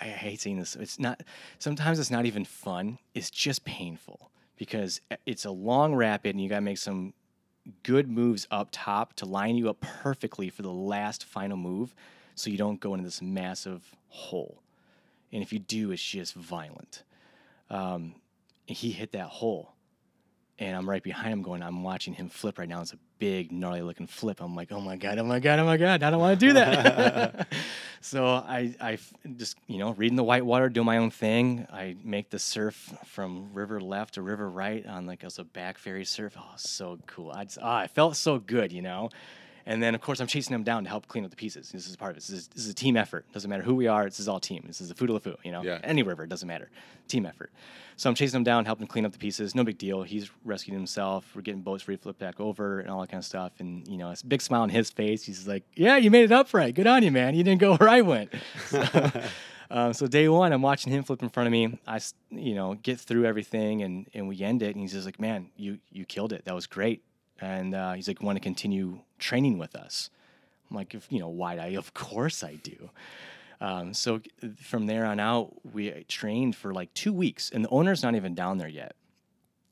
I 0.00 0.04
hate 0.06 0.40
saying 0.40 0.58
this. 0.58 0.76
It's 0.76 0.98
not. 0.98 1.22
Sometimes 1.58 1.98
it's 1.98 2.10
not 2.10 2.26
even 2.26 2.44
fun. 2.44 2.98
It's 3.14 3.30
just 3.30 3.64
painful 3.64 4.30
because 4.56 5.00
it's 5.26 5.44
a 5.44 5.50
long 5.50 5.94
rapid, 5.94 6.34
and 6.34 6.42
you 6.42 6.48
got 6.48 6.56
to 6.56 6.62
make 6.62 6.78
some 6.78 7.14
good 7.82 8.08
moves 8.08 8.46
up 8.50 8.68
top 8.72 9.14
to 9.14 9.26
line 9.26 9.56
you 9.56 9.68
up 9.68 9.80
perfectly 9.80 10.50
for 10.50 10.62
the 10.62 10.72
last 10.72 11.24
final 11.24 11.56
move, 11.56 11.94
so 12.34 12.50
you 12.50 12.56
don't 12.56 12.80
go 12.80 12.94
into 12.94 13.04
this 13.04 13.20
massive 13.20 13.94
hole. 14.08 14.62
And 15.32 15.42
if 15.42 15.52
you 15.52 15.58
do, 15.58 15.90
it's 15.90 16.02
just 16.02 16.34
violent. 16.34 17.02
Um, 17.70 18.14
he 18.66 18.90
hit 18.90 19.12
that 19.12 19.26
hole, 19.26 19.74
and 20.58 20.76
I'm 20.76 20.88
right 20.88 21.02
behind 21.02 21.32
him, 21.32 21.42
going. 21.42 21.62
I'm 21.62 21.82
watching 21.82 22.14
him 22.14 22.28
flip 22.28 22.58
right 22.58 22.68
now. 22.68 22.80
It's 22.80 22.92
a 22.92 22.98
big, 23.18 23.52
gnarly 23.52 23.82
looking 23.82 24.06
flip. 24.06 24.40
I'm 24.40 24.56
like, 24.56 24.72
oh 24.72 24.80
my 24.80 24.96
god, 24.96 25.18
oh 25.18 25.24
my 25.24 25.38
god, 25.38 25.58
oh 25.60 25.64
my 25.64 25.76
god, 25.76 26.02
I 26.02 26.10
don't 26.10 26.20
want 26.20 26.38
to 26.38 26.46
do 26.46 26.52
that. 26.54 27.46
so 28.00 28.26
I, 28.26 28.74
I 28.80 28.98
just, 29.36 29.56
you 29.68 29.78
know, 29.78 29.92
reading 29.92 30.16
the 30.16 30.24
whitewater, 30.24 30.68
doing 30.68 30.86
my 30.86 30.96
own 30.96 31.10
thing. 31.10 31.66
I 31.72 31.96
make 32.02 32.30
the 32.30 32.38
surf 32.38 32.92
from 33.06 33.50
river 33.52 33.80
left 33.80 34.14
to 34.14 34.22
river 34.22 34.50
right 34.50 34.84
on 34.84 35.06
like 35.06 35.22
as 35.22 35.38
a 35.38 35.44
back 35.44 35.78
ferry 35.78 36.04
surf. 36.04 36.34
Oh, 36.36 36.54
so 36.56 36.98
cool. 37.06 37.30
I 37.30 37.44
just, 37.44 37.58
ah, 37.62 37.78
I 37.78 37.86
felt 37.86 38.16
so 38.16 38.38
good, 38.38 38.72
you 38.72 38.82
know. 38.82 39.10
And 39.70 39.82
then, 39.82 39.94
of 39.94 40.00
course, 40.00 40.18
I'm 40.18 40.26
chasing 40.26 40.54
him 40.54 40.62
down 40.64 40.84
to 40.84 40.88
help 40.88 41.06
clean 41.08 41.26
up 41.26 41.30
the 41.30 41.36
pieces. 41.36 41.70
This 41.72 41.86
is 41.86 41.94
part 41.94 42.12
of 42.12 42.16
it. 42.16 42.20
This 42.20 42.30
is, 42.30 42.48
this 42.48 42.64
is 42.64 42.70
a 42.70 42.74
team 42.74 42.96
effort. 42.96 43.30
Doesn't 43.34 43.50
matter 43.50 43.62
who 43.62 43.74
we 43.74 43.86
are. 43.86 44.06
This 44.06 44.18
is 44.18 44.26
all 44.26 44.40
team. 44.40 44.64
This 44.66 44.80
is 44.80 44.88
the 44.88 44.94
Futaleufú. 44.94 45.36
You 45.44 45.52
know, 45.52 45.62
Yeah. 45.62 45.78
any 45.84 46.02
river 46.02 46.24
it 46.24 46.30
doesn't 46.30 46.48
matter. 46.48 46.70
Team 47.06 47.26
effort. 47.26 47.50
So 47.96 48.08
I'm 48.08 48.14
chasing 48.14 48.36
him 48.38 48.44
down, 48.44 48.64
helping 48.64 48.86
clean 48.86 49.04
up 49.04 49.12
the 49.12 49.18
pieces. 49.18 49.54
No 49.54 49.64
big 49.64 49.76
deal. 49.76 50.04
He's 50.04 50.30
rescuing 50.42 50.78
himself. 50.78 51.26
We're 51.36 51.42
getting 51.42 51.60
boats 51.60 51.82
flip 51.82 52.18
back 52.18 52.40
over 52.40 52.80
and 52.80 52.88
all 52.88 53.02
that 53.02 53.10
kind 53.10 53.20
of 53.20 53.26
stuff. 53.26 53.52
And 53.58 53.86
you 53.86 53.98
know, 53.98 54.10
it's 54.10 54.22
a 54.22 54.26
big 54.26 54.40
smile 54.40 54.62
on 54.62 54.70
his 54.70 54.88
face. 54.90 55.24
He's 55.24 55.46
like, 55.46 55.64
"Yeah, 55.74 55.98
you 55.98 56.10
made 56.10 56.24
it 56.24 56.32
up 56.32 56.54
right. 56.54 56.74
Good 56.74 56.86
on 56.86 57.02
you, 57.02 57.10
man. 57.10 57.34
You 57.34 57.44
didn't 57.44 57.60
go 57.60 57.76
where 57.78 57.90
I 57.90 58.00
went." 58.00 58.32
So, 58.68 58.82
um, 59.70 59.92
so 59.92 60.06
day 60.06 60.28
one, 60.28 60.52
I'm 60.54 60.62
watching 60.62 60.92
him 60.92 61.02
flip 61.04 61.22
in 61.22 61.28
front 61.28 61.46
of 61.48 61.52
me. 61.52 61.78
I, 61.86 62.00
you 62.30 62.54
know, 62.54 62.74
get 62.74 63.00
through 63.00 63.26
everything 63.26 63.82
and 63.82 64.06
and 64.14 64.28
we 64.28 64.40
end 64.42 64.62
it. 64.62 64.70
And 64.74 64.80
he's 64.80 64.92
just 64.92 65.04
like, 65.04 65.20
"Man, 65.20 65.50
you 65.56 65.78
you 65.92 66.06
killed 66.06 66.32
it. 66.32 66.46
That 66.46 66.54
was 66.54 66.66
great." 66.66 67.02
And 67.40 67.74
uh, 67.74 67.92
he's 67.92 68.08
like, 68.08 68.22
"Want 68.22 68.36
to 68.36 68.40
continue 68.40 69.00
training 69.18 69.58
with 69.58 69.74
us?" 69.76 70.10
I'm 70.70 70.76
like, 70.76 70.94
if, 70.94 71.06
you 71.10 71.18
know, 71.18 71.28
wide 71.28 71.58
eye, 71.58 71.66
of 71.76 71.94
course 71.94 72.42
I 72.44 72.54
do. 72.54 72.90
Um, 73.60 73.92
so 73.92 74.20
from 74.62 74.86
there 74.86 75.04
on 75.04 75.18
out, 75.18 75.54
we 75.72 76.04
trained 76.08 76.54
for 76.54 76.72
like 76.72 76.92
two 76.94 77.12
weeks, 77.12 77.50
and 77.50 77.64
the 77.64 77.68
owner's 77.70 78.02
not 78.02 78.14
even 78.14 78.34
down 78.34 78.58
there 78.58 78.68
yet. 78.68 78.94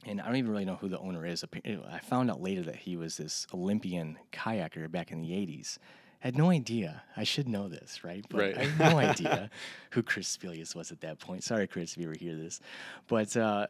And 0.05 0.21
I 0.21 0.27
don't 0.27 0.37
even 0.37 0.51
really 0.51 0.65
know 0.65 0.77
who 0.77 0.89
the 0.89 0.99
owner 1.01 1.27
is. 1.27 1.45
I 1.65 1.99
found 1.99 2.31
out 2.31 2.41
later 2.41 2.63
that 2.63 2.77
he 2.77 2.97
was 2.97 3.17
this 3.17 3.45
Olympian 3.53 4.19
kayaker 4.33 4.89
back 4.91 5.11
in 5.11 5.21
the 5.21 5.31
80s. 5.31 5.79
I 6.23 6.29
had 6.29 6.37
no 6.37 6.51
idea. 6.51 7.03
I 7.17 7.25
should 7.25 7.49
know 7.49 7.69
this, 7.69 8.05
right? 8.05 8.25
But 8.29 8.39
Right. 8.41 8.57
I 8.57 8.65
had 8.67 8.93
no 8.93 8.99
idea 8.99 9.51
who 9.91 10.03
Chris 10.05 10.29
Spelius 10.29 10.77
was 10.77 10.93
at 10.93 11.01
that 11.01 11.19
point. 11.19 11.43
Sorry, 11.43 11.67
Chris, 11.67 11.93
if 11.93 11.99
you 11.99 12.05
ever 12.09 12.17
hear 12.19 12.37
this. 12.37 12.61
But 13.09 13.37
uh, 13.37 13.67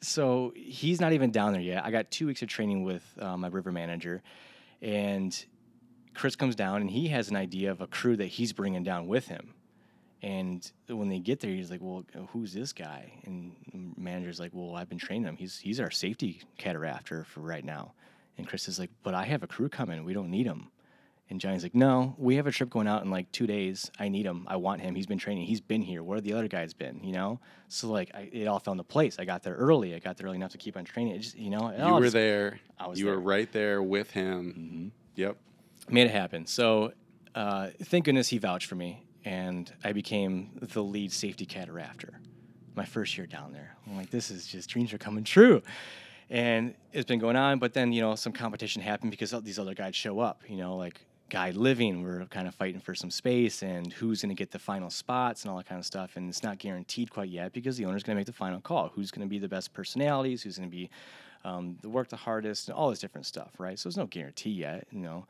so 0.00 0.52
he's 0.54 1.00
not 1.00 1.12
even 1.12 1.30
down 1.30 1.52
there 1.52 1.62
yet. 1.62 1.84
I 1.84 1.90
got 1.90 2.10
two 2.10 2.26
weeks 2.26 2.42
of 2.42 2.48
training 2.48 2.84
with 2.84 3.02
uh, 3.18 3.36
my 3.36 3.48
river 3.48 3.72
manager, 3.72 4.22
and 4.80 5.44
Chris 6.14 6.36
comes 6.36 6.54
down 6.56 6.80
and 6.80 6.90
he 6.90 7.08
has 7.08 7.30
an 7.30 7.36
idea 7.36 7.70
of 7.70 7.80
a 7.80 7.86
crew 7.86 8.16
that 8.16 8.26
he's 8.26 8.52
bringing 8.52 8.82
down 8.82 9.06
with 9.06 9.28
him. 9.28 9.54
And 10.20 10.68
when 10.88 11.08
they 11.08 11.20
get 11.20 11.38
there, 11.38 11.52
he's 11.52 11.70
like, 11.70 11.80
"Well, 11.80 12.04
who's 12.30 12.52
this 12.52 12.72
guy?" 12.72 13.12
And 13.24 13.54
the 13.72 14.00
manager's 14.00 14.40
like, 14.40 14.50
"Well, 14.52 14.74
I've 14.74 14.88
been 14.88 14.98
training 14.98 15.28
him. 15.28 15.36
He's 15.36 15.58
he's 15.58 15.78
our 15.78 15.92
safety 15.92 16.42
catarafter 16.58 17.24
for 17.24 17.40
right 17.40 17.64
now." 17.64 17.92
And 18.36 18.46
Chris 18.46 18.66
is 18.68 18.80
like, 18.80 18.90
"But 19.04 19.14
I 19.14 19.24
have 19.24 19.44
a 19.44 19.46
crew 19.46 19.68
coming. 19.68 20.04
We 20.04 20.12
don't 20.12 20.30
need 20.30 20.46
him." 20.46 20.72
And 21.30 21.40
Johnny's 21.40 21.62
like, 21.62 21.74
"No, 21.74 22.14
we 22.18 22.36
have 22.36 22.46
a 22.46 22.50
trip 22.50 22.70
going 22.70 22.88
out 22.88 23.04
in 23.04 23.10
like 23.10 23.30
two 23.32 23.46
days. 23.46 23.90
I 23.98 24.08
need 24.08 24.24
him. 24.24 24.46
I 24.48 24.56
want 24.56 24.80
him. 24.80 24.94
He's 24.94 25.06
been 25.06 25.18
training. 25.18 25.46
He's 25.46 25.60
been 25.60 25.82
here. 25.82 26.02
Where 26.02 26.18
are 26.18 26.20
the 26.20 26.32
other 26.32 26.48
guys 26.48 26.72
been? 26.72 27.00
You 27.02 27.12
know." 27.12 27.40
So 27.68 27.88
like, 27.88 28.10
I, 28.14 28.30
it 28.32 28.46
all 28.46 28.58
fell 28.58 28.72
into 28.72 28.84
place. 28.84 29.18
I 29.18 29.24
got 29.24 29.42
there 29.42 29.54
early. 29.54 29.94
I 29.94 29.98
got 29.98 30.16
there 30.16 30.26
early 30.26 30.36
enough 30.36 30.52
to 30.52 30.58
keep 30.58 30.76
on 30.76 30.84
training. 30.84 31.14
It 31.14 31.18
just, 31.18 31.36
you 31.36 31.50
know, 31.50 31.70
you 31.70 31.94
were 31.94 32.00
just 32.00 32.14
there. 32.14 32.60
I 32.78 32.86
was 32.86 32.98
you 32.98 33.04
there. 33.04 33.14
Mm-hmm. 33.14 33.24
were 33.24 33.30
right 33.30 33.52
there 33.52 33.82
with 33.82 34.10
him. 34.10 34.92
Yep. 35.16 35.36
made 35.90 36.06
it 36.06 36.12
happen. 36.12 36.46
So 36.46 36.92
uh, 37.34 37.68
thank 37.82 38.06
goodness 38.06 38.28
he 38.28 38.38
vouched 38.38 38.66
for 38.66 38.76
me, 38.76 39.04
and 39.24 39.70
I 39.84 39.92
became 39.92 40.50
the 40.60 40.82
lead 40.82 41.12
safety 41.12 41.44
catarafter 41.44 42.20
my 42.74 42.84
first 42.84 43.18
year 43.18 43.26
down 43.26 43.52
there. 43.52 43.76
I'm 43.86 43.96
like, 43.96 44.08
this 44.10 44.30
is 44.30 44.46
just 44.46 44.70
dreams 44.70 44.92
are 44.94 44.98
coming 44.98 45.24
true. 45.24 45.62
And 46.30 46.74
it's 46.92 47.06
been 47.06 47.18
going 47.18 47.36
on, 47.36 47.58
but 47.58 47.72
then 47.72 47.92
you 47.92 48.00
know 48.00 48.14
some 48.14 48.32
competition 48.32 48.82
happened 48.82 49.10
because 49.10 49.32
all 49.34 49.40
these 49.40 49.58
other 49.58 49.74
guys 49.74 49.96
show 49.96 50.20
up. 50.20 50.42
You 50.48 50.56
know, 50.56 50.76
like 50.76 51.00
Guide 51.30 51.56
Living, 51.56 52.02
we're 52.02 52.24
kind 52.26 52.48
of 52.48 52.54
fighting 52.54 52.80
for 52.80 52.94
some 52.94 53.10
space 53.10 53.62
and 53.62 53.92
who's 53.92 54.22
going 54.22 54.30
to 54.30 54.34
get 54.38 54.50
the 54.50 54.58
final 54.58 54.88
spots 54.90 55.42
and 55.42 55.50
all 55.50 55.56
that 55.58 55.66
kind 55.66 55.78
of 55.78 55.84
stuff. 55.86 56.16
And 56.16 56.28
it's 56.28 56.42
not 56.42 56.58
guaranteed 56.58 57.10
quite 57.10 57.28
yet 57.28 57.52
because 57.52 57.76
the 57.76 57.84
owner's 57.84 58.02
going 58.02 58.16
to 58.16 58.18
make 58.20 58.26
the 58.26 58.32
final 58.32 58.60
call. 58.60 58.88
Who's 58.94 59.10
going 59.10 59.26
to 59.26 59.30
be 59.30 59.38
the 59.38 59.48
best 59.48 59.72
personalities? 59.74 60.42
Who's 60.42 60.56
going 60.58 60.70
to 60.70 60.76
be 60.76 60.88
um, 61.44 61.76
the 61.82 61.88
work 61.88 62.08
the 62.08 62.16
hardest? 62.16 62.68
And 62.68 62.76
all 62.76 62.90
this 62.90 62.98
different 62.98 63.26
stuff, 63.26 63.50
right? 63.58 63.78
So 63.78 63.88
there's 63.88 63.96
no 63.96 64.06
guarantee 64.06 64.50
yet. 64.50 64.86
You 64.90 65.00
know. 65.00 65.26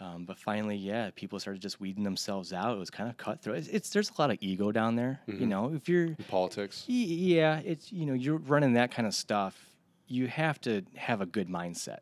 Um, 0.00 0.24
but 0.24 0.38
finally, 0.38 0.76
yeah, 0.76 1.10
people 1.14 1.38
started 1.38 1.60
just 1.60 1.78
weeding 1.78 2.04
themselves 2.04 2.54
out. 2.54 2.74
It 2.74 2.78
was 2.78 2.88
kind 2.88 3.10
of 3.10 3.18
cutthroat. 3.18 3.58
It's, 3.58 3.68
it's 3.68 3.90
there's 3.90 4.10
a 4.10 4.20
lot 4.20 4.30
of 4.30 4.38
ego 4.40 4.72
down 4.72 4.96
there. 4.96 5.20
You 5.26 5.44
know, 5.46 5.72
if 5.74 5.90
you're 5.90 6.16
Politics. 6.28 6.86
Y- 6.88 6.94
Yeah, 6.94 7.60
it's 7.64 7.92
you 7.92 8.06
know 8.06 8.14
you're 8.14 8.38
running 8.38 8.72
that 8.74 8.90
kind 8.92 9.06
of 9.06 9.14
stuff. 9.14 9.66
You 10.08 10.26
have 10.26 10.58
to 10.62 10.82
have 10.96 11.20
a 11.20 11.26
good 11.26 11.48
mindset. 11.48 11.98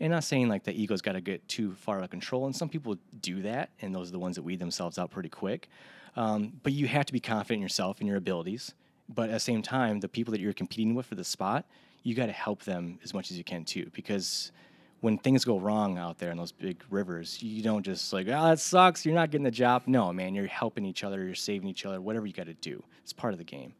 And 0.00 0.10
not 0.10 0.24
saying 0.24 0.48
like 0.48 0.64
the 0.64 0.72
ego's 0.72 1.02
got 1.02 1.12
to 1.12 1.20
get 1.20 1.46
too 1.46 1.74
far 1.74 1.98
out 1.98 2.04
of 2.04 2.10
control, 2.10 2.46
and 2.46 2.56
some 2.56 2.68
people 2.68 2.96
do 3.20 3.42
that, 3.42 3.70
and 3.82 3.94
those 3.94 4.08
are 4.08 4.12
the 4.12 4.18
ones 4.18 4.36
that 4.36 4.42
weed 4.42 4.58
themselves 4.58 4.98
out 4.98 5.10
pretty 5.10 5.28
quick. 5.28 5.68
Um, 6.16 6.54
but 6.62 6.72
you 6.72 6.86
have 6.88 7.04
to 7.06 7.12
be 7.12 7.20
confident 7.20 7.58
in 7.58 7.62
yourself 7.62 8.00
and 8.00 8.08
your 8.08 8.16
abilities. 8.16 8.74
But 9.08 9.28
at 9.28 9.32
the 9.32 9.40
same 9.40 9.62
time, 9.62 10.00
the 10.00 10.08
people 10.08 10.32
that 10.32 10.40
you're 10.40 10.52
competing 10.52 10.94
with 10.94 11.06
for 11.06 11.16
the 11.16 11.24
spot, 11.24 11.66
you 12.02 12.14
got 12.14 12.26
to 12.26 12.32
help 12.32 12.62
them 12.62 12.98
as 13.04 13.12
much 13.12 13.30
as 13.30 13.36
you 13.36 13.44
can 13.44 13.64
too, 13.64 13.90
because 13.92 14.52
when 15.00 15.18
things 15.18 15.44
go 15.44 15.58
wrong 15.58 15.98
out 15.98 16.18
there 16.18 16.30
in 16.30 16.36
those 16.36 16.52
big 16.52 16.82
rivers, 16.90 17.42
you 17.42 17.62
don't 17.62 17.82
just 17.82 18.12
like, 18.12 18.26
oh, 18.28 18.48
that 18.48 18.60
sucks. 18.60 19.04
You're 19.04 19.14
not 19.14 19.30
getting 19.30 19.44
the 19.44 19.50
job. 19.50 19.82
No, 19.86 20.12
man, 20.12 20.34
you're 20.34 20.46
helping 20.46 20.84
each 20.84 21.04
other. 21.04 21.24
You're 21.24 21.34
saving 21.34 21.68
each 21.68 21.84
other. 21.86 22.00
Whatever 22.00 22.26
you 22.26 22.32
got 22.32 22.46
to 22.46 22.54
do, 22.54 22.82
it's 23.02 23.12
part 23.12 23.32
of 23.32 23.38
the 23.38 23.44
game. 23.44 23.74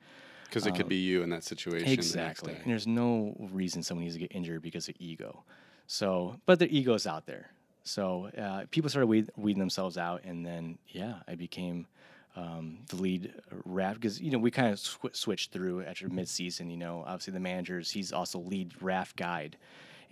Because 0.45 0.67
it 0.67 0.75
could 0.75 0.89
be 0.89 0.97
you 0.97 1.23
in 1.23 1.31
that 1.31 1.45
situation. 1.45 1.87
the 1.87 1.93
Um, 1.93 1.99
Exactly. 1.99 2.53
day. 2.55 2.59
And 2.63 2.71
there's 2.71 2.87
no 2.87 3.37
reason 3.53 3.83
someone 3.83 4.05
needs 4.05 4.17
to 4.17 4.21
get 4.21 4.35
injured 4.35 4.63
because 4.63 4.89
of 4.89 4.97
ego. 4.99 5.45
So, 5.93 6.37
but 6.47 6.61
the 6.61 6.71
ego's 6.71 7.05
out 7.05 7.27
there. 7.27 7.51
So 7.83 8.31
uh, 8.39 8.67
people 8.71 8.89
started 8.89 9.09
weed, 9.09 9.29
weeding 9.37 9.59
themselves 9.59 9.99
out, 9.99 10.23
and 10.23 10.47
then 10.47 10.79
yeah, 10.87 11.15
I 11.27 11.35
became 11.35 11.89
um, 12.37 12.79
the 12.91 12.97
lead 13.03 13.35
raft 13.65 14.01
because 14.01 14.21
you 14.21 14.31
know 14.31 14.39
we 14.39 14.53
kind 14.53 14.73
of 14.73 14.79
sw- 14.79 15.11
switched 15.11 15.51
through 15.51 15.83
after 15.83 16.09
mid-season. 16.09 16.71
You 16.71 16.77
know, 16.77 17.03
obviously 17.05 17.33
the 17.33 17.41
managers 17.41 17.91
he's 17.91 18.13
also 18.13 18.39
lead 18.39 18.81
raft 18.81 19.17
guide, 19.17 19.57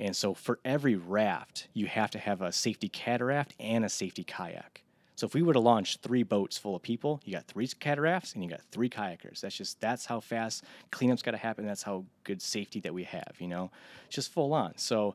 and 0.01 0.17
so 0.17 0.35
for 0.35 0.59
every 0.65 0.97
raft 0.97 1.69
you 1.75 1.87
have 1.87 2.11
to 2.11 2.19
have 2.19 2.43
a 2.43 2.51
safety 2.51 2.89
cataract 2.89 3.55
and 3.61 3.85
a 3.85 3.89
safety 3.89 4.25
kayak. 4.25 4.83
So 5.15 5.27
if 5.27 5.35
we 5.35 5.43
were 5.43 5.53
to 5.53 5.61
launch 5.61 5.99
three 5.99 6.25
boats 6.25 6.59
full 6.59 6.75
of 6.75 6.83
people, 6.83 7.21
you 7.25 7.35
got 7.35 7.47
three 7.47 7.69
cataracts 7.69 8.33
and 8.33 8.43
you 8.43 8.51
got 8.51 8.63
three 8.73 8.91
kayakers. 8.91 9.43
That's 9.43 9.57
just 9.57 9.81
that's 9.81 10.07
how 10.07 10.19
fast 10.19 10.65
cleanup's 10.91 11.23
got 11.23 11.33
to 11.33 11.37
happen. 11.37 11.65
That's 11.65 11.85
how 11.85 12.05
good 12.25 12.43
safety 12.43 12.81
that 12.81 12.93
we 12.93 13.05
have. 13.05 13.37
You 13.39 13.47
know, 13.47 13.71
just 14.09 14.33
full 14.33 14.53
on. 14.53 14.73
So. 14.77 15.15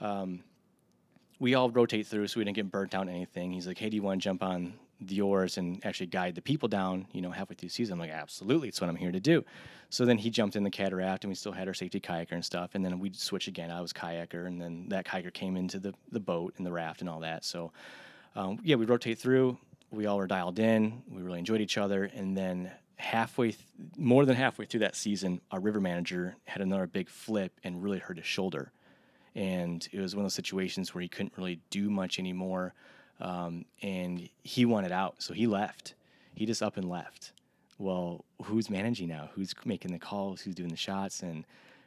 Um, 0.00 0.40
we 1.38 1.54
all 1.54 1.70
rotate 1.70 2.06
through 2.06 2.28
so 2.28 2.40
we 2.40 2.44
didn't 2.44 2.56
get 2.56 2.70
burnt 2.70 2.94
on 2.94 3.08
anything. 3.08 3.52
He's 3.52 3.66
like, 3.66 3.78
hey, 3.78 3.88
do 3.90 3.96
you 3.96 4.02
want 4.02 4.20
to 4.20 4.24
jump 4.24 4.42
on 4.42 4.74
the 5.00 5.20
oars 5.20 5.58
and 5.58 5.84
actually 5.84 6.06
guide 6.06 6.34
the 6.34 6.42
people 6.42 6.68
down, 6.68 7.06
you 7.12 7.20
know, 7.20 7.30
halfway 7.30 7.56
through 7.56 7.68
the 7.68 7.74
season? 7.74 7.94
I'm 7.94 7.98
like, 7.98 8.10
absolutely. 8.10 8.68
It's 8.68 8.80
what 8.80 8.88
I'm 8.88 8.96
here 8.96 9.12
to 9.12 9.20
do. 9.20 9.44
So 9.90 10.04
then 10.04 10.18
he 10.18 10.30
jumped 10.30 10.56
in 10.56 10.62
the 10.62 10.70
cataract 10.70 11.24
and 11.24 11.30
we 11.30 11.34
still 11.34 11.52
had 11.52 11.68
our 11.68 11.74
safety 11.74 12.00
kayaker 12.00 12.32
and 12.32 12.44
stuff. 12.44 12.70
And 12.74 12.84
then 12.84 12.98
we'd 12.98 13.16
switch 13.16 13.48
again. 13.48 13.70
I 13.70 13.80
was 13.80 13.92
kayaker 13.92 14.46
and 14.46 14.60
then 14.60 14.88
that 14.88 15.04
kayaker 15.04 15.32
came 15.32 15.56
into 15.56 15.78
the, 15.78 15.92
the 16.10 16.20
boat 16.20 16.54
and 16.56 16.66
the 16.66 16.72
raft 16.72 17.00
and 17.00 17.10
all 17.10 17.20
that. 17.20 17.44
So, 17.44 17.72
um, 18.36 18.58
yeah, 18.62 18.76
we 18.76 18.86
rotate 18.86 19.18
through. 19.18 19.58
We 19.90 20.06
all 20.06 20.16
were 20.16 20.26
dialed 20.26 20.58
in. 20.58 21.02
We 21.08 21.22
really 21.22 21.38
enjoyed 21.40 21.60
each 21.60 21.78
other. 21.78 22.04
And 22.04 22.36
then 22.36 22.70
halfway, 22.96 23.50
th- 23.50 23.62
more 23.96 24.24
than 24.24 24.36
halfway 24.36 24.64
through 24.64 24.80
that 24.80 24.96
season, 24.96 25.40
our 25.50 25.60
river 25.60 25.80
manager 25.80 26.36
had 26.44 26.62
another 26.62 26.86
big 26.86 27.08
flip 27.08 27.60
and 27.62 27.82
really 27.82 27.98
hurt 27.98 28.16
his 28.16 28.26
shoulder 28.26 28.72
and 29.34 29.88
it 29.92 30.00
was 30.00 30.14
one 30.14 30.24
of 30.24 30.26
those 30.26 30.34
situations 30.34 30.94
where 30.94 31.02
he 31.02 31.08
couldn't 31.08 31.32
really 31.36 31.60
do 31.70 31.90
much 31.90 32.18
anymore 32.18 32.74
um, 33.20 33.64
and 33.82 34.28
he 34.42 34.64
wanted 34.64 34.92
out 34.92 35.16
so 35.18 35.34
he 35.34 35.46
left. 35.46 35.94
He 36.34 36.46
just 36.46 36.62
up 36.62 36.76
and 36.76 36.88
left. 36.88 37.32
Well 37.78 38.24
who's 38.42 38.70
managing 38.70 39.08
now? 39.08 39.30
Who's 39.34 39.54
making 39.64 39.92
the 39.92 39.98
calls? 39.98 40.40
Who's 40.40 40.54
doing 40.54 40.70
the 40.70 40.76
shots? 40.76 41.22
And 41.22 41.44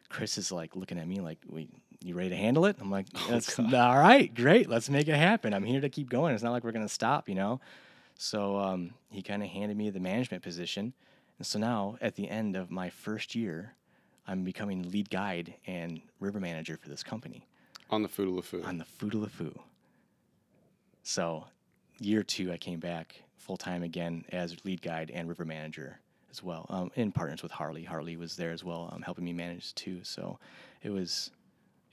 chris 0.10 0.38
is 0.38 0.52
like 0.52 0.76
looking 0.76 0.98
at 0.98 1.08
me 1.08 1.20
like 1.20 1.38
wait 1.50 1.70
you 2.02 2.16
ready 2.16 2.30
to 2.30 2.36
handle 2.36 2.66
it? 2.66 2.78
I'm 2.80 2.92
like 2.92 3.08
that's 3.28 3.58
all 3.60 3.66
right 4.00 4.34
great 4.34 4.70
let's 4.70 4.90
make 4.90 5.08
it 5.08 5.16
happen. 5.16 5.54
I'm 5.54 5.64
here 5.64 5.82
to 5.82 5.90
keep 5.90 6.10
going. 6.10 6.34
It's 6.34 6.44
not 6.44 6.52
like 6.52 6.64
we're 6.64 6.72
going 6.72 6.88
to 6.88 6.94
stop 6.94 7.30
you 7.30 7.36
know? 7.36 7.60
So 8.20 8.58
um, 8.58 8.92
he 9.12 9.22
kind 9.22 9.44
of 9.44 9.50
handed 9.50 9.78
me 9.78 9.90
the 9.90 10.00
management 10.00 10.44
position. 10.44 10.94
And 11.38 11.46
so 11.46 11.60
now 11.60 11.98
at 12.02 12.16
the 12.16 12.30
end 12.30 12.56
of 12.56 12.72
my 12.72 12.90
first 12.90 13.36
year 13.36 13.74
I'm 14.28 14.44
becoming 14.44 14.90
lead 14.92 15.10
guide 15.10 15.54
and 15.66 16.02
river 16.20 16.40
manager 16.40 16.78
for 16.78 16.90
this 16.90 17.04
company 17.04 17.46
On 17.90 18.02
the 18.02 18.10
Food 18.10 18.44
Foo. 18.44 18.62
on 18.64 18.78
the 18.78 18.86
Futaleufú. 18.86 19.58
So, 21.04 21.46
year 22.00 22.24
two, 22.24 22.52
I 22.52 22.58
came 22.58 22.80
back 22.80 23.24
full 23.38 23.58
time 23.58 23.84
again 23.84 24.26
as 24.32 24.58
lead 24.66 24.82
guide 24.82 25.10
and 25.14 25.30
river 25.30 25.46
manager 25.46 26.00
as 26.30 26.44
well, 26.44 26.66
um, 26.70 26.92
in 26.96 27.12
partners 27.12 27.42
with 27.42 27.52
Harley. 27.54 27.84
Harley 27.84 28.18
was 28.18 28.36
there 28.36 28.52
as 28.52 28.64
well, 28.64 28.90
um, 28.92 29.02
helping 29.02 29.24
me 29.24 29.32
manage 29.34 29.74
too. 29.76 30.04
So, 30.04 30.40
it 30.84 30.90
was, 30.90 31.32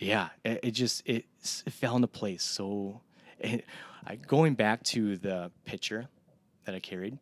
yeah, 0.01 0.31
it, 0.45 0.61
it 0.65 0.71
just 0.73 1.07
it, 1.07 1.27
it 1.67 1.73
fell 1.73 1.95
into 1.95 2.09
place. 2.09 2.43
So, 2.43 3.01
it, 3.39 3.65
I, 4.07 4.17
going 4.17 4.55
back 4.55 4.83
to 4.85 5.17
the 5.17 5.51
picture 5.65 6.09
that 6.65 6.75
I 6.75 6.81
carried. 6.81 7.19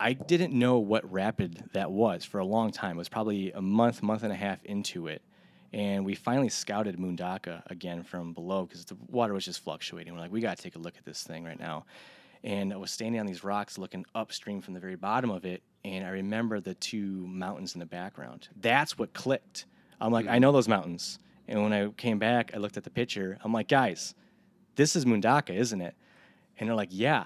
I 0.00 0.12
didn't 0.12 0.52
know 0.52 0.78
what 0.78 1.10
rapid 1.10 1.64
that 1.72 1.90
was 1.90 2.24
for 2.24 2.38
a 2.38 2.44
long 2.44 2.70
time. 2.70 2.96
It 2.96 2.98
was 2.98 3.08
probably 3.08 3.52
a 3.52 3.60
month, 3.60 4.02
month 4.02 4.22
and 4.22 4.32
a 4.32 4.36
half 4.36 4.64
into 4.64 5.08
it. 5.08 5.22
And 5.72 6.04
we 6.04 6.14
finally 6.14 6.48
scouted 6.48 6.96
Mundaka 6.96 7.62
again 7.66 8.02
from 8.02 8.32
below 8.32 8.64
because 8.64 8.84
the 8.84 8.96
water 9.08 9.34
was 9.34 9.44
just 9.44 9.62
fluctuating. 9.62 10.12
We're 10.12 10.20
like, 10.20 10.32
we 10.32 10.40
got 10.40 10.56
to 10.56 10.62
take 10.62 10.76
a 10.76 10.78
look 10.78 10.96
at 10.96 11.04
this 11.04 11.24
thing 11.24 11.44
right 11.44 11.58
now. 11.58 11.84
And 12.44 12.72
I 12.72 12.76
was 12.76 12.90
standing 12.90 13.20
on 13.20 13.26
these 13.26 13.42
rocks 13.42 13.76
looking 13.76 14.06
upstream 14.14 14.60
from 14.60 14.74
the 14.74 14.80
very 14.80 14.94
bottom 14.94 15.30
of 15.30 15.44
it. 15.44 15.62
And 15.84 16.06
I 16.06 16.10
remember 16.10 16.60
the 16.60 16.74
two 16.74 17.26
mountains 17.26 17.74
in 17.74 17.80
the 17.80 17.86
background. 17.86 18.48
That's 18.60 18.96
what 18.96 19.12
clicked. 19.12 19.66
I'm 20.00 20.12
like, 20.12 20.28
I 20.28 20.38
mm. 20.38 20.42
know 20.42 20.52
those 20.52 20.68
mountains. 20.68 21.18
And 21.48 21.62
when 21.62 21.72
I 21.72 21.88
came 21.88 22.18
back, 22.18 22.52
I 22.54 22.58
looked 22.58 22.76
at 22.76 22.84
the 22.84 22.90
picture. 22.90 23.38
I'm 23.42 23.52
like, 23.52 23.68
guys, 23.68 24.14
this 24.76 24.94
is 24.94 25.04
Mundaka, 25.04 25.54
isn't 25.54 25.80
it? 25.80 25.94
And 26.58 26.68
they're 26.68 26.76
like, 26.76 26.90
yeah. 26.92 27.24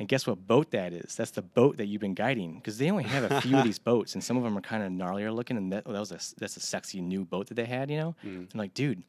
And 0.00 0.08
guess 0.08 0.26
what 0.26 0.46
boat 0.46 0.70
that 0.70 0.94
is? 0.94 1.14
That's 1.14 1.32
the 1.32 1.42
boat 1.42 1.76
that 1.76 1.84
you've 1.84 2.00
been 2.00 2.14
guiding 2.14 2.54
because 2.54 2.78
they 2.78 2.90
only 2.90 3.04
have 3.04 3.30
a 3.30 3.42
few 3.42 3.58
of 3.58 3.64
these 3.64 3.78
boats, 3.78 4.14
and 4.14 4.24
some 4.24 4.38
of 4.38 4.42
them 4.42 4.56
are 4.56 4.62
kind 4.62 4.82
of 4.82 4.90
gnarlier 4.90 5.32
looking. 5.32 5.58
And 5.58 5.70
that, 5.74 5.82
oh, 5.84 5.92
that 5.92 6.00
was 6.00 6.10
a 6.10 6.18
that's 6.40 6.56
a 6.56 6.60
sexy 6.60 7.02
new 7.02 7.26
boat 7.26 7.48
that 7.48 7.54
they 7.54 7.66
had, 7.66 7.90
you 7.90 7.98
know. 7.98 8.16
And 8.22 8.48
I'm 8.54 8.58
like, 8.58 8.72
dude, 8.72 9.02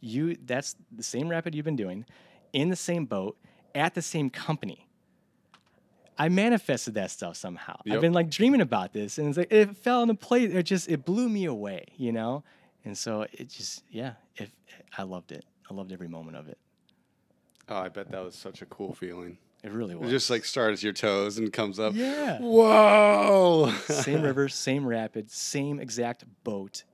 you 0.00 0.36
that's 0.46 0.76
the 0.92 1.02
same 1.02 1.28
rapid 1.28 1.56
you've 1.56 1.64
been 1.64 1.74
doing, 1.74 2.04
in 2.52 2.68
the 2.68 2.76
same 2.76 3.04
boat, 3.04 3.36
at 3.74 3.96
the 3.96 4.00
same 4.00 4.30
company. 4.30 4.86
I 6.16 6.28
manifested 6.28 6.94
that 6.94 7.10
stuff 7.10 7.36
somehow. 7.36 7.80
I've 7.96 8.00
been 8.00 8.12
like 8.12 8.30
dreaming 8.30 8.60
about 8.60 8.92
this, 8.92 9.18
and 9.18 9.28
it's 9.30 9.38
like 9.38 9.52
it 9.52 9.76
fell 9.76 10.02
into 10.02 10.14
place. 10.14 10.54
It 10.54 10.62
just 10.62 10.88
it 10.88 11.04
blew 11.04 11.28
me 11.28 11.46
away, 11.46 11.86
you 11.96 12.12
know. 12.12 12.44
And 12.84 12.96
so 12.96 13.22
it 13.32 13.48
just 13.48 13.82
yeah, 13.90 14.12
it, 14.36 14.52
I 14.96 15.02
loved 15.02 15.32
it. 15.32 15.44
I 15.68 15.74
loved 15.74 15.90
every 15.90 16.06
moment 16.06 16.36
of 16.36 16.46
it. 16.48 16.58
Oh, 17.68 17.78
I 17.78 17.88
bet 17.88 18.12
that 18.12 18.22
was 18.24 18.36
such 18.36 18.62
a 18.62 18.66
cool 18.66 18.94
feeling. 18.94 19.36
It 19.64 19.72
really 19.72 19.94
It 19.94 20.00
was. 20.00 20.10
just 20.10 20.30
like 20.30 20.44
starts 20.44 20.82
your 20.82 20.92
toes 20.92 21.38
and 21.38 21.52
comes 21.52 21.78
up. 21.80 21.94
Yeah. 21.96 22.38
Whoa. 22.38 23.72
same 23.88 24.22
river, 24.22 24.48
same 24.66 24.86
rapid, 24.86 25.30
same 25.30 25.80
exact 25.80 26.24
boat, 26.44 26.84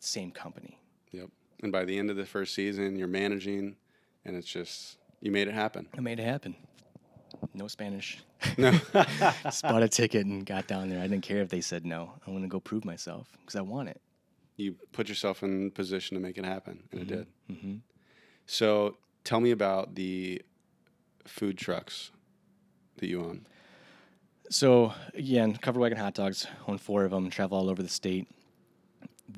same 0.00 0.30
company. 0.30 0.78
Yep. 1.12 1.28
And 1.62 1.72
by 1.72 1.84
the 1.84 1.98
end 1.98 2.10
of 2.10 2.16
the 2.16 2.24
first 2.26 2.54
season, 2.54 2.96
you're 2.96 3.06
managing, 3.08 3.76
and 4.24 4.36
it's 4.36 4.46
just 4.48 4.96
you 5.20 5.30
made 5.30 5.48
it 5.48 5.54
happen. 5.54 5.88
I 5.96 6.00
made 6.00 6.18
it 6.20 6.24
happen. 6.24 6.56
No 7.54 7.68
Spanish. 7.68 8.18
No. 8.56 8.72
Just 9.42 9.62
bought 9.62 9.82
a 9.82 9.88
ticket 9.88 10.24
and 10.26 10.46
got 10.46 10.66
down 10.66 10.88
there. 10.88 10.98
I 11.00 11.02
didn't 11.06 11.22
care 11.22 11.38
if 11.42 11.50
they 11.50 11.60
said 11.60 11.84
no. 11.84 12.12
I 12.26 12.30
want 12.30 12.44
to 12.44 12.48
go 12.48 12.60
prove 12.60 12.84
myself 12.84 13.28
because 13.40 13.56
I 13.56 13.60
want 13.60 13.88
it. 13.90 14.00
you 14.56 14.74
put 14.92 15.08
yourself 15.08 15.42
in 15.42 15.70
position 15.72 16.16
to 16.16 16.20
make 16.20 16.38
it 16.38 16.44
happen, 16.44 16.82
and 16.92 17.00
it 17.02 17.08
did. 17.08 17.26
hmm 17.50 17.74
So 18.46 18.96
tell 19.24 19.40
me 19.40 19.50
about 19.50 19.94
the 19.94 20.40
food 21.28 21.58
trucks 21.58 22.10
that 22.96 23.08
you 23.08 23.20
own. 23.20 23.46
So 24.50 24.94
again, 25.14 25.56
covered 25.56 25.80
wagon 25.80 25.98
hot 25.98 26.14
dogs. 26.14 26.46
Own 26.66 26.78
four 26.78 27.04
of 27.04 27.10
them. 27.10 27.30
Travel 27.30 27.58
all 27.58 27.68
over 27.68 27.82
the 27.82 27.88
state. 27.88 28.28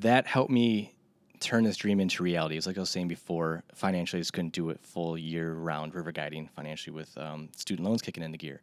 That 0.01 0.27
helped 0.27 0.51
me 0.51 0.95
turn 1.41 1.65
this 1.65 1.77
dream 1.77 2.01
into 2.01 2.23
reality. 2.23 2.57
It's 2.57 2.67
like 2.67 2.77
I 2.77 2.81
was 2.81 2.91
saying 2.91 3.09
before. 3.09 3.65
Financially, 3.75 4.21
I 4.21 4.23
just 4.23 4.33
couldn't 4.33 4.53
do 4.53 4.71
it 4.71 4.81
full 4.81 5.19
year 5.19 5.55
round 5.55 5.95
river 5.95 6.13
guiding 6.13 6.49
financially 6.55 6.95
with 6.95 7.17
um, 7.19 7.49
student 7.57 7.89
loans 7.89 8.03
kicking 8.03 8.23
into 8.23 8.39
gear. 8.39 8.61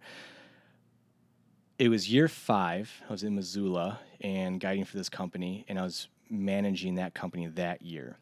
It 1.79 1.89
was 1.89 2.11
year 2.11 2.27
five. 2.27 2.91
I 3.07 3.11
was 3.11 3.23
in 3.23 3.35
Missoula 3.35 3.99
and 4.21 4.59
guiding 4.59 4.85
for 4.85 4.97
this 4.97 5.09
company, 5.09 5.65
and 5.67 5.77
I 5.77 5.83
was 5.83 6.07
managing 6.29 6.95
that 6.95 7.13
company 7.13 7.47
that 7.47 7.81
year. 7.81 8.17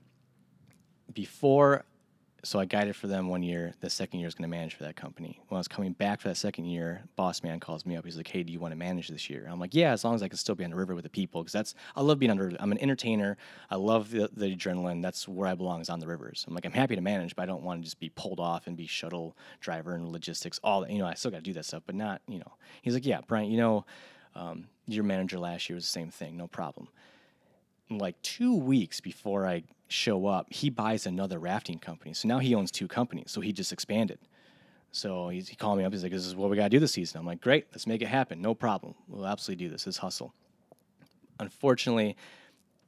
Before 1.13 1.85
so 2.45 2.60
I 2.60 2.65
guided 2.65 2.95
for 2.95 3.08
them 3.08 3.27
one 3.27 3.43
year. 3.43 3.73
The 3.81 3.89
second 3.89 4.19
year 4.19 4.27
I 4.27 4.29
was 4.29 4.36
going 4.36 4.49
to 4.49 4.55
manage 4.55 4.75
for 4.75 4.84
that 4.84 4.95
company. 4.95 5.41
When 5.47 5.58
I 5.58 5.60
was 5.60 5.67
coming 5.67 5.93
back 5.93 6.21
for 6.21 6.29
that 6.29 6.36
second 6.36 6.65
year, 6.65 7.03
boss 7.15 7.43
man 7.43 7.60
calls 7.60 7.86
me 7.86 7.95
up. 7.95 8.05
He's 8.05 8.17
like, 8.17 8.27
"Hey, 8.27 8.43
do 8.43 8.53
you 8.53 8.60
want 8.60 8.71
to 8.71 8.75
manage 8.75 9.08
this 9.08 9.29
year?" 9.29 9.47
I'm 9.49 9.60
like, 9.60 9.73
"Yeah, 9.73 9.91
as 9.91 10.03
long 10.03 10.15
as 10.15 10.21
I 10.21 10.27
can 10.27 10.38
still 10.38 10.55
be 10.55 10.63
on 10.63 10.69
the 10.69 10.75
river 10.75 10.95
with 10.95 11.03
the 11.03 11.10
people, 11.10 11.41
because 11.41 11.53
that's 11.53 11.75
I 11.95 12.01
love 12.01 12.19
being 12.19 12.31
on 12.31 12.38
the 12.38 12.43
river. 12.43 12.58
I'm 12.60 12.71
an 12.71 12.77
entertainer. 12.77 13.38
I 13.69 13.75
love 13.75 14.12
the, 14.12 14.29
the 14.34 14.55
adrenaline. 14.55 15.01
That's 15.01 15.27
where 15.27 15.47
I 15.47 15.55
belong 15.55 15.81
is 15.81 15.89
on 15.89 15.99
the 15.99 16.08
rivers. 16.08 16.45
I'm 16.47 16.53
like, 16.53 16.65
I'm 16.65 16.71
happy 16.71 16.95
to 16.95 17.01
manage, 17.01 17.36
but 17.36 17.43
I 17.43 17.45
don't 17.47 17.63
want 17.63 17.81
to 17.81 17.84
just 17.84 17.99
be 17.99 18.10
pulled 18.10 18.39
off 18.39 18.67
and 18.67 18.77
be 18.77 18.88
shuttle 18.88 19.36
driver 19.60 19.95
and 19.95 20.08
logistics. 20.10 20.60
All 20.63 20.81
that, 20.81 20.91
you 20.91 20.99
know, 20.99 21.08
I 21.08 21.15
still 21.15 21.31
got 21.31 21.38
to 21.38 21.43
do 21.43 21.53
that 21.53 21.65
stuff, 21.65 21.84
but 21.86 21.95
not, 21.95 22.21
you 22.27 22.39
know. 22.39 22.53
He's 22.81 22.93
like, 22.93 23.05
"Yeah, 23.05 23.21
Brian, 23.27 23.49
you 23.49 23.58
know, 23.58 23.86
um, 24.36 24.67
your 24.88 25.03
manager 25.03 25.39
last 25.39 25.69
year 25.69 25.75
was 25.75 25.86
the 25.86 25.89
same 25.89 26.12
thing. 26.12 26.38
No 26.38 26.47
problem." 26.47 26.88
like 27.89 28.19
two 28.21 28.55
weeks 28.55 28.99
before 28.99 29.45
I 29.45 29.63
show 29.87 30.25
up, 30.27 30.51
he 30.51 30.69
buys 30.69 31.05
another 31.05 31.39
rafting 31.39 31.79
company. 31.79 32.13
So 32.13 32.27
now 32.27 32.39
he 32.39 32.55
owns 32.55 32.71
two 32.71 32.87
companies. 32.87 33.31
So 33.31 33.41
he 33.41 33.53
just 33.53 33.71
expanded. 33.71 34.19
So 34.91 35.29
he 35.29 35.43
called 35.55 35.77
me 35.77 35.83
up. 35.83 35.91
He's 35.91 36.03
like, 36.03 36.11
"This 36.13 36.25
is 36.25 36.35
what 36.35 36.49
we 36.49 36.55
got 36.55 36.63
to 36.63 36.69
do 36.69 36.79
this 36.79 36.93
season." 36.93 37.19
I'm 37.19 37.25
like, 37.25 37.41
"Great, 37.41 37.67
let's 37.71 37.85
make 37.85 38.01
it 38.01 38.07
happen. 38.07 38.41
No 38.41 38.55
problem. 38.55 38.95
We'll 39.09 39.27
absolutely 39.27 39.65
do 39.65 39.69
this. 39.71 39.83
This 39.83 39.97
hustle." 39.97 40.33
Unfortunately, 41.39 42.15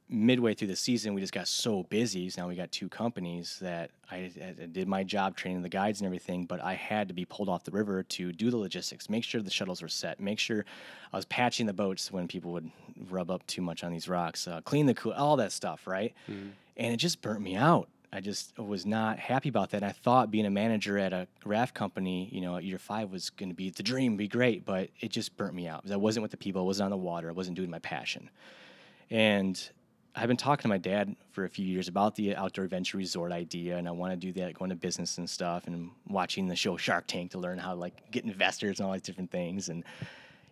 midway 0.08 0.54
through 0.54 0.68
the 0.68 0.76
season, 0.76 1.14
we 1.14 1.20
just 1.20 1.32
got 1.32 1.46
so 1.46 1.82
busy. 1.84 2.30
So 2.30 2.42
now 2.42 2.48
we 2.48 2.54
got 2.54 2.72
two 2.72 2.88
companies 2.88 3.58
that 3.60 3.90
I, 4.10 4.30
I 4.40 4.66
did 4.66 4.88
my 4.88 5.04
job 5.04 5.36
training 5.36 5.62
the 5.62 5.68
guides 5.68 6.00
and 6.00 6.06
everything, 6.06 6.46
but 6.46 6.62
I 6.62 6.74
had 6.74 7.08
to 7.08 7.14
be 7.14 7.24
pulled 7.24 7.48
off 7.48 7.64
the 7.64 7.70
river 7.70 8.02
to 8.02 8.32
do 8.32 8.50
the 8.50 8.56
logistics, 8.56 9.10
make 9.10 9.24
sure 9.24 9.42
the 9.42 9.50
shuttles 9.50 9.82
were 9.82 9.88
set, 9.88 10.18
make 10.18 10.38
sure 10.38 10.64
I 11.12 11.16
was 11.16 11.26
patching 11.26 11.66
the 11.66 11.72
boats 11.74 12.10
when 12.10 12.26
people 12.26 12.52
would 12.52 12.70
rub 13.10 13.30
up 13.30 13.46
too 13.46 13.60
much 13.62 13.84
on 13.84 13.92
these 13.92 14.08
rocks, 14.08 14.48
uh, 14.48 14.60
clean 14.62 14.86
the 14.86 14.94
cool, 14.94 15.12
all 15.12 15.36
that 15.36 15.52
stuff, 15.52 15.86
right? 15.86 16.14
And 16.76 16.92
it 16.94 16.96
just 16.96 17.20
burnt 17.20 17.42
me 17.42 17.56
out. 17.56 17.88
I 18.10 18.20
just 18.20 18.58
was 18.58 18.86
not 18.86 19.18
happy 19.18 19.50
about 19.50 19.70
that. 19.70 19.82
And 19.82 19.86
I 19.86 19.92
thought 19.92 20.30
being 20.30 20.46
a 20.46 20.50
manager 20.50 20.96
at 20.96 21.12
a 21.12 21.28
raft 21.44 21.74
company, 21.74 22.30
you 22.32 22.40
know, 22.40 22.56
at 22.56 22.64
year 22.64 22.78
five 22.78 23.10
was 23.10 23.28
going 23.28 23.50
to 23.50 23.54
be 23.54 23.68
the 23.68 23.82
dream, 23.82 24.16
be 24.16 24.28
great, 24.28 24.64
but 24.64 24.88
it 25.00 25.10
just 25.10 25.36
burnt 25.36 25.54
me 25.54 25.68
out. 25.68 25.84
I 25.90 25.96
wasn't 25.96 26.22
with 26.22 26.30
the 26.30 26.38
people, 26.38 26.62
I 26.62 26.64
wasn't 26.64 26.86
on 26.86 26.90
the 26.90 26.96
water, 26.96 27.28
I 27.28 27.32
wasn't 27.32 27.56
doing 27.56 27.68
my 27.68 27.80
passion. 27.80 28.30
And 29.10 29.70
I've 30.18 30.26
been 30.26 30.36
talking 30.36 30.62
to 30.62 30.68
my 30.68 30.78
dad 30.78 31.14
for 31.30 31.44
a 31.44 31.48
few 31.48 31.64
years 31.64 31.86
about 31.86 32.16
the 32.16 32.34
outdoor 32.34 32.64
adventure 32.64 32.98
resort 32.98 33.30
idea, 33.30 33.76
and 33.76 33.86
I 33.86 33.92
want 33.92 34.12
to 34.12 34.16
do 34.16 34.32
that, 34.40 34.52
going 34.54 34.70
to 34.70 34.76
business 34.76 35.16
and 35.18 35.30
stuff, 35.30 35.68
and 35.68 35.90
watching 36.08 36.48
the 36.48 36.56
show 36.56 36.76
Shark 36.76 37.06
Tank 37.06 37.30
to 37.32 37.38
learn 37.38 37.56
how 37.58 37.74
to 37.74 37.80
like 37.80 38.10
get 38.10 38.24
investors 38.24 38.80
and 38.80 38.86
all 38.86 38.92
these 38.92 39.02
different 39.02 39.30
things. 39.30 39.68
And 39.68 39.84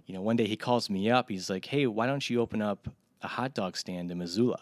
you 0.07 0.15
know, 0.15 0.21
one 0.21 0.37
day 0.37 0.47
he 0.47 0.57
calls 0.57 0.89
me 0.89 1.11
up. 1.11 1.29
He's 1.29 1.51
like, 1.51 1.65
"Hey, 1.65 1.87
why 1.89 2.07
don't 2.07 2.29
you 2.31 2.41
open 2.41 2.63
up 2.63 2.89
a 3.23 3.29
hot 3.29 3.55
dog 3.55 3.77
stand 3.77 4.11
in 4.13 4.19
Missoula?" 4.19 4.61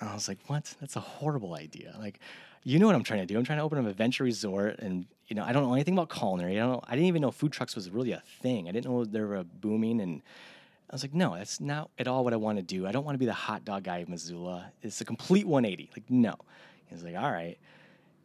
And 0.00 0.10
I 0.10 0.14
was 0.14 0.28
like, 0.28 0.38
"What? 0.48 0.74
That's 0.80 0.96
a 0.96 1.00
horrible 1.00 1.54
idea." 1.54 1.96
Like, 1.98 2.20
you 2.62 2.78
know 2.78 2.86
what 2.86 2.94
I'm 2.94 3.04
trying 3.04 3.20
to 3.20 3.26
do? 3.26 3.38
I'm 3.38 3.44
trying 3.44 3.58
to 3.58 3.64
open 3.64 3.78
up 3.78 3.84
an 3.84 3.90
adventure 3.90 4.24
resort, 4.24 4.80
and 4.80 5.06
you 5.28 5.34
know, 5.34 5.44
I 5.44 5.52
don't 5.52 5.62
know 5.62 5.72
anything 5.72 5.94
about 5.94 6.10
culinary. 6.10 6.60
I 6.60 6.64
don't. 6.64 6.72
Know, 6.72 6.82
I 6.86 6.90
didn't 6.90 7.06
even 7.06 7.22
know 7.22 7.30
food 7.30 7.52
trucks 7.52 7.74
was 7.74 7.88
really 7.88 8.12
a 8.12 8.22
thing. 8.42 8.68
I 8.68 8.72
didn't 8.72 8.90
know 8.90 9.06
they 9.06 9.20
were 9.20 9.44
booming, 9.44 10.02
and 10.02 10.20
I 10.88 10.94
was 10.94 11.02
like, 11.02 11.14
no, 11.14 11.36
that's 11.36 11.60
not 11.60 11.90
at 11.98 12.06
all 12.06 12.22
what 12.22 12.32
I 12.32 12.36
want 12.36 12.58
to 12.58 12.62
do. 12.62 12.86
I 12.86 12.92
don't 12.92 13.04
want 13.04 13.16
to 13.16 13.18
be 13.18 13.26
the 13.26 13.32
hot 13.32 13.64
dog 13.64 13.84
guy 13.84 13.98
of 13.98 14.08
Missoula. 14.08 14.70
It's 14.82 15.00
a 15.00 15.04
complete 15.04 15.46
180. 15.46 15.90
Like, 15.96 16.08
no. 16.08 16.34
He 16.86 16.94
was 16.94 17.02
like, 17.02 17.16
all 17.16 17.30
right. 17.30 17.58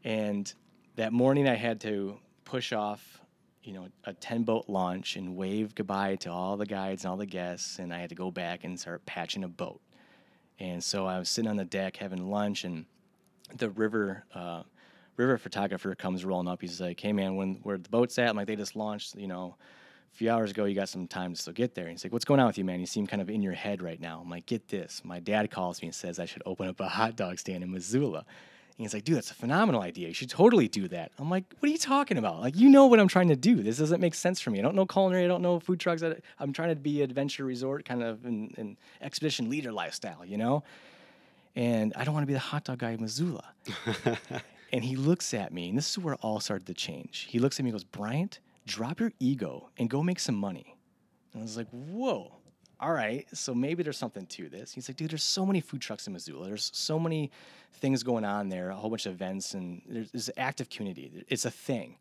And 0.03 0.51
that 0.95 1.11
morning, 1.11 1.47
I 1.47 1.55
had 1.55 1.81
to 1.81 2.19
push 2.45 2.71
off, 2.71 3.19
you 3.63 3.73
know, 3.73 3.87
a 4.03 4.13
10 4.13 4.43
boat 4.43 4.65
launch 4.67 5.15
and 5.15 5.35
wave 5.35 5.73
goodbye 5.73 6.17
to 6.17 6.31
all 6.31 6.55
the 6.55 6.67
guides 6.67 7.03
and 7.03 7.11
all 7.11 7.17
the 7.17 7.25
guests. 7.25 7.79
And 7.79 7.91
I 7.91 7.99
had 7.99 8.09
to 8.09 8.15
go 8.15 8.29
back 8.29 8.63
and 8.63 8.79
start 8.79 9.05
patching 9.07 9.43
a 9.43 9.47
boat. 9.47 9.81
And 10.59 10.83
so 10.83 11.07
I 11.07 11.17
was 11.17 11.29
sitting 11.29 11.49
on 11.49 11.57
the 11.57 11.65
deck 11.65 11.97
having 11.97 12.29
lunch, 12.29 12.63
and 12.63 12.85
the 13.57 13.69
river. 13.71 14.25
Uh, 14.33 14.63
river 15.17 15.37
photographer 15.37 15.93
comes 15.95 16.23
rolling 16.25 16.47
up. 16.47 16.61
He's 16.61 16.79
like, 16.81 16.99
"Hey 16.99 17.13
man, 17.13 17.35
when 17.35 17.55
where 17.63 17.77
the 17.77 17.89
boat's 17.89 18.17
at?" 18.17 18.29
I'm 18.29 18.35
like, 18.35 18.47
"They 18.47 18.55
just 18.55 18.75
launched, 18.75 19.15
you 19.15 19.27
know, 19.27 19.55
few 20.13 20.29
hours 20.29 20.51
ago, 20.51 20.65
you 20.65 20.75
got 20.75 20.89
some 20.89 21.07
time 21.07 21.33
to 21.33 21.41
still 21.41 21.53
get 21.53 21.73
there. 21.75 21.85
And 21.85 21.93
he's 21.93 22.03
like, 22.03 22.13
What's 22.13 22.25
going 22.25 22.39
on 22.39 22.47
with 22.47 22.57
you, 22.57 22.65
man? 22.65 22.79
You 22.79 22.85
seem 22.85 23.07
kind 23.07 23.21
of 23.21 23.29
in 23.29 23.41
your 23.41 23.53
head 23.53 23.81
right 23.81 23.99
now. 23.99 24.19
I'm 24.21 24.29
like, 24.29 24.45
Get 24.45 24.67
this. 24.67 25.01
My 25.03 25.19
dad 25.19 25.49
calls 25.51 25.81
me 25.81 25.87
and 25.87 25.95
says 25.95 26.19
I 26.19 26.25
should 26.25 26.43
open 26.45 26.67
up 26.67 26.79
a 26.79 26.87
hot 26.87 27.15
dog 27.15 27.39
stand 27.39 27.63
in 27.63 27.71
Missoula. 27.71 28.19
And 28.19 28.85
he's 28.85 28.93
like, 28.93 29.03
Dude, 29.03 29.17
that's 29.17 29.31
a 29.31 29.35
phenomenal 29.35 29.81
idea. 29.81 30.07
You 30.07 30.13
should 30.13 30.29
totally 30.29 30.67
do 30.67 30.87
that. 30.89 31.11
I'm 31.17 31.29
like, 31.29 31.45
What 31.59 31.69
are 31.69 31.71
you 31.71 31.77
talking 31.77 32.17
about? 32.17 32.41
Like, 32.41 32.55
you 32.55 32.69
know 32.69 32.87
what 32.87 32.99
I'm 32.99 33.07
trying 33.07 33.29
to 33.29 33.35
do. 33.35 33.63
This 33.63 33.77
doesn't 33.77 34.01
make 34.01 34.13
sense 34.13 34.39
for 34.41 34.51
me. 34.51 34.59
I 34.59 34.61
don't 34.61 34.75
know 34.75 34.85
culinary. 34.85 35.25
I 35.25 35.27
don't 35.27 35.41
know 35.41 35.59
food 35.59 35.79
trucks. 35.79 36.03
I'm 36.39 36.53
trying 36.53 36.69
to 36.69 36.75
be 36.75 37.01
adventure 37.01 37.45
resort 37.45 37.85
kind 37.85 38.03
of 38.03 38.25
an, 38.25 38.53
an 38.57 38.77
expedition 39.01 39.49
leader 39.49 39.71
lifestyle, 39.71 40.25
you 40.25 40.37
know? 40.37 40.63
And 41.55 41.93
I 41.95 42.03
don't 42.03 42.13
want 42.13 42.23
to 42.23 42.27
be 42.27 42.33
the 42.33 42.39
hot 42.39 42.63
dog 42.63 42.79
guy 42.79 42.91
in 42.91 43.01
Missoula. 43.01 43.43
and 44.73 44.83
he 44.83 44.95
looks 44.95 45.33
at 45.33 45.53
me, 45.53 45.69
and 45.69 45.77
this 45.77 45.89
is 45.89 45.97
where 45.97 46.13
it 46.13 46.19
all 46.21 46.39
started 46.39 46.65
to 46.67 46.73
change. 46.73 47.27
He 47.29 47.39
looks 47.39 47.59
at 47.59 47.63
me 47.63 47.69
and 47.69 47.75
goes, 47.75 47.83
Bryant, 47.83 48.39
drop 48.65 48.99
your 48.99 49.11
ego 49.19 49.69
and 49.77 49.89
go 49.89 50.03
make 50.03 50.19
some 50.19 50.35
money. 50.35 50.75
And 51.33 51.41
I 51.41 51.43
was 51.43 51.57
like, 51.57 51.69
whoa, 51.69 52.31
all 52.79 52.91
right, 52.91 53.27
so 53.33 53.53
maybe 53.53 53.83
there's 53.83 53.97
something 53.97 54.25
to 54.25 54.49
this. 54.49 54.73
He's 54.73 54.89
like, 54.89 54.97
dude, 54.97 55.11
there's 55.11 55.23
so 55.23 55.45
many 55.45 55.61
food 55.61 55.81
trucks 55.81 56.07
in 56.07 56.13
Missoula. 56.13 56.47
There's 56.47 56.71
so 56.73 56.99
many 56.99 57.31
things 57.75 58.03
going 58.03 58.25
on 58.25 58.49
there, 58.49 58.69
a 58.69 58.75
whole 58.75 58.89
bunch 58.89 59.05
of 59.05 59.13
events, 59.13 59.53
and 59.53 59.81
there's, 59.87 60.11
there's 60.11 60.29
active 60.35 60.69
community. 60.69 61.23
It's 61.27 61.45
a 61.45 61.51
thing. 61.51 61.97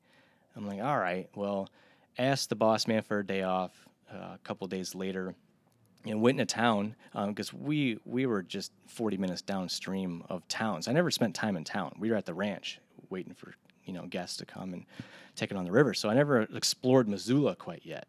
I'm 0.57 0.67
like, 0.67 0.81
all 0.81 0.99
right, 0.99 1.29
well, 1.35 1.69
asked 2.19 2.49
the 2.49 2.57
boss 2.57 2.87
man 2.87 3.03
for 3.03 3.21
a 3.21 3.27
day 3.27 3.43
off 3.43 3.73
uh, 4.13 4.35
a 4.35 4.39
couple 4.43 4.67
days 4.67 4.95
later 4.95 5.35
and 6.07 6.23
went 6.23 6.41
into 6.41 6.53
town 6.53 6.97
because 7.29 7.53
um, 7.53 7.63
we 7.63 7.99
we 8.05 8.27
were 8.27 8.43
just 8.43 8.73
40 8.87 9.19
minutes 9.19 9.43
downstream 9.43 10.25
of 10.29 10.47
towns. 10.49 10.89
I 10.89 10.93
never 10.93 11.11
spent 11.11 11.35
time 11.35 11.57
in 11.57 11.65
town. 11.65 11.95
We 11.99 12.11
were 12.11 12.17
at 12.17 12.27
the 12.27 12.35
ranch 12.35 12.81
waiting 13.11 13.35
for 13.35 13.55
you 13.91 13.97
know 13.97 14.07
guests 14.07 14.37
to 14.37 14.47
come 14.47 14.73
and 14.73 14.87
take 15.35 15.51
it 15.51 15.57
on 15.57 15.65
the 15.65 15.73
river. 15.73 15.95
So 15.95 16.09
I 16.09 16.15
never 16.15 16.43
explored 16.43 17.09
Missoula 17.09 17.57
quite 17.57 17.83
yet. 17.85 18.07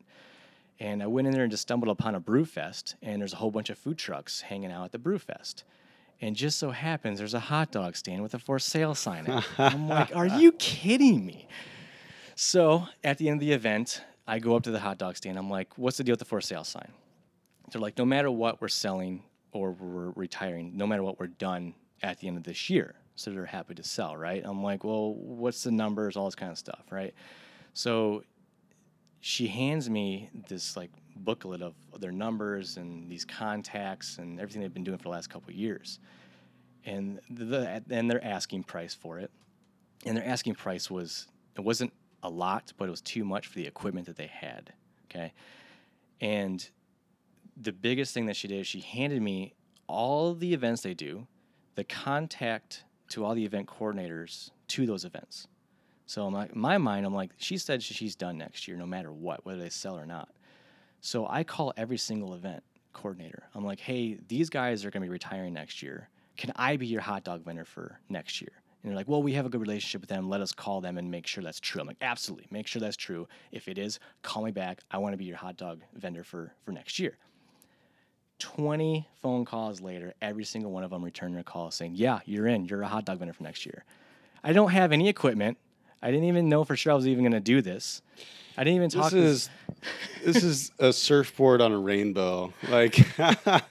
And 0.80 1.02
I 1.02 1.08
went 1.08 1.28
in 1.28 1.34
there 1.34 1.44
and 1.44 1.52
just 1.52 1.64
stumbled 1.64 1.90
upon 1.90 2.14
a 2.14 2.20
brew 2.20 2.46
fest, 2.46 2.96
and 3.02 3.20
there's 3.20 3.34
a 3.34 3.38
whole 3.38 3.52
bunch 3.52 3.72
of 3.72 3.78
food 3.78 3.98
trucks 3.98 4.42
hanging 4.42 4.72
out 4.72 4.86
at 4.86 4.92
the 4.92 5.00
brew 5.00 5.18
fest. 5.18 5.64
And 6.22 6.36
just 6.36 6.60
so 6.60 6.70
happens 6.70 7.18
there's 7.18 7.34
a 7.34 7.40
hot 7.40 7.72
dog 7.72 7.96
stand 7.96 8.22
with 8.22 8.36
a 8.36 8.40
for 8.40 8.60
sale 8.60 8.94
sign. 8.94 9.44
I'm 9.58 9.90
like, 9.90 10.16
are 10.16 10.28
you 10.28 10.52
kidding 10.60 11.26
me? 11.26 11.48
So 12.36 12.86
at 13.04 13.18
the 13.18 13.28
end 13.28 13.42
of 13.42 13.48
the 13.48 13.54
event, 13.54 14.04
I 14.28 14.38
go 14.38 14.56
up 14.56 14.64
to 14.64 14.72
the 14.72 14.80
hot 14.80 15.00
dog 15.00 15.18
stand. 15.18 15.38
I'm 15.38 15.50
like, 15.50 15.78
what's 15.80 15.98
the 15.98 16.04
deal 16.04 16.14
with 16.14 16.20
the 16.20 16.26
for 16.26 16.42
sale 16.42 16.64
sign? 16.64 16.92
They're 17.72 17.82
like, 17.82 17.98
no 17.98 18.06
matter 18.06 18.30
what 18.30 18.62
we're 18.62 18.68
selling 18.68 19.24
or 19.52 19.72
we're 19.72 20.12
retiring, 20.12 20.78
no 20.78 20.86
matter 20.86 21.02
what 21.02 21.20
we're 21.20 21.28
done 21.28 21.74
at 22.04 22.20
the 22.20 22.28
end 22.28 22.38
of 22.38 22.44
this 22.44 22.70
year, 22.70 22.94
so 23.22 23.32
they're 23.32 23.46
happy 23.46 23.76
to 23.76 23.84
sell, 23.84 24.18
right? 24.18 24.42
I'm 24.44 24.64
like, 24.64 24.84
well, 24.84 25.14
what's 25.14 25.64
the 25.64 25.72
numbers, 25.72 26.18
all 26.18 26.26
this 26.26 26.36
kind 26.36 26.52
of 26.52 26.58
stuff, 26.58 26.84
right? 26.92 27.14
So 27.74 28.24
she 29.20 29.48
hands 29.48 29.90
me 29.90 30.30
this 30.50 30.76
like 30.76 30.90
booklet 31.16 31.62
of 31.62 31.76
their 32.00 32.12
numbers 32.12 32.78
and 32.78 33.10
these 33.10 33.24
contacts 33.24 34.18
and 34.18 34.40
everything 34.40 34.62
they've 34.62 34.74
been 34.74 34.84
doing 34.84 34.98
for 34.98 35.04
the 35.04 35.10
last 35.10 35.30
couple 35.30 35.54
years, 35.54 36.00
and 36.86 37.20
the 37.30 37.84
and 37.90 38.10
their 38.10 38.24
asking 38.24 38.64
price 38.64 38.94
for 38.94 39.20
it, 39.20 39.30
and 40.06 40.18
their 40.18 40.26
asking 40.26 40.56
price 40.56 40.90
was 40.90 41.28
it 41.56 41.62
wasn't 41.62 41.94
a 42.24 42.30
lot, 42.30 42.74
but 42.78 42.88
it 42.88 42.92
was 42.92 43.02
too 43.02 43.24
much 43.24 43.48
for 43.48 43.56
the 43.56 43.68
equipment 43.68 44.08
that 44.08 44.18
they 44.18 44.28
had, 44.28 44.74
okay, 45.06 45.34
and 46.20 46.70
the 47.56 47.72
biggest 47.72 48.14
thing 48.14 48.26
that 48.26 48.36
she 48.36 48.48
did, 48.48 48.62
is 48.62 48.68
she 48.68 48.80
handed 48.80 49.22
me 49.22 49.54
all 49.88 50.34
the 50.34 50.54
events 50.54 50.82
they 50.82 50.94
do, 50.94 51.28
the 51.76 51.84
contact 51.84 52.86
to 53.12 53.26
all 53.26 53.36
the 53.36 53.46
event 53.46 53.68
coordinators 53.68 54.52
to 54.70 54.86
those 54.86 55.06
events. 55.06 55.48
So 56.06 56.28
in 56.28 56.34
my, 56.34 56.50
my 56.54 56.78
mind, 56.78 57.06
I'm 57.06 57.14
like, 57.14 57.32
she 57.38 57.58
said 57.58 57.82
she's 57.82 58.16
done 58.16 58.38
next 58.38 58.68
year, 58.68 58.76
no 58.76 58.86
matter 58.86 59.12
what, 59.12 59.46
whether 59.46 59.62
they 59.62 59.70
sell 59.70 59.98
or 59.98 60.06
not. 60.06 60.30
So 61.00 61.26
I 61.28 61.44
call 61.44 61.74
every 61.78 61.98
single 61.98 62.34
event 62.34 62.64
coordinator. 62.94 63.44
I'm 63.56 63.66
like, 63.66 63.80
hey, 63.80 64.18
these 64.28 64.50
guys 64.50 64.84
are 64.84 64.92
going 64.92 65.02
to 65.02 65.08
be 65.08 65.12
retiring 65.12 65.54
next 65.54 65.82
year. 65.82 66.10
Can 66.38 66.52
I 66.56 66.78
be 66.78 66.88
your 66.88 67.02
hot 67.02 67.24
dog 67.24 67.44
vendor 67.46 67.66
for 67.66 68.00
next 68.10 68.42
year? 68.42 68.52
And 68.84 68.90
they're 68.90 68.98
like, 68.98 69.08
well, 69.08 69.22
we 69.22 69.34
have 69.34 69.46
a 69.46 69.50
good 69.50 69.62
relationship 69.62 70.02
with 70.02 70.10
them. 70.10 70.28
Let 70.28 70.42
us 70.42 70.52
call 70.52 70.82
them 70.82 70.98
and 70.98 71.10
make 71.10 71.28
sure 71.28 71.44
that's 71.44 71.60
true. 71.60 71.82
I'm 71.82 71.88
like, 71.88 71.98
absolutely, 72.02 72.48
make 72.50 72.68
sure 72.68 72.80
that's 72.80 72.98
true. 72.98 73.28
If 73.52 73.68
it 73.68 73.78
is, 73.78 74.00
call 74.24 74.44
me 74.44 74.52
back. 74.52 74.82
I 74.90 74.98
want 74.98 75.14
to 75.14 75.18
be 75.18 75.26
your 75.26 75.38
hot 75.38 75.58
dog 75.58 75.82
vendor 75.94 76.24
for 76.24 76.54
for 76.64 76.72
next 76.72 76.98
year. 76.98 77.18
20 78.42 79.08
phone 79.22 79.46
calls 79.46 79.82
later, 79.82 80.14
every 80.22 80.44
single 80.44 80.72
one 80.72 80.84
of 80.84 80.90
them 80.90 81.06
returned 81.06 81.36
their 81.36 81.44
call 81.44 81.70
saying, 81.70 81.94
Yeah, 81.96 82.20
you're 82.26 82.48
in. 82.48 82.66
You're 82.66 82.82
a 82.82 82.88
hot 82.88 83.06
dog 83.06 83.20
vendor 83.20 83.34
for 83.34 83.44
next 83.44 83.66
year. 83.66 83.86
I 84.44 84.52
don't 84.52 84.72
have 84.72 84.92
any 84.92 85.08
equipment. 85.08 85.58
I 86.02 86.10
didn't 86.10 86.26
even 86.26 86.50
know 86.50 86.64
for 86.64 86.76
sure 86.76 86.92
I 86.92 86.96
was 86.96 87.08
even 87.08 87.24
going 87.24 87.34
to 87.34 87.40
do 87.40 87.62
this. 87.62 88.02
I 88.58 88.64
didn't 88.64 88.78
even 88.78 88.90
talk. 88.90 89.12
This 89.12 89.14
is 89.14 89.50
this 90.26 90.44
is 90.44 90.72
a 90.80 90.92
surfboard 90.92 91.62
on 91.62 91.72
a 91.72 91.78
rainbow. 91.78 92.52
Like, 92.68 93.00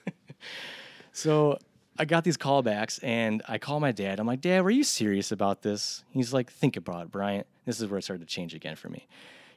so 1.13 1.59
I 1.99 2.05
got 2.05 2.23
these 2.23 2.37
callbacks, 2.37 3.01
and 3.03 3.43
I 3.49 3.59
call 3.59 3.81
my 3.81 3.91
dad. 3.91 4.21
I'm 4.21 4.27
like, 4.27 4.41
Dad, 4.41 4.63
were 4.63 4.71
you 4.71 4.85
serious 4.85 5.33
about 5.33 5.63
this? 5.63 6.05
He's 6.11 6.33
like, 6.33 6.51
Think 6.51 6.77
about 6.77 7.07
it, 7.07 7.11
Bryant. 7.11 7.49
This 7.67 7.81
is 7.81 7.89
where 7.89 7.99
it 7.99 8.03
started 8.03 8.27
to 8.27 8.33
change 8.33 8.55
again 8.55 8.77
for 8.77 8.89
me. 8.89 9.09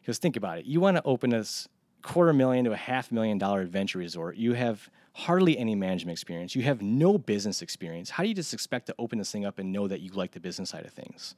He 0.01 0.07
goes, 0.07 0.17
Think 0.17 0.35
about 0.35 0.57
it. 0.57 0.65
You 0.65 0.79
want 0.79 0.97
to 0.97 1.03
open 1.03 1.29
this 1.29 1.69
quarter 2.01 2.33
million 2.33 2.65
to 2.65 2.71
a 2.71 2.77
half 2.77 3.11
million 3.11 3.37
dollar 3.37 3.61
adventure 3.61 3.99
resort. 3.99 4.35
You 4.37 4.53
have 4.53 4.89
hardly 5.13 5.57
any 5.57 5.75
management 5.75 6.15
experience. 6.17 6.55
You 6.55 6.63
have 6.63 6.81
no 6.81 7.17
business 7.17 7.61
experience. 7.61 8.09
How 8.09 8.23
do 8.23 8.29
you 8.29 8.35
just 8.35 8.53
expect 8.53 8.87
to 8.87 8.95
open 8.97 9.19
this 9.19 9.31
thing 9.31 9.45
up 9.45 9.59
and 9.59 9.71
know 9.71 9.87
that 9.87 10.01
you 10.01 10.11
like 10.11 10.31
the 10.31 10.39
business 10.39 10.71
side 10.71 10.85
of 10.85 10.93
things? 10.93 11.35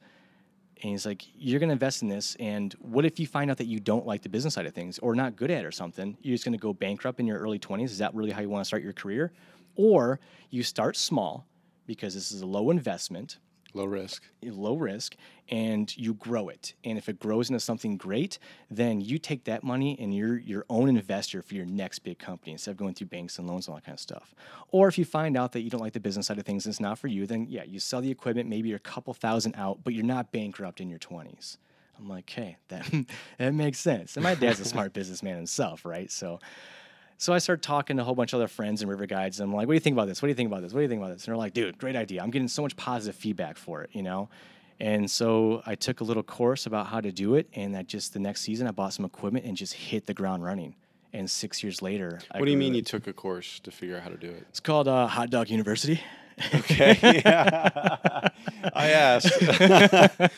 And 0.82 0.90
he's 0.90 1.06
like, 1.06 1.24
You're 1.34 1.60
going 1.60 1.68
to 1.68 1.74
invest 1.74 2.02
in 2.02 2.08
this. 2.08 2.36
And 2.40 2.74
what 2.80 3.04
if 3.04 3.20
you 3.20 3.26
find 3.26 3.50
out 3.50 3.58
that 3.58 3.66
you 3.66 3.80
don't 3.80 4.06
like 4.06 4.22
the 4.22 4.28
business 4.28 4.54
side 4.54 4.66
of 4.66 4.74
things 4.74 4.98
or 4.98 5.14
not 5.14 5.36
good 5.36 5.50
at 5.50 5.64
or 5.64 5.72
something? 5.72 6.16
You're 6.22 6.34
just 6.34 6.44
going 6.44 6.52
to 6.52 6.58
go 6.58 6.72
bankrupt 6.72 7.20
in 7.20 7.26
your 7.26 7.38
early 7.38 7.58
20s. 7.58 7.84
Is 7.84 7.98
that 7.98 8.14
really 8.14 8.30
how 8.30 8.40
you 8.40 8.48
want 8.48 8.62
to 8.62 8.66
start 8.66 8.82
your 8.82 8.92
career? 8.92 9.32
Or 9.74 10.20
you 10.50 10.62
start 10.62 10.96
small 10.96 11.46
because 11.86 12.14
this 12.14 12.32
is 12.32 12.40
a 12.40 12.46
low 12.46 12.70
investment 12.70 13.38
Low 13.76 13.84
risk. 13.84 14.22
Low 14.42 14.74
risk, 14.74 15.16
and 15.50 15.94
you 15.98 16.14
grow 16.14 16.48
it. 16.48 16.72
And 16.82 16.96
if 16.96 17.10
it 17.10 17.18
grows 17.18 17.50
into 17.50 17.60
something 17.60 17.98
great, 17.98 18.38
then 18.70 19.02
you 19.02 19.18
take 19.18 19.44
that 19.44 19.62
money 19.62 19.98
and 20.00 20.14
you're 20.14 20.38
your 20.38 20.64
own 20.70 20.88
investor 20.88 21.42
for 21.42 21.54
your 21.54 21.66
next 21.66 21.98
big 21.98 22.18
company 22.18 22.52
instead 22.52 22.70
of 22.70 22.78
going 22.78 22.94
through 22.94 23.08
banks 23.08 23.38
and 23.38 23.46
loans 23.46 23.66
and 23.66 23.72
all 23.72 23.76
that 23.76 23.84
kind 23.84 23.94
of 23.94 24.00
stuff. 24.00 24.34
Or 24.70 24.88
if 24.88 24.96
you 24.96 25.04
find 25.04 25.36
out 25.36 25.52
that 25.52 25.60
you 25.60 25.68
don't 25.68 25.82
like 25.82 25.92
the 25.92 26.00
business 26.00 26.28
side 26.28 26.38
of 26.38 26.46
things 26.46 26.64
and 26.64 26.72
it's 26.72 26.80
not 26.80 26.98
for 26.98 27.08
you, 27.08 27.26
then 27.26 27.48
yeah, 27.50 27.64
you 27.64 27.78
sell 27.78 28.00
the 28.00 28.10
equipment, 28.10 28.48
maybe 28.48 28.70
you're 28.70 28.78
a 28.78 28.80
couple 28.80 29.12
thousand 29.12 29.54
out, 29.56 29.80
but 29.84 29.92
you're 29.92 30.04
not 30.04 30.32
bankrupt 30.32 30.80
in 30.80 30.88
your 30.88 30.98
20s. 30.98 31.58
I'm 31.98 32.08
like, 32.08 32.30
hey, 32.30 32.56
that 32.68 32.90
that 33.38 33.52
makes 33.52 33.78
sense. 33.78 34.16
And 34.16 34.22
my 34.22 34.34
dad's 34.34 34.58
a 34.60 34.64
smart 34.64 34.94
businessman 34.94 35.36
himself, 35.36 35.84
right? 35.84 36.10
So 36.10 36.40
so 37.18 37.32
I 37.32 37.38
started 37.38 37.62
talking 37.62 37.96
to 37.96 38.02
a 38.02 38.04
whole 38.04 38.14
bunch 38.14 38.32
of 38.32 38.38
other 38.38 38.48
friends 38.48 38.82
and 38.82 38.90
river 38.90 39.06
guides. 39.06 39.40
And 39.40 39.48
I'm 39.48 39.56
like, 39.56 39.66
what 39.66 39.72
do 39.72 39.76
you 39.76 39.80
think 39.80 39.94
about 39.94 40.06
this? 40.06 40.20
What 40.20 40.26
do 40.26 40.30
you 40.30 40.34
think 40.34 40.48
about 40.48 40.62
this? 40.62 40.72
What 40.72 40.80
do 40.80 40.82
you 40.82 40.88
think 40.88 41.00
about 41.00 41.12
this? 41.14 41.24
And 41.24 41.32
they're 41.32 41.38
like, 41.38 41.54
dude, 41.54 41.78
great 41.78 41.96
idea. 41.96 42.22
I'm 42.22 42.30
getting 42.30 42.48
so 42.48 42.62
much 42.62 42.76
positive 42.76 43.16
feedback 43.16 43.56
for 43.56 43.82
it, 43.82 43.90
you 43.92 44.02
know? 44.02 44.28
And 44.78 45.10
so 45.10 45.62
I 45.64 45.74
took 45.74 46.00
a 46.00 46.04
little 46.04 46.22
course 46.22 46.66
about 46.66 46.88
how 46.88 47.00
to 47.00 47.10
do 47.10 47.34
it. 47.34 47.48
And 47.54 47.74
that 47.74 47.86
just 47.86 48.12
the 48.12 48.18
next 48.18 48.42
season, 48.42 48.66
I 48.66 48.70
bought 48.72 48.92
some 48.92 49.06
equipment 49.06 49.46
and 49.46 49.56
just 49.56 49.72
hit 49.72 50.06
the 50.06 50.14
ground 50.14 50.44
running. 50.44 50.74
And 51.12 51.30
six 51.30 51.62
years 51.62 51.80
later, 51.80 52.20
what 52.32 52.44
do 52.44 52.50
you 52.50 52.58
mean 52.58 52.74
it. 52.74 52.76
you 52.76 52.82
took 52.82 53.06
a 53.06 53.12
course 53.12 53.60
to 53.60 53.70
figure 53.70 53.96
out 53.96 54.02
how 54.02 54.10
to 54.10 54.18
do 54.18 54.28
it? 54.28 54.44
It's 54.50 54.60
called 54.60 54.86
uh, 54.86 55.06
Hot 55.06 55.30
Dog 55.30 55.48
University. 55.48 56.00
okay. 56.54 56.98
Yeah. 57.24 58.28
I 58.74 58.90
asked. 58.90 59.32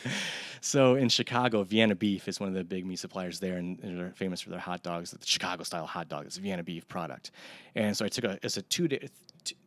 So 0.61 0.95
in 0.95 1.09
Chicago, 1.09 1.63
Vienna 1.63 1.95
Beef 1.95 2.27
is 2.27 2.39
one 2.39 2.49
of 2.49 2.55
the 2.55 2.63
big 2.63 2.85
meat 2.85 2.99
suppliers 2.99 3.39
there, 3.39 3.57
and 3.57 3.79
they're 3.81 4.11
famous 4.15 4.41
for 4.41 4.49
their 4.49 4.59
hot 4.59 4.83
dogs. 4.83 5.11
The 5.11 5.25
Chicago 5.25 5.63
style 5.63 5.85
hot 5.85 6.09
dog 6.09 6.25
It's 6.25 6.37
a 6.37 6.41
Vienna 6.41 6.63
Beef 6.63 6.87
product. 6.87 7.31
And 7.75 7.95
so 7.95 8.05
I 8.05 8.09
took 8.09 8.25
a 8.25 8.39
it's 8.43 8.57
a 8.57 8.61
two 8.63 8.87
day 8.87 9.09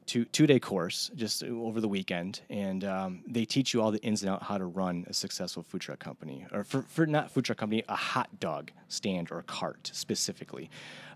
two 0.06 0.24
two 0.26 0.46
day 0.46 0.58
course 0.58 1.10
just 1.14 1.42
over 1.42 1.80
the 1.80 1.88
weekend, 1.88 2.40
and 2.50 2.84
um, 2.84 3.22
they 3.26 3.44
teach 3.44 3.72
you 3.72 3.80
all 3.80 3.90
the 3.90 4.02
ins 4.02 4.22
and 4.22 4.30
out 4.30 4.42
how 4.42 4.58
to 4.58 4.66
run 4.66 5.04
a 5.08 5.14
successful 5.14 5.62
food 5.62 5.80
truck 5.80 5.98
company, 5.98 6.46
or 6.52 6.64
for, 6.64 6.82
for 6.82 7.06
not 7.06 7.30
food 7.30 7.44
truck 7.44 7.58
company, 7.58 7.82
a 7.88 7.96
hot 7.96 8.28
dog 8.40 8.70
stand 8.88 9.30
or 9.30 9.42
cart 9.42 9.90
specifically. 9.92 10.70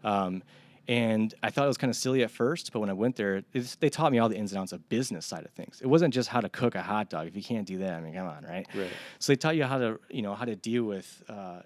Um, 0.05 0.43
and 0.89 1.35
I 1.43 1.51
thought 1.51 1.65
it 1.65 1.69
was 1.69 1.79
kind 1.79 1.91
of 1.91 1.97
silly 1.97 2.23
at 2.23 2.31
first, 2.31 2.73
but 2.73 2.81
when 2.81 2.91
I 2.91 2.93
went 2.93 3.17
there, 3.17 3.43
it's, 3.53 3.75
they 3.77 3.89
taught 3.89 4.13
me 4.13 4.19
all 4.19 4.29
the 4.29 4.37
ins 4.37 4.53
and 4.53 4.61
outs 4.61 4.73
of 4.73 4.89
business 4.89 5.27
side 5.27 5.45
of 5.45 5.51
things. 5.51 5.81
It 5.81 5.89
wasn't 5.89 6.15
just 6.15 6.29
how 6.29 6.41
to 6.41 6.49
cook 6.49 6.75
a 6.77 6.83
hot 6.83 7.11
dog. 7.11 7.27
If 7.27 7.37
you 7.37 7.43
can't 7.43 7.67
do 7.67 7.79
that, 7.79 7.95
I 7.95 8.01
mean, 8.01 8.15
come 8.15 8.29
on, 8.29 8.45
right? 8.45 8.67
Right. 8.75 8.91
So 9.19 9.33
they 9.33 9.37
taught 9.37 9.57
you 9.57 9.65
how 9.65 9.79
to, 9.79 9.99
you 10.11 10.23
know, 10.23 10.35
how 10.35 10.45
to 10.45 10.55
deal 10.55 10.85
with 10.85 11.25
uh, 11.29 11.63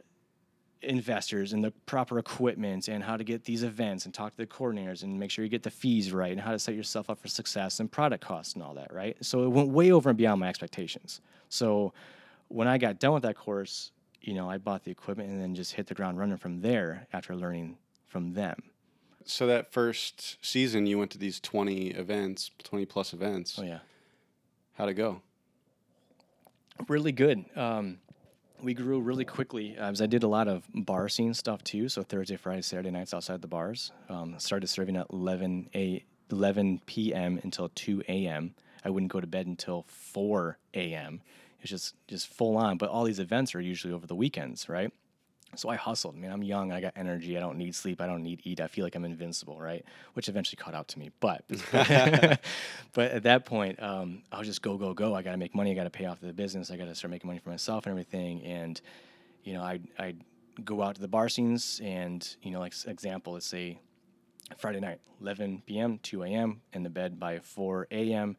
investors 0.83 1.53
and 1.53 1.63
the 1.63 1.71
proper 1.85 2.19
equipment 2.19 2.89
and 2.89 3.05
how 3.05 3.17
to 3.19 3.25
get 3.25 3.45
these 3.45 3.63
events 3.63 4.07
and 4.07 4.15
talk 4.15 4.33
to 4.33 4.37
the 4.39 4.47
coordinators 4.47 5.03
and 5.03 5.19
make 5.19 5.31
sure 5.31 5.45
you 5.45 5.51
get 5.51 5.63
the 5.63 5.71
fees 5.71 6.13
right 6.13 6.33
and 6.33 6.41
how 6.41 6.53
to 6.53 6.59
set 6.59 6.75
yourself 6.75 7.11
up 7.11 7.21
for 7.21 7.29
success 7.29 7.81
and 7.81 7.93
product 7.93 8.25
costs 8.25 8.55
and 8.55 8.63
all 8.63 8.73
that, 8.73 8.93
right? 8.93 9.17
So 9.21 9.45
it 9.45 9.49
went 9.49 9.69
way 9.69 9.93
over 9.93 10.09
and 10.09 10.17
beyond 10.17 10.41
my 10.41 10.49
expectations. 10.49 11.21
So 11.51 11.93
when 12.49 12.69
I 12.69 12.79
got 12.79 12.99
done 12.99 13.13
with 13.13 13.25
that 13.25 13.37
course, 13.37 13.93
you 14.23 14.33
know, 14.33 14.49
I 14.49 14.57
bought 14.57 14.85
the 14.85 14.91
equipment 14.91 15.31
and 15.31 15.41
then 15.41 15.55
just 15.55 15.75
hit 15.75 15.87
the 15.87 15.95
ground 15.95 16.19
running 16.19 16.39
from 16.39 16.61
there 16.61 17.07
after 17.13 17.37
learning 17.37 17.77
from 18.07 18.33
them. 18.33 18.57
So 19.25 19.47
that 19.47 19.73
first 19.73 20.45
season, 20.45 20.87
you 20.87 20.99
went 20.99 21.11
to 21.13 21.19
these 21.19 21.41
20 21.41 21.89
events, 21.89 22.51
20 22.65 22.87
plus 22.87 23.13
events. 23.13 23.59
Oh 23.59 23.65
yeah. 23.65 23.81
How'd 24.75 24.89
it 24.89 24.95
go? 24.95 25.23
really 26.89 27.13
good. 27.13 27.45
Um, 27.57 27.99
we 28.63 28.75
grew 28.75 29.01
really 29.01 29.25
quickly 29.25 29.77
as 29.77 30.01
I 30.01 30.07
did 30.07 30.23
a 30.23 30.29
lot 30.29 30.49
of 30.49 30.65
bar 30.75 31.09
scene 31.09 31.35
stuff 31.35 31.63
too. 31.65 31.89
So 31.89 32.03
Thursday, 32.03 32.37
Friday, 32.37 32.63
Saturday 32.63 32.91
nights 32.91 33.15
outside 33.15 33.43
the 33.43 33.49
bars. 33.49 33.93
Um, 34.09 34.39
started 34.39 34.69
serving 34.69 34.97
at 34.97 35.07
11 35.11 35.71
a 35.75 36.05
11 36.31 36.83
p.m. 36.87 37.41
until 37.43 37.71
2 37.75 38.05
a.m. 38.09 38.55
I 38.85 38.91
wouldn't 38.91 39.11
go 39.11 39.21
to 39.21 39.27
bed 39.27 39.47
until 39.47 39.85
4 39.89 40.59
a.m. 40.75 41.23
It's 41.61 41.71
just 41.71 41.95
just 42.07 42.29
full 42.29 42.57
on. 42.57 42.79
But 42.79 42.91
all 42.91 43.05
these 43.05 43.19
events 43.19 43.55
are 43.55 43.61
usually 43.61 43.93
over 43.93 44.07
the 44.07 44.15
weekends, 44.15 44.69
right? 44.69 44.93
So 45.57 45.69
I 45.69 45.77
hustled. 45.77 46.15
I 46.15 46.19
mean, 46.19 46.31
I'm 46.31 46.43
young. 46.43 46.71
I 46.71 46.81
got 46.81 46.93
energy. 46.97 47.37
I 47.37 47.41
don't 47.41 47.59
need 47.59 47.75
sleep. 47.75 48.01
I 48.01 48.07
don't 48.07 48.23
need 48.23 48.41
eat. 48.45 48.61
I 48.61 48.69
feel 48.69 48.85
like 48.85 48.95
I'm 48.95 49.05
invincible, 49.05 49.59
right? 49.59 49.85
Which 50.15 50.29
eventually 50.29 50.57
caught 50.57 50.75
out 50.75 50.89
to 50.89 50.99
me. 50.99 51.11
But 51.19 51.45
but 51.73 53.11
at 53.11 53.25
that 53.25 53.45
point, 53.47 53.83
um, 53.83 54.23
I 54.31 54.39
was 54.39 54.47
just 54.47 54.63
go 54.63 54.77
go 54.77 54.95
go. 54.95 55.15
I 55.15 55.23
got 55.23 55.33
to 55.33 55.37
make 55.37 55.55
money. 55.55 55.73
I 55.73 55.75
got 55.75 55.85
to 55.85 55.91
pay 55.91 56.07
off 56.07 56.21
the 56.21 56.33
business. 56.33 56.71
I 56.71 56.77
got 56.77 56.85
to 56.85 56.95
start 56.95 57.11
making 57.11 57.27
money 57.27 57.41
for 57.41 57.51
myself 57.51 57.87
and 57.87 57.91
everything. 57.93 58.43
And 58.45 58.81
you 59.43 59.55
know, 59.55 59.63
I 59.63 59.81
I 59.99 60.15
go 60.65 60.83
out 60.83 60.95
to 60.97 61.01
the 61.01 61.09
bar 61.09 61.29
scenes 61.29 61.81
and 61.83 62.27
you 62.43 62.51
know, 62.51 62.61
like 62.61 62.75
example, 62.87 63.33
let's 63.35 63.47
say 63.47 63.79
Friday 64.57 64.81
night, 64.81 65.01
11 65.21 65.63
p.m., 65.67 65.99
2 66.03 66.25
a.m. 66.25 66.61
in 66.73 66.83
the 66.83 66.91
bed 66.91 67.19
by 67.19 67.39
4 67.39 67.89
a.m. 67.91 68.37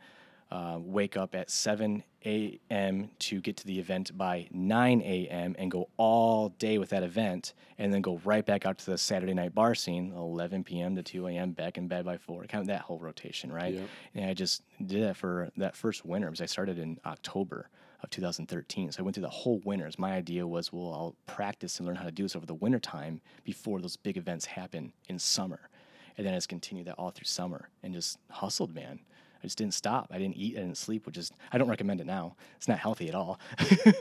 Uh, 0.51 0.77
wake 0.81 1.15
up 1.15 1.33
at 1.33 1.49
7 1.49 2.03
a.m. 2.25 3.09
to 3.19 3.39
get 3.39 3.55
to 3.55 3.65
the 3.65 3.79
event 3.79 4.17
by 4.17 4.49
9 4.51 5.01
a.m. 5.01 5.55
and 5.57 5.71
go 5.71 5.87
all 5.95 6.49
day 6.49 6.77
with 6.77 6.89
that 6.89 7.03
event, 7.03 7.53
and 7.77 7.93
then 7.93 8.01
go 8.01 8.19
right 8.25 8.45
back 8.45 8.65
out 8.65 8.77
to 8.77 8.85
the 8.85 8.97
Saturday 8.97 9.33
night 9.33 9.55
bar 9.55 9.73
scene, 9.73 10.11
11 10.13 10.65
p.m. 10.65 10.93
to 10.95 11.03
2 11.03 11.27
a.m. 11.27 11.51
back 11.51 11.77
in 11.77 11.87
bed 11.87 12.03
by 12.03 12.17
4. 12.17 12.43
Kind 12.47 12.63
of 12.63 12.67
that 12.67 12.81
whole 12.81 12.99
rotation, 12.99 13.49
right? 13.49 13.75
Yep. 13.75 13.87
And 14.15 14.29
I 14.29 14.33
just 14.33 14.63
did 14.85 15.03
that 15.03 15.15
for 15.15 15.49
that 15.55 15.73
first 15.73 16.05
winter 16.05 16.27
because 16.27 16.41
I 16.41 16.47
started 16.47 16.77
in 16.79 16.99
October 17.05 17.69
of 18.03 18.09
2013. 18.09 18.91
So 18.91 19.01
I 19.01 19.03
went 19.03 19.15
through 19.15 19.21
the 19.21 19.29
whole 19.29 19.61
winters. 19.63 19.97
My 19.97 20.13
idea 20.13 20.45
was, 20.45 20.73
well, 20.73 20.93
I'll 20.93 21.15
practice 21.33 21.79
and 21.79 21.87
learn 21.87 21.95
how 21.95 22.03
to 22.03 22.11
do 22.11 22.23
this 22.23 22.35
over 22.35 22.45
the 22.45 22.53
winter 22.55 22.79
time 22.79 23.21
before 23.43 23.79
those 23.79 23.95
big 23.95 24.17
events 24.17 24.45
happen 24.45 24.91
in 25.07 25.17
summer. 25.17 25.69
And 26.17 26.27
then 26.27 26.33
I 26.33 26.37
just 26.37 26.49
continued 26.49 26.87
that 26.87 26.95
all 26.95 27.11
through 27.11 27.25
summer 27.25 27.69
and 27.83 27.93
just 27.93 28.17
hustled, 28.29 28.75
man. 28.75 28.99
I 29.43 29.47
just 29.47 29.57
didn't 29.57 29.73
stop. 29.73 30.07
I 30.11 30.17
didn't 30.19 30.37
eat. 30.37 30.55
I 30.57 30.61
didn't 30.61 30.77
sleep, 30.77 31.05
which 31.05 31.17
is, 31.17 31.31
I 31.51 31.57
don't 31.57 31.67
recommend 31.69 31.99
it 31.99 32.05
now. 32.05 32.35
It's 32.57 32.67
not 32.67 32.77
healthy 32.77 33.09
at 33.09 33.15
all. 33.15 33.39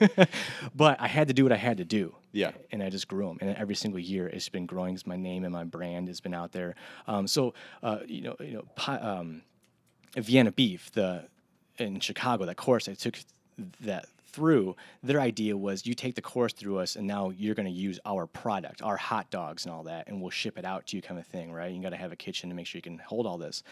but 0.74 1.00
I 1.00 1.08
had 1.08 1.28
to 1.28 1.34
do 1.34 1.44
what 1.44 1.52
I 1.52 1.56
had 1.56 1.78
to 1.78 1.84
do. 1.84 2.14
Yeah. 2.32 2.52
And 2.72 2.82
I 2.82 2.90
just 2.90 3.08
grew 3.08 3.26
them. 3.28 3.38
And 3.40 3.56
every 3.56 3.74
single 3.74 4.00
year 4.00 4.26
it's 4.26 4.48
been 4.48 4.66
growing. 4.66 4.94
'cause 4.94 5.06
my 5.06 5.16
name 5.16 5.44
and 5.44 5.52
my 5.52 5.64
brand 5.64 6.08
has 6.08 6.20
been 6.20 6.34
out 6.34 6.52
there. 6.52 6.74
Um, 7.06 7.26
so, 7.26 7.54
uh, 7.82 7.98
you 8.06 8.22
know, 8.22 8.36
you 8.40 8.52
know, 8.54 8.64
pi- 8.76 8.98
um, 8.98 9.42
Vienna 10.16 10.52
Beef, 10.52 10.90
the 10.92 11.28
in 11.78 12.00
Chicago, 12.00 12.44
that 12.44 12.56
course 12.56 12.88
I 12.88 12.94
took 12.94 13.16
that 13.80 14.06
through. 14.32 14.76
Their 15.02 15.20
idea 15.20 15.56
was 15.56 15.86
you 15.86 15.94
take 15.94 16.14
the 16.14 16.22
course 16.22 16.52
through 16.52 16.78
us, 16.78 16.96
and 16.96 17.06
now 17.06 17.30
you're 17.30 17.54
going 17.54 17.66
to 17.66 17.72
use 17.72 17.98
our 18.04 18.26
product, 18.26 18.82
our 18.82 18.96
hot 18.96 19.30
dogs 19.30 19.64
and 19.64 19.74
all 19.74 19.84
that, 19.84 20.06
and 20.08 20.20
we'll 20.20 20.30
ship 20.30 20.58
it 20.58 20.64
out 20.64 20.86
to 20.88 20.96
you, 20.96 21.02
kind 21.02 21.18
of 21.18 21.26
thing, 21.26 21.52
right? 21.52 21.72
You 21.72 21.80
got 21.82 21.90
to 21.90 21.96
have 21.96 22.12
a 22.12 22.16
kitchen 22.16 22.48
to 22.50 22.54
make 22.54 22.66
sure 22.66 22.78
you 22.78 22.82
can 22.82 22.98
hold 22.98 23.26
all 23.26 23.38
this. 23.38 23.62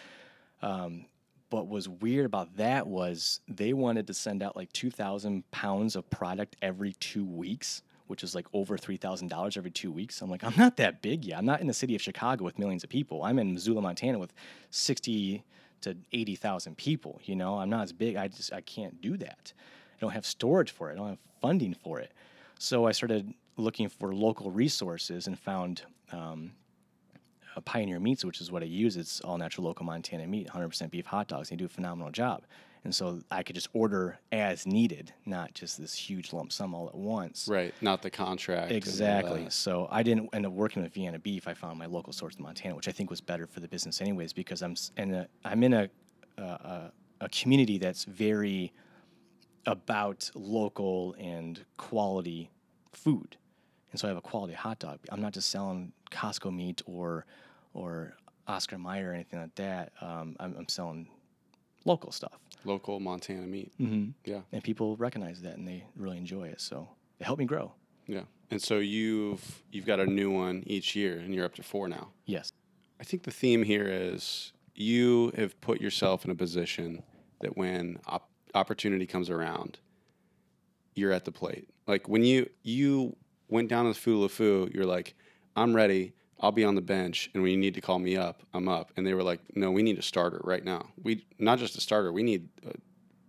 Um, 0.62 1.04
but 1.51 1.59
what 1.59 1.68
was 1.68 1.88
weird 1.88 2.26
about 2.26 2.57
that 2.57 2.86
was 2.86 3.40
they 3.49 3.72
wanted 3.72 4.07
to 4.07 4.14
send 4.14 4.42
out 4.42 4.57
like 4.57 4.72
2,000 4.72 5.51
pounds 5.51 5.96
of 5.96 6.09
product 6.11 6.57
every 6.61 6.92
two 6.94 7.24
weeks, 7.24 7.82
which 8.07 8.22
is 8.22 8.34
like 8.34 8.46
over 8.53 8.76
$3,000 8.76 9.57
every 9.57 9.70
two 9.70 9.90
weeks. 9.90 10.20
I'm 10.20 10.30
like, 10.30 10.44
I'm 10.44 10.55
not 10.57 10.76
that 10.76 11.01
big 11.01 11.24
yet. 11.24 11.38
I'm 11.38 11.46
not 11.46 11.61
in 11.61 11.66
the 11.66 11.74
city 11.74 11.94
of 11.94 12.03
Chicago 12.03 12.44
with 12.44 12.59
millions 12.59 12.84
of 12.84 12.90
people. 12.90 13.22
I'm 13.22 13.38
in 13.38 13.55
Missoula, 13.55 13.80
Montana 13.80 14.18
with 14.18 14.32
60 14.70 15.42
to 15.82 15.96
80,000 16.12 16.76
people. 16.76 17.20
You 17.24 17.36
know, 17.36 17.59
I'm 17.59 17.70
not 17.70 17.84
as 17.84 17.92
big. 17.92 18.16
I 18.16 18.28
just, 18.28 18.53
I 18.53 18.61
can't 18.61 19.01
do 19.01 19.16
that. 19.18 19.53
I 19.96 20.01
don't 20.01 20.12
have 20.12 20.26
storage 20.26 20.70
for 20.70 20.90
it. 20.90 20.94
I 20.94 20.96
don't 20.96 21.09
have 21.09 21.18
funding 21.40 21.74
for 21.74 21.99
it. 21.99 22.12
So 22.59 22.86
I 22.86 22.92
started 22.92 23.32
looking 23.57 23.88
for 23.88 24.14
local 24.14 24.51
resources 24.51 25.26
and 25.26 25.38
found 25.38 25.82
um, 26.12 26.53
Pioneer 27.61 28.00
Meats, 28.00 28.24
which 28.24 28.40
is 28.40 28.50
what 28.50 28.62
I 28.62 28.66
use. 28.66 28.96
It's 28.96 29.20
all 29.20 29.38
natural 29.38 29.66
local 29.66 29.84
Montana 29.84 30.26
meat, 30.26 30.48
100% 30.48 30.90
beef 30.90 31.06
hot 31.06 31.28
dogs. 31.28 31.48
They 31.48 31.56
do 31.56 31.66
a 31.66 31.68
phenomenal 31.68 32.11
job. 32.11 32.44
And 32.84 32.94
so 32.94 33.20
I 33.30 33.42
could 33.42 33.54
just 33.54 33.68
order 33.72 34.18
as 34.32 34.66
needed, 34.66 35.12
not 35.26 35.52
just 35.52 35.78
this 35.78 35.94
huge 35.94 36.32
lump 36.32 36.52
sum 36.52 36.74
all 36.74 36.88
at 36.88 36.94
once. 36.94 37.48
Right. 37.48 37.74
Not 37.80 38.02
the 38.02 38.11
contract. 38.11 38.72
Exactly. 38.72 39.46
So 39.50 39.88
I 39.90 40.02
didn't 40.02 40.30
end 40.32 40.46
up 40.46 40.52
working 40.52 40.82
with 40.82 40.94
Vienna 40.94 41.18
Beef. 41.18 41.48
I 41.48 41.54
found 41.54 41.78
my 41.78 41.86
local 41.86 42.12
source 42.12 42.36
in 42.36 42.42
Montana, 42.42 42.74
which 42.76 42.88
I 42.88 42.92
think 42.92 43.11
was 43.11 43.20
better 43.20 43.46
for 43.46 43.61
the 43.61 43.68
business, 43.68 44.00
anyways, 44.00 44.32
because 44.32 44.62
I'm 44.62 44.76
in 44.96 45.14
a 45.14 45.20
uh, 45.20 45.24
I'm 45.44 45.62
in 45.64 45.74
a 45.74 45.90
a, 46.38 46.42
a, 46.42 46.92
a 47.22 47.28
community 47.28 47.78
that's 47.78 48.04
very 48.04 48.72
about 49.66 50.30
local 50.34 51.14
and 51.18 51.64
quality 51.76 52.50
food, 52.92 53.36
and 53.90 54.00
so 54.00 54.06
I 54.06 54.11
have 54.11 54.16
a 54.16 54.22
quality 54.22 54.54
hot 54.54 54.78
dog. 54.78 55.00
I'm 55.11 55.20
not 55.20 55.32
just 55.32 55.50
selling 55.50 55.92
Costco 56.11 56.54
meat 56.54 56.80
or 56.86 57.26
or 57.74 58.14
Oscar 58.46 58.78
Mayer 58.78 59.10
or 59.10 59.14
anything 59.14 59.40
like 59.40 59.54
that. 59.56 59.92
Um, 60.00 60.36
I'm, 60.40 60.54
I'm 60.58 60.68
selling 60.68 61.08
local 61.84 62.12
stuff, 62.12 62.38
Local 62.64 63.00
Montana 63.00 63.46
meat. 63.46 63.72
mm-hmm. 63.80 64.10
Yeah. 64.24 64.40
and 64.52 64.62
people 64.62 64.96
recognize 64.96 65.42
that 65.42 65.56
and 65.56 65.66
they 65.66 65.84
really 65.96 66.18
enjoy 66.18 66.48
it. 66.48 66.60
So 66.60 66.88
it 67.20 67.24
helped 67.24 67.38
me 67.38 67.44
grow. 67.46 67.72
Yeah. 68.06 68.22
And 68.50 68.60
so 68.62 68.78
you've 68.78 69.62
you've 69.70 69.84
got 69.86 70.00
a 70.00 70.06
new 70.06 70.30
one 70.30 70.62
each 70.66 70.96
year, 70.96 71.18
and 71.18 71.34
you're 71.34 71.44
up 71.44 71.54
to 71.56 71.62
four 71.62 71.86
now. 71.88 72.08
Yes. 72.24 72.50
I 73.00 73.04
think 73.04 73.22
the 73.24 73.30
theme 73.30 73.62
here 73.62 73.86
is 73.86 74.52
you 74.74 75.32
have 75.36 75.60
put 75.60 75.80
yourself 75.80 76.24
in 76.24 76.30
a 76.30 76.34
position 76.34 77.02
that 77.40 77.56
when 77.58 77.98
op- 78.06 78.30
opportunity 78.54 79.04
comes 79.06 79.28
around, 79.28 79.78
you're 80.94 81.12
at 81.12 81.24
the 81.26 81.32
plate. 81.32 81.68
Like 81.86 82.08
when 82.08 82.24
you 82.24 82.48
you 82.62 83.14
went 83.48 83.68
down 83.68 83.84
to 83.84 83.90
the 83.92 83.98
Fu 83.98 84.26
Foo, 84.28 84.68
you're 84.72 84.86
like, 84.86 85.14
I'm 85.54 85.74
ready. 85.76 86.14
I'll 86.41 86.53
be 86.53 86.64
on 86.64 86.74
the 86.74 86.80
bench, 86.80 87.30
and 87.34 87.43
when 87.43 87.51
you 87.51 87.59
need 87.59 87.74
to 87.74 87.80
call 87.80 87.99
me 87.99 88.16
up, 88.16 88.43
I'm 88.55 88.68
up. 88.68 88.93
And 88.97 89.07
they 89.07 89.14
were 89.14 89.22
like, 89.22 89.41
No, 89.55 89.70
we 89.70 89.82
need 89.82 89.99
a 89.99 90.03
starter 90.03 90.41
right 90.45 90.64
now. 90.64 90.89
We 91.03 91.26
not 91.39 91.59
just 91.59 91.76
a 91.76 91.80
starter. 91.80 92.12
We 92.12 92.22
need 92.22 92.49
an 92.64 92.80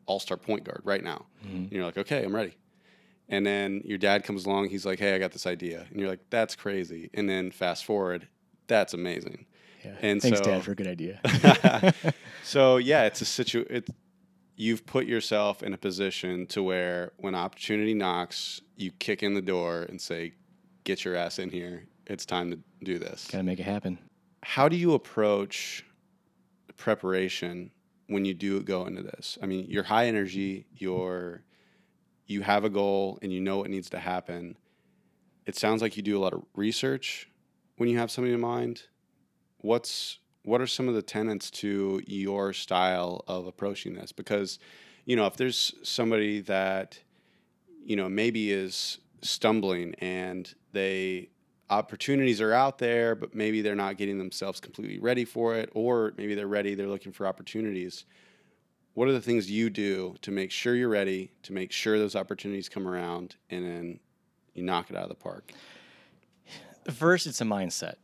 all-star 0.06 0.38
point 0.38 0.64
guard 0.64 0.82
right 0.84 1.04
now. 1.04 1.26
Mm-hmm. 1.46 1.56
And 1.56 1.72
you're 1.72 1.86
like, 1.86 1.98
Okay, 1.98 2.24
I'm 2.24 2.36
ready. 2.36 2.56
And 3.28 3.46
then 3.46 3.82
your 3.86 3.98
dad 3.98 4.24
comes 4.24 4.46
along. 4.46 4.70
He's 4.70 4.86
like, 4.86 5.00
Hey, 5.00 5.16
I 5.16 5.20
got 5.20 5.32
this 5.32 5.48
idea. 5.48 5.86
And 5.90 6.00
you're 6.00 6.10
like, 6.10 6.22
That's 6.30 6.56
crazy. 6.56 7.10
And 7.14 7.28
then 7.28 7.52
fast 7.52 7.86
forward, 7.86 8.28
that's 8.68 8.94
amazing. 8.94 9.46
Yeah. 9.84 9.96
And 10.02 10.22
Thanks, 10.22 10.40
so- 10.40 10.44
Dad, 10.44 10.64
for 10.64 10.72
a 10.72 10.76
good 10.76 10.88
idea. 10.88 11.20
so 12.44 12.78
yeah, 12.78 13.04
it's 13.06 13.22
a 13.22 13.26
situ. 13.26 13.66
It, 13.70 13.90
you've 14.56 14.86
put 14.86 15.08
yourself 15.08 15.64
in 15.64 15.74
a 15.74 15.78
position 15.78 16.46
to 16.48 16.62
where 16.62 17.14
when 17.18 17.34
opportunity 17.34 17.94
knocks, 17.94 18.62
you 18.76 18.92
kick 18.92 19.24
in 19.24 19.34
the 19.34 19.42
door 19.42 19.84
and 19.84 20.00
say, 20.00 20.34
"Get 20.84 21.06
your 21.06 21.16
ass 21.16 21.40
in 21.40 21.50
here. 21.50 21.86
It's 22.10 22.26
time 22.26 22.52
to 22.52 22.60
do 22.84 23.00
this." 23.00 23.28
Got 23.28 23.38
to 23.40 23.44
make 23.44 23.60
it 23.60 23.64
happen. 23.64 24.00
How 24.44 24.68
do 24.68 24.76
you 24.76 24.94
approach 24.94 25.86
preparation 26.76 27.72
when 28.08 28.26
you 28.26 28.34
do 28.34 28.62
go 28.62 28.86
into 28.86 29.04
this? 29.04 29.38
I 29.42 29.46
mean, 29.46 29.68
you're 29.70 29.84
high 29.84 30.08
energy. 30.08 30.66
You're 30.76 31.44
you 32.26 32.42
have 32.42 32.64
a 32.64 32.70
goal 32.70 33.18
and 33.22 33.34
you 33.34 33.42
know 33.42 33.58
what 33.58 33.70
needs 33.70 33.90
to 33.90 34.00
happen. 34.00 34.56
It 35.46 35.56
sounds 35.56 35.82
like 35.82 35.98
you 35.98 36.04
do 36.04 36.18
a 36.18 36.22
lot 36.22 36.34
of 36.34 36.44
research 36.56 37.28
when 37.78 37.90
you 37.90 37.98
have 37.98 38.12
something 38.12 38.34
in 38.34 38.40
mind. 38.40 38.84
What's 39.58 40.20
what 40.44 40.62
are 40.62 40.68
some 40.68 40.88
of 40.88 40.96
the 40.96 41.02
tenets 41.02 41.52
to 41.52 42.02
your 42.06 42.54
style 42.54 43.24
of 43.28 43.46
approaching 43.46 43.96
this? 43.96 44.12
Because, 44.12 44.58
you 45.06 45.16
know, 45.16 45.26
if 45.26 45.36
there's 45.38 45.74
somebody 45.84 46.40
that, 46.42 47.00
you 47.84 47.96
know, 47.96 48.08
maybe 48.08 48.52
is 48.52 49.00
stumbling 49.22 49.96
and 49.96 50.54
they 50.72 51.30
opportunities 51.70 52.42
are 52.42 52.54
out 52.54 52.78
there, 52.78 53.16
but 53.16 53.36
maybe 53.36 53.62
they're 53.62 53.76
not 53.76 53.98
getting 53.98 54.18
themselves 54.18 54.60
completely 54.60 55.00
ready 55.00 55.26
for 55.26 55.56
it, 55.56 55.70
or 55.74 56.14
maybe 56.18 56.36
they're 56.36 56.48
ready, 56.48 56.76
they're 56.76 56.88
looking 56.88 57.12
for 57.12 57.28
opportunities. 57.28 58.06
What 58.94 59.08
are 59.08 59.14
the 59.14 59.22
things 59.22 59.50
you 59.50 59.70
do 59.70 60.16
to 60.22 60.32
make 60.32 60.52
sure 60.52 60.76
you're 60.76 60.90
ready, 60.90 61.32
to 61.44 61.54
make 61.54 61.72
sure 61.72 62.00
those 62.00 62.16
opportunities 62.16 62.68
come 62.68 62.88
around, 62.88 63.36
and 63.50 63.66
then 63.66 64.00
you 64.54 64.64
knock 64.64 64.90
it 64.90 64.96
out 64.96 65.04
of 65.04 65.10
the 65.10 65.16
park? 65.16 65.54
First, 66.92 67.28
it's 67.28 67.42
a 67.42 67.46
mindset. 67.46 67.96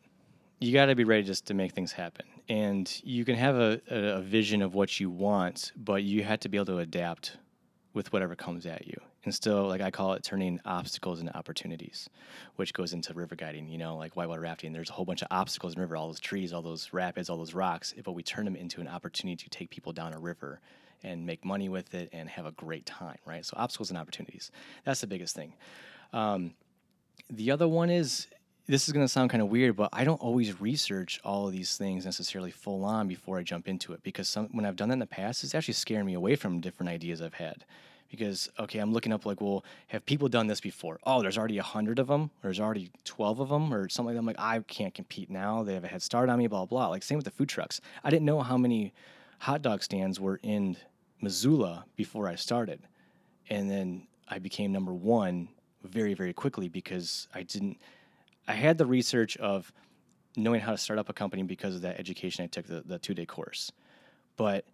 You 0.59 0.71
got 0.71 0.85
to 0.85 0.95
be 0.95 1.03
ready 1.03 1.23
just 1.23 1.47
to 1.47 1.53
make 1.53 1.73
things 1.73 1.91
happen. 1.91 2.25
And 2.47 2.89
you 3.03 3.25
can 3.25 3.35
have 3.35 3.55
a, 3.55 3.81
a, 3.89 4.21
vision 4.21 4.61
of 4.61 4.75
what 4.75 4.99
you 4.99 5.09
want, 5.09 5.71
but 5.75 6.03
you 6.03 6.23
have 6.23 6.39
to 6.41 6.49
be 6.49 6.57
able 6.57 6.67
to 6.67 6.77
adapt 6.77 7.37
with 7.93 8.13
whatever 8.13 8.35
comes 8.35 8.67
at 8.67 8.87
you. 8.87 8.99
And 9.25 9.33
still, 9.33 9.67
like 9.67 9.81
I 9.81 9.91
call 9.91 10.13
it, 10.13 10.23
turning 10.23 10.59
obstacles 10.65 11.19
into 11.19 11.35
opportunities, 11.35 12.07
which 12.55 12.73
goes 12.73 12.93
into 12.93 13.13
river 13.13 13.35
guiding, 13.35 13.67
you 13.67 13.77
know, 13.77 13.97
like 13.97 14.15
whitewater 14.15 14.41
rafting. 14.41 14.71
There's 14.71 14.91
a 14.91 14.93
whole 14.93 15.05
bunch 15.05 15.23
of 15.23 15.27
obstacles 15.31 15.73
in 15.73 15.79
the 15.79 15.81
river, 15.81 15.97
all 15.97 16.07
those 16.07 16.19
trees, 16.19 16.53
all 16.53 16.61
those 16.61 16.93
rapids, 16.93 17.29
all 17.29 17.37
those 17.37 17.55
rocks, 17.55 17.93
but 18.03 18.11
we 18.13 18.21
turn 18.21 18.45
them 18.45 18.55
into 18.55 18.81
an 18.81 18.87
opportunity 18.87 19.43
to 19.43 19.49
take 19.49 19.71
people 19.71 19.91
down 19.93 20.13
a 20.13 20.19
river 20.19 20.61
and 21.03 21.25
make 21.25 21.43
money 21.43 21.69
with 21.69 21.93
it 21.93 22.09
and 22.13 22.29
have 22.29 22.45
a 22.45 22.51
great 22.51 22.85
time, 22.85 23.17
right? 23.25 23.45
So 23.45 23.55
obstacles 23.57 23.89
and 23.89 23.97
opportunities. 23.97 24.51
That's 24.85 25.01
the 25.01 25.07
biggest 25.07 25.35
thing. 25.35 25.53
Um, 26.13 26.53
the 27.29 27.51
other 27.51 27.67
one 27.67 27.89
is 27.89 28.27
this 28.67 28.87
is 28.87 28.93
going 28.93 29.05
to 29.05 29.11
sound 29.11 29.29
kind 29.29 29.41
of 29.41 29.49
weird, 29.49 29.75
but 29.75 29.89
I 29.93 30.03
don't 30.03 30.21
always 30.21 30.59
research 30.59 31.19
all 31.23 31.47
of 31.47 31.53
these 31.53 31.77
things 31.77 32.05
necessarily 32.05 32.51
full 32.51 32.83
on 32.83 33.07
before 33.07 33.37
I 33.37 33.43
jump 33.43 33.67
into 33.67 33.93
it 33.93 34.01
because 34.01 34.27
some, 34.27 34.47
when 34.51 34.65
I've 34.65 34.75
done 34.75 34.89
that 34.89 34.93
in 34.93 34.99
the 34.99 35.05
past, 35.05 35.43
it's 35.43 35.53
actually 35.53 35.75
scaring 35.75 36.05
me 36.05 36.15
away 36.15 36.35
from 36.35 36.59
different 36.61 36.89
ideas 36.89 37.21
I've 37.21 37.35
had. 37.35 37.65
Because 38.09 38.49
okay, 38.59 38.79
I'm 38.79 38.93
looking 38.93 39.11
up 39.11 39.25
like, 39.25 39.41
well, 39.41 39.65
have 39.87 40.05
people 40.05 40.29
done 40.29 40.47
this 40.47 40.61
before? 40.61 40.99
Oh, 41.05 41.21
there's 41.21 41.37
already 41.37 41.57
hundred 41.57 41.99
of 41.99 42.07
them, 42.07 42.23
or 42.23 42.43
there's 42.43 42.59
already 42.59 42.91
twelve 43.03 43.39
of 43.39 43.49
them, 43.49 43.73
or 43.73 43.89
something 43.89 44.07
like 44.07 44.15
that. 44.15 44.19
I'm 44.19 44.25
like, 44.25 44.39
I 44.39 44.59
can't 44.67 44.93
compete 44.93 45.29
now. 45.29 45.63
They 45.63 45.73
have 45.73 45.83
a 45.83 45.87
head 45.87 46.01
start 46.01 46.29
on 46.29 46.37
me. 46.37 46.47
Blah 46.47 46.65
blah. 46.65 46.87
Like 46.87 47.03
same 47.03 47.17
with 47.17 47.25
the 47.25 47.31
food 47.31 47.49
trucks. 47.49 47.81
I 48.03 48.09
didn't 48.09 48.25
know 48.25 48.41
how 48.41 48.57
many 48.57 48.93
hot 49.39 49.61
dog 49.61 49.83
stands 49.83 50.19
were 50.19 50.39
in 50.43 50.77
Missoula 51.21 51.85
before 51.95 52.27
I 52.27 52.35
started, 52.35 52.79
and 53.49 53.69
then 53.69 54.07
I 54.27 54.39
became 54.39 54.71
number 54.71 54.93
one 54.93 55.49
very 55.83 56.13
very 56.13 56.33
quickly 56.33 56.69
because 56.69 57.27
I 57.33 57.43
didn't 57.43 57.77
I 58.47 58.53
had 58.53 58.77
the 58.77 58.85
research 58.85 59.37
of 59.37 59.71
knowing 60.37 60.61
how 60.61 60.71
to 60.71 60.77
start 60.77 60.99
up 60.99 61.09
a 61.09 61.13
company 61.13 61.43
because 61.43 61.75
of 61.75 61.81
that 61.81 61.99
education 61.99 62.43
I 62.43 62.47
took 62.47 62.65
the, 62.67 62.83
the 62.85 62.99
two 62.99 63.13
day 63.13 63.25
course. 63.25 63.71
But 64.37 64.65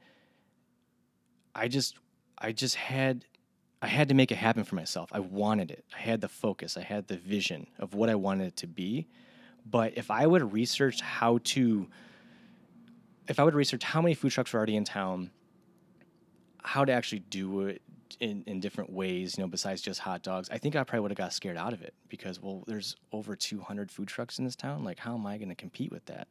I 1.54 1.68
just 1.68 1.96
I 2.42 2.52
just 2.52 2.76
had 2.76 3.26
I 3.82 3.88
had 3.88 4.10
to 4.10 4.14
make 4.14 4.32
it 4.32 4.36
happen 4.36 4.64
for 4.64 4.76
myself. 4.76 5.10
I 5.12 5.20
wanted 5.20 5.72
it. 5.72 5.86
I 5.96 6.00
had 6.00 6.22
the 6.22 6.28
focus. 6.28 6.78
I 6.78 6.82
had 6.82 7.08
the 7.08 7.18
vision 7.18 7.68
of 7.80 7.96
what 7.96 8.10
I 8.10 8.16
wanted 8.16 8.48
it 8.48 8.56
to 8.58 8.68
be. 8.68 9.08
But 9.66 9.94
if 9.98 10.12
I 10.12 10.28
would 10.28 10.54
research 10.54 11.02
how 11.02 11.39
to 11.46 11.88
if 13.28 13.39
I 13.39 13.44
would 13.44 13.56
research 13.56 13.84
how 13.84 14.02
many 14.02 14.14
food 14.14 14.32
trucks 14.32 14.52
were 14.54 14.58
already 14.58 14.76
in 14.76 14.84
town, 14.84 15.32
how 16.64 16.86
to 16.86 16.92
actually 16.92 17.20
do 17.20 17.62
it, 17.62 17.82
in, 18.20 18.44
in 18.46 18.60
different 18.60 18.92
ways, 18.92 19.38
you 19.38 19.44
know, 19.44 19.48
besides 19.48 19.82
just 19.82 20.00
hot 20.00 20.22
dogs, 20.22 20.50
I 20.50 20.58
think 20.58 20.76
I 20.76 20.84
probably 20.84 21.02
would 21.02 21.12
have 21.12 21.18
got 21.18 21.34
scared 21.34 21.58
out 21.58 21.74
of 21.74 21.82
it 21.82 21.94
because, 22.10 22.42
well, 22.42 22.64
there's 22.68 22.96
over 23.12 23.36
200 23.36 23.92
food 23.92 24.08
trucks 24.08 24.39
in 24.39 24.46
this 24.46 24.56
town. 24.56 24.84
Like, 24.84 25.00
how 25.00 25.16
am 25.16 25.26
I 25.26 25.38
going 25.38 25.50
to 25.50 25.56
compete 25.56 25.92
with 25.92 26.06
that? 26.06 26.28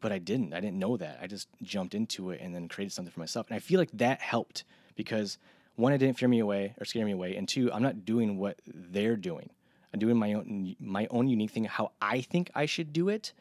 But 0.00 0.12
I 0.12 0.18
didn't. 0.18 0.54
I 0.54 0.60
didn't 0.60 0.78
know 0.78 0.96
that. 0.96 1.18
I 1.20 1.26
just 1.26 1.48
jumped 1.62 1.94
into 1.94 2.30
it 2.30 2.40
and 2.40 2.54
then 2.54 2.68
created 2.68 2.92
something 2.92 3.12
for 3.12 3.20
myself. 3.20 3.48
And 3.48 3.56
I 3.56 3.58
feel 3.58 3.78
like 3.78 3.90
that 3.94 4.20
helped 4.20 4.64
because 5.04 5.38
one, 5.76 5.94
it 5.94 5.98
didn't 5.98 6.18
fear 6.18 6.28
me 6.28 6.40
away 6.40 6.74
or 6.78 6.84
scare 6.84 7.06
me 7.06 7.12
away, 7.12 7.36
and 7.36 7.48
two, 7.48 7.72
I'm 7.72 7.82
not 7.82 8.04
doing 8.04 8.36
what 8.36 8.60
they're 8.66 9.16
doing. 9.16 9.48
I'm 9.94 9.98
doing 9.98 10.16
my 10.18 10.34
own 10.34 10.76
my 10.78 11.06
own 11.10 11.26
unique 11.26 11.52
thing, 11.52 11.64
how 11.64 11.92
I 12.02 12.20
think 12.20 12.50
I 12.54 12.66
should 12.66 12.92
do 12.92 13.08
it. 13.08 13.32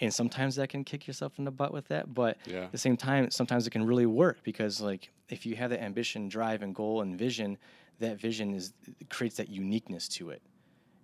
And 0.00 0.12
sometimes 0.12 0.56
that 0.56 0.68
can 0.70 0.84
kick 0.84 1.06
yourself 1.06 1.38
in 1.38 1.44
the 1.44 1.50
butt 1.50 1.72
with 1.72 1.88
that, 1.88 2.14
but 2.14 2.38
Yeah. 2.46 2.64
at 2.64 2.72
the 2.72 2.78
same 2.78 2.96
time, 2.96 3.30
sometimes 3.30 3.66
it 3.66 3.70
can 3.70 3.84
really 3.84 4.06
work 4.06 4.38
because 4.42 4.80
like 4.80 5.10
if 5.28 5.44
you 5.44 5.54
have 5.56 5.68
that 5.70 5.82
ambition, 5.82 6.28
drive, 6.28 6.62
and 6.62 6.74
goal 6.74 7.02
and 7.02 7.18
vision, 7.18 7.58
that 7.98 8.18
vision 8.18 8.54
is 8.54 8.72
creates 9.10 9.36
that 9.36 9.48
uniqueness 9.50 10.08
to 10.16 10.30
it. 10.30 10.40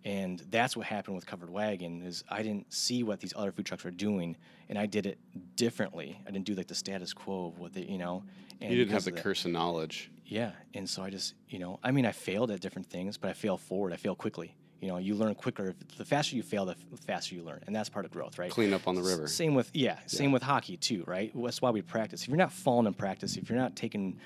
And 0.04 0.40
that's 0.50 0.76
what 0.76 0.86
happened 0.86 1.14
with 1.14 1.26
Covered 1.26 1.50
Wagon 1.50 2.02
is 2.02 2.24
I 2.28 2.42
didn't 2.42 2.72
see 2.72 3.02
what 3.04 3.20
these 3.20 3.32
other 3.36 3.52
food 3.52 3.66
trucks 3.66 3.84
were 3.84 3.90
doing, 3.92 4.36
and 4.68 4.76
I 4.78 4.86
did 4.86 5.06
it 5.06 5.18
differently. 5.56 6.20
I 6.26 6.30
didn't 6.30 6.44
do 6.44 6.54
like 6.54 6.66
the 6.66 6.74
status 6.74 7.12
quo 7.12 7.46
of 7.46 7.58
what 7.58 7.72
they, 7.72 7.82
you 7.82 7.98
know. 7.98 8.24
And 8.60 8.70
You 8.72 8.78
didn't 8.78 8.92
have 8.92 9.04
the 9.04 9.12
curse 9.12 9.44
of 9.44 9.50
knowledge. 9.52 10.10
yeah, 10.26 10.52
and 10.74 10.88
so 10.88 11.02
I 11.02 11.10
just, 11.10 11.34
you 11.48 11.58
know, 11.58 11.78
I 11.82 11.90
mean, 11.92 12.06
I 12.06 12.12
failed 12.12 12.50
at 12.50 12.60
different 12.60 12.88
things, 12.88 13.16
but 13.18 13.30
I 13.30 13.32
fail 13.32 13.56
forward. 13.56 13.92
I 13.92 13.96
fail 13.96 14.14
quickly. 14.14 14.54
You 14.80 14.88
know, 14.88 14.98
you 14.98 15.14
learn 15.14 15.36
quicker. 15.36 15.74
The 15.96 16.04
faster 16.04 16.34
you 16.34 16.42
fail, 16.42 16.64
the 16.66 16.74
faster 17.06 17.36
you 17.36 17.44
learn, 17.44 17.62
and 17.68 17.76
that's 17.76 17.88
part 17.88 18.04
of 18.04 18.10
growth, 18.10 18.36
right? 18.40 18.50
Clean 18.50 18.72
up 18.72 18.88
on 18.88 18.96
the 18.96 19.02
S- 19.02 19.06
river. 19.08 19.28
Same 19.28 19.54
with 19.54 19.70
yeah, 19.72 19.98
same 20.06 20.32
with 20.32 20.42
hockey 20.42 20.76
too, 20.76 21.04
right? 21.06 21.30
That's 21.36 21.62
why 21.62 21.70
we 21.70 21.82
practice. 21.82 22.22
If 22.22 22.28
you're 22.28 22.36
not 22.36 22.52
falling 22.52 22.86
in 22.88 22.94
practice, 22.94 23.36
if 23.36 23.48
you're 23.48 23.58
not 23.58 23.76
taking, 23.76 24.18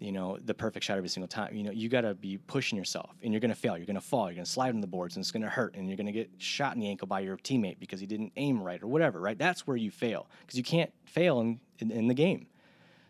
you 0.00 0.12
know, 0.12 0.38
the 0.44 0.54
perfect 0.54 0.84
shot 0.84 0.96
every 0.96 1.08
single 1.08 1.28
time, 1.28 1.54
you 1.54 1.62
know, 1.62 1.70
you 1.70 1.88
got 1.88 2.02
to 2.02 2.14
be 2.14 2.38
pushing 2.38 2.78
yourself, 2.78 3.10
and 3.22 3.32
you're 3.32 3.40
gonna 3.40 3.54
fail. 3.54 3.76
You're 3.76 3.86
gonna 3.86 4.00
fall. 4.00 4.26
You're 4.26 4.36
gonna 4.36 4.46
slide 4.46 4.74
on 4.74 4.80
the 4.80 4.86
boards, 4.86 5.16
and 5.16 5.22
it's 5.22 5.30
gonna 5.30 5.48
hurt, 5.48 5.74
and 5.74 5.88
you're 5.88 5.96
gonna 5.96 6.12
get 6.12 6.30
shot 6.38 6.74
in 6.74 6.80
the 6.80 6.88
ankle 6.88 7.08
by 7.08 7.20
your 7.20 7.36
teammate 7.36 7.78
because 7.78 8.00
he 8.00 8.06
didn't 8.06 8.32
aim 8.36 8.62
right 8.62 8.82
or 8.82 8.86
whatever, 8.86 9.20
right? 9.20 9.38
That's 9.38 9.66
where 9.66 9.76
you 9.76 9.90
fail 9.90 10.28
because 10.40 10.56
you 10.56 10.64
can't 10.64 10.92
fail 11.04 11.40
in, 11.40 11.60
in 11.78 11.90
in 11.90 12.06
the 12.06 12.14
game. 12.14 12.46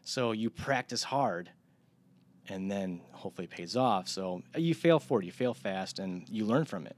So 0.02 0.32
you 0.32 0.48
practice 0.48 1.02
hard, 1.02 1.50
and 2.48 2.70
then 2.70 3.02
hopefully 3.12 3.44
it 3.44 3.50
pays 3.50 3.76
off. 3.76 4.08
So 4.08 4.42
uh, 4.54 4.58
you 4.58 4.74
fail 4.74 4.98
forward, 4.98 5.24
you 5.24 5.32
fail 5.32 5.54
fast, 5.54 5.98
and 5.98 6.26
you 6.28 6.46
learn 6.46 6.64
from 6.64 6.86
it. 6.86 6.96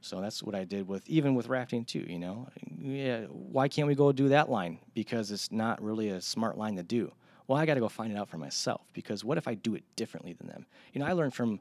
So 0.00 0.20
that's 0.20 0.42
what 0.42 0.54
I 0.54 0.64
did 0.64 0.86
with 0.86 1.08
even 1.08 1.34
with 1.34 1.48
rafting 1.48 1.86
too. 1.86 2.04
You 2.06 2.18
know, 2.18 2.48
yeah. 2.78 3.22
Why 3.30 3.68
can't 3.68 3.88
we 3.88 3.94
go 3.94 4.12
do 4.12 4.28
that 4.28 4.50
line? 4.50 4.78
Because 4.92 5.30
it's 5.30 5.50
not 5.50 5.82
really 5.82 6.10
a 6.10 6.20
smart 6.20 6.58
line 6.58 6.76
to 6.76 6.82
do. 6.82 7.10
Well, 7.46 7.58
I 7.58 7.66
got 7.66 7.74
to 7.74 7.80
go 7.80 7.88
find 7.88 8.12
it 8.12 8.16
out 8.16 8.28
for 8.28 8.38
myself. 8.38 8.82
Because 8.92 9.24
what 9.24 9.38
if 9.38 9.46
I 9.46 9.54
do 9.54 9.74
it 9.74 9.84
differently 9.96 10.32
than 10.32 10.46
them? 10.46 10.66
You 10.92 11.00
know, 11.00 11.06
I 11.06 11.12
learned 11.12 11.34
from 11.34 11.60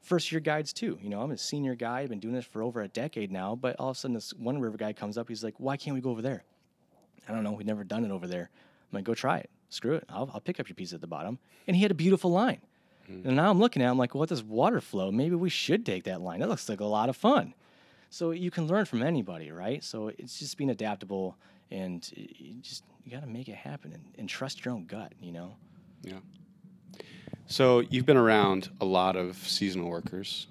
first 0.00 0.30
year 0.30 0.40
guides 0.40 0.72
too. 0.72 0.98
You 1.02 1.08
know, 1.08 1.20
I'm 1.22 1.30
a 1.30 1.38
senior 1.38 1.74
guy. 1.74 2.00
I've 2.00 2.10
been 2.10 2.20
doing 2.20 2.34
this 2.34 2.44
for 2.44 2.62
over 2.62 2.82
a 2.82 2.88
decade 2.88 3.32
now. 3.32 3.54
But 3.54 3.76
all 3.78 3.90
of 3.90 3.96
a 3.96 3.98
sudden, 3.98 4.14
this 4.14 4.32
one 4.34 4.60
river 4.60 4.76
guy 4.76 4.92
comes 4.92 5.16
up. 5.16 5.28
He's 5.28 5.42
like, 5.42 5.54
"Why 5.58 5.76
can't 5.76 5.94
we 5.94 6.00
go 6.00 6.10
over 6.10 6.22
there?" 6.22 6.44
I 7.28 7.32
don't 7.32 7.44
know. 7.44 7.52
We've 7.52 7.66
never 7.66 7.84
done 7.84 8.04
it 8.04 8.10
over 8.10 8.26
there. 8.26 8.50
I'm 8.92 8.96
like, 8.96 9.04
go 9.04 9.14
try 9.14 9.38
it. 9.38 9.50
Screw 9.68 9.94
it. 9.94 10.04
I'll, 10.08 10.30
I'll 10.34 10.40
pick 10.40 10.60
up 10.60 10.68
your 10.68 10.74
piece 10.74 10.92
at 10.92 11.00
the 11.00 11.06
bottom. 11.06 11.38
And 11.66 11.76
he 11.76 11.82
had 11.82 11.90
a 11.90 11.94
beautiful 11.94 12.30
line. 12.30 12.60
Hmm. 13.06 13.20
And 13.24 13.36
now 13.36 13.50
I'm 13.50 13.58
looking 13.58 13.82
at 13.82 13.86
it, 13.86 13.90
I'm 13.90 13.98
like, 13.98 14.14
well, 14.14 14.20
with 14.20 14.30
this 14.30 14.42
water 14.42 14.80
flow, 14.80 15.10
maybe 15.10 15.34
we 15.34 15.50
should 15.50 15.86
take 15.86 16.04
that 16.04 16.20
line. 16.20 16.40
That 16.40 16.48
looks 16.48 16.68
like 16.68 16.80
a 16.80 16.84
lot 16.84 17.08
of 17.08 17.16
fun. 17.16 17.54
So 18.10 18.32
you 18.32 18.50
can 18.50 18.66
learn 18.66 18.84
from 18.84 19.02
anybody, 19.02 19.50
right? 19.50 19.82
So 19.82 20.08
it's 20.08 20.38
just 20.38 20.58
being 20.58 20.70
adaptable 20.70 21.36
and 21.70 22.06
eh, 22.16 22.52
just, 22.60 22.84
you 23.04 23.10
got 23.10 23.20
to 23.20 23.26
make 23.26 23.48
it 23.48 23.56
happen 23.56 23.92
and, 23.92 24.04
and 24.18 24.28
trust 24.28 24.64
your 24.64 24.74
own 24.74 24.86
gut, 24.86 25.12
you 25.20 25.32
know? 25.32 25.56
Yeah. 26.02 26.18
So 27.46 27.80
you've 27.80 28.06
been 28.06 28.16
around 28.16 28.70
a 28.80 28.84
lot 28.84 29.16
of 29.16 29.36
seasonal 29.36 29.88
workers, 29.88 30.46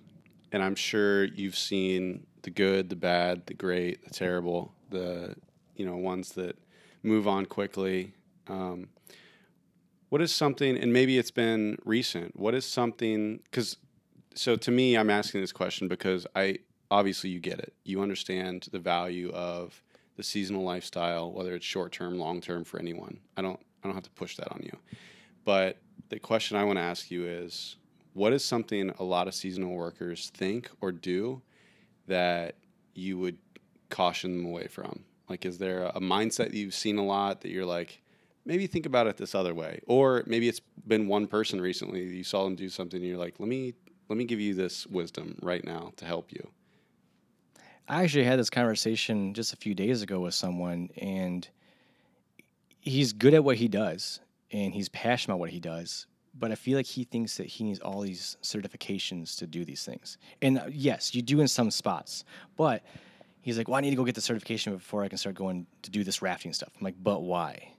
and 0.51 0.61
I'm 0.61 0.75
sure 0.75 1.25
you've 1.25 1.57
seen 1.57 2.25
the 2.43 2.49
good, 2.49 2.89
the 2.89 2.95
bad, 2.95 3.45
the 3.47 3.53
great, 3.53 4.03
the 4.03 4.11
terrible, 4.11 4.73
the 4.89 5.35
you 5.75 5.85
know 5.85 5.95
ones 5.95 6.33
that 6.33 6.57
move 7.03 7.27
on 7.27 7.45
quickly. 7.45 8.13
Um, 8.47 8.89
what 10.09 10.21
is 10.21 10.35
something, 10.35 10.77
and 10.77 10.91
maybe 10.91 11.17
it's 11.17 11.31
been 11.31 11.77
recent. 11.85 12.37
What 12.37 12.53
is 12.53 12.65
something? 12.65 13.39
Because 13.45 13.77
so 14.35 14.55
to 14.57 14.71
me, 14.71 14.95
I'm 14.95 15.09
asking 15.09 15.41
this 15.41 15.53
question 15.53 15.87
because 15.87 16.27
I 16.35 16.59
obviously 16.89 17.29
you 17.29 17.39
get 17.39 17.59
it. 17.59 17.73
You 17.83 18.01
understand 18.01 18.67
the 18.71 18.79
value 18.79 19.31
of 19.31 19.81
the 20.17 20.23
seasonal 20.23 20.63
lifestyle, 20.63 21.31
whether 21.31 21.55
it's 21.55 21.65
short 21.65 21.91
term, 21.91 22.17
long 22.17 22.41
term 22.41 22.63
for 22.63 22.79
anyone. 22.79 23.19
I 23.37 23.41
don't 23.41 23.59
I 23.83 23.87
don't 23.87 23.95
have 23.95 24.03
to 24.03 24.11
push 24.11 24.35
that 24.37 24.51
on 24.51 24.61
you. 24.63 24.77
But 25.43 25.77
the 26.09 26.19
question 26.19 26.57
I 26.57 26.63
want 26.63 26.77
to 26.77 26.83
ask 26.83 27.09
you 27.09 27.25
is 27.25 27.77
what 28.13 28.33
is 28.33 28.43
something 28.43 28.91
a 28.99 29.03
lot 29.03 29.27
of 29.27 29.33
seasonal 29.33 29.73
workers 29.73 30.31
think 30.33 30.69
or 30.81 30.91
do 30.91 31.41
that 32.07 32.55
you 32.93 33.17
would 33.17 33.37
caution 33.89 34.37
them 34.37 34.45
away 34.45 34.67
from? 34.67 35.05
Like, 35.29 35.45
is 35.45 35.57
there 35.57 35.85
a 35.85 36.01
mindset 36.01 36.49
that 36.49 36.53
you've 36.55 36.73
seen 36.73 36.97
a 36.97 37.05
lot 37.05 37.41
that 37.41 37.51
you're 37.51 37.65
like, 37.65 38.01
maybe 38.45 38.67
think 38.67 38.85
about 38.85 39.07
it 39.07 39.15
this 39.17 39.33
other 39.33 39.53
way? 39.53 39.79
Or 39.87 40.23
maybe 40.27 40.49
it's 40.49 40.59
been 40.85 41.07
one 41.07 41.25
person 41.25 41.61
recently, 41.61 42.03
you 42.03 42.23
saw 42.23 42.43
them 42.43 42.55
do 42.55 42.67
something 42.67 42.99
and 42.99 43.07
you're 43.07 43.17
like, 43.17 43.35
let 43.39 43.49
me. 43.49 43.73
Let 44.09 44.17
me 44.17 44.25
give 44.25 44.41
you 44.41 44.53
this 44.53 44.85
wisdom 44.87 45.37
right 45.41 45.63
now 45.63 45.93
to 45.95 46.03
help 46.03 46.33
you. 46.33 46.49
I 47.91 48.03
actually 48.03 48.23
had 48.23 48.39
this 48.39 48.49
conversation 48.49 49.33
just 49.33 49.51
a 49.51 49.57
few 49.57 49.75
days 49.75 50.01
ago 50.01 50.21
with 50.21 50.33
someone, 50.33 50.89
and 50.95 51.45
he's 52.79 53.11
good 53.11 53.33
at 53.33 53.43
what 53.43 53.57
he 53.57 53.67
does, 53.67 54.21
and 54.49 54.73
he's 54.73 54.87
passionate 54.87 55.33
about 55.33 55.41
what 55.41 55.49
he 55.49 55.59
does. 55.59 56.07
But 56.33 56.53
I 56.53 56.55
feel 56.55 56.77
like 56.77 56.85
he 56.85 57.03
thinks 57.03 57.35
that 57.35 57.47
he 57.47 57.65
needs 57.65 57.81
all 57.81 57.99
these 57.99 58.37
certifications 58.41 59.37
to 59.39 59.45
do 59.45 59.65
these 59.65 59.83
things. 59.83 60.17
And 60.41 60.57
uh, 60.57 60.67
yes, 60.71 61.13
you 61.13 61.21
do 61.21 61.41
in 61.41 61.49
some 61.49 61.69
spots, 61.69 62.23
but 62.55 62.81
he's 63.41 63.57
like, 63.57 63.67
"Well, 63.67 63.75
I 63.75 63.81
need 63.81 63.89
to 63.89 63.97
go 63.97 64.05
get 64.05 64.15
the 64.15 64.21
certification 64.21 64.73
before 64.73 65.03
I 65.03 65.09
can 65.09 65.17
start 65.17 65.35
going 65.35 65.67
to 65.81 65.91
do 65.91 66.05
this 66.05 66.21
rafting 66.21 66.53
stuff." 66.53 66.69
I'm 66.79 66.85
like, 66.85 66.95
"But 67.03 67.23
why?" 67.23 67.73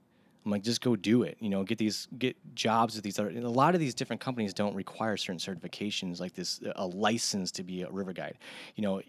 I'm 0.44 0.50
like, 0.50 0.62
just 0.62 0.80
go 0.80 0.96
do 0.96 1.22
it. 1.22 1.36
You 1.40 1.48
know, 1.48 1.62
get 1.62 1.78
these 1.78 2.08
get 2.18 2.36
jobs 2.54 2.96
with 2.96 3.04
these 3.04 3.18
other. 3.18 3.30
A 3.30 3.48
lot 3.48 3.74
of 3.74 3.80
these 3.80 3.94
different 3.94 4.20
companies 4.20 4.52
don't 4.52 4.74
require 4.74 5.16
certain 5.16 5.38
certifications 5.38 6.20
like 6.20 6.34
this, 6.34 6.60
a 6.76 6.84
license 6.86 7.50
to 7.52 7.62
be 7.62 7.82
a 7.82 7.90
river 7.90 8.12
guide. 8.12 8.38
You 8.74 8.82
know, 8.82 9.02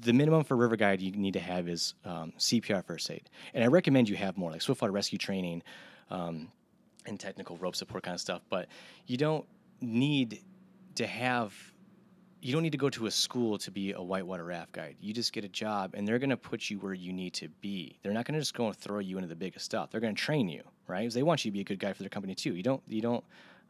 the 0.00 0.12
minimum 0.12 0.44
for 0.44 0.56
river 0.56 0.76
guide 0.76 1.00
you 1.00 1.12
need 1.12 1.34
to 1.34 1.40
have 1.40 1.68
is 1.68 1.94
um, 2.04 2.32
CPR 2.38 2.84
first 2.84 3.10
aid, 3.10 3.28
and 3.54 3.64
I 3.64 3.66
recommend 3.66 4.08
you 4.08 4.16
have 4.16 4.36
more 4.36 4.50
like 4.50 4.62
swiftwater 4.62 4.92
rescue 4.92 5.18
training, 5.18 5.62
um, 6.10 6.48
and 7.06 7.18
technical 7.18 7.56
rope 7.56 7.76
support 7.76 8.02
kind 8.02 8.14
of 8.14 8.20
stuff. 8.20 8.42
But 8.48 8.68
you 9.06 9.16
don't 9.16 9.44
need 9.80 10.42
to 10.96 11.06
have 11.06 11.54
you 12.42 12.52
don't 12.52 12.62
need 12.62 12.72
to 12.72 12.78
go 12.78 12.88
to 12.88 13.06
a 13.06 13.10
school 13.10 13.58
to 13.58 13.70
be 13.70 13.92
a 13.92 14.00
whitewater 14.00 14.44
raft 14.44 14.72
guide. 14.72 14.96
You 15.00 15.12
just 15.12 15.32
get 15.32 15.44
a 15.44 15.48
job, 15.48 15.94
and 15.94 16.08
they're 16.08 16.18
going 16.18 16.30
to 16.30 16.36
put 16.36 16.70
you 16.70 16.78
where 16.78 16.94
you 16.94 17.12
need 17.12 17.34
to 17.34 17.48
be. 17.60 17.98
They're 18.02 18.12
not 18.12 18.24
going 18.24 18.34
to 18.34 18.40
just 18.40 18.54
go 18.54 18.66
and 18.66 18.76
throw 18.76 18.98
you 18.98 19.18
into 19.18 19.28
the 19.28 19.36
biggest 19.36 19.64
stuff. 19.64 19.90
They're 19.90 20.00
going 20.00 20.14
to 20.14 20.20
train 20.20 20.48
you, 20.48 20.62
right? 20.86 21.00
Because 21.00 21.14
they 21.14 21.22
want 21.22 21.44
you 21.44 21.50
to 21.50 21.52
be 21.52 21.60
a 21.60 21.64
good 21.64 21.78
guy 21.78 21.92
for 21.92 22.02
their 22.02 22.08
company 22.08 22.34
too. 22.34 22.54
You 22.54 22.62
don't, 22.62 22.82
you 22.88 23.02
don't, 23.02 23.22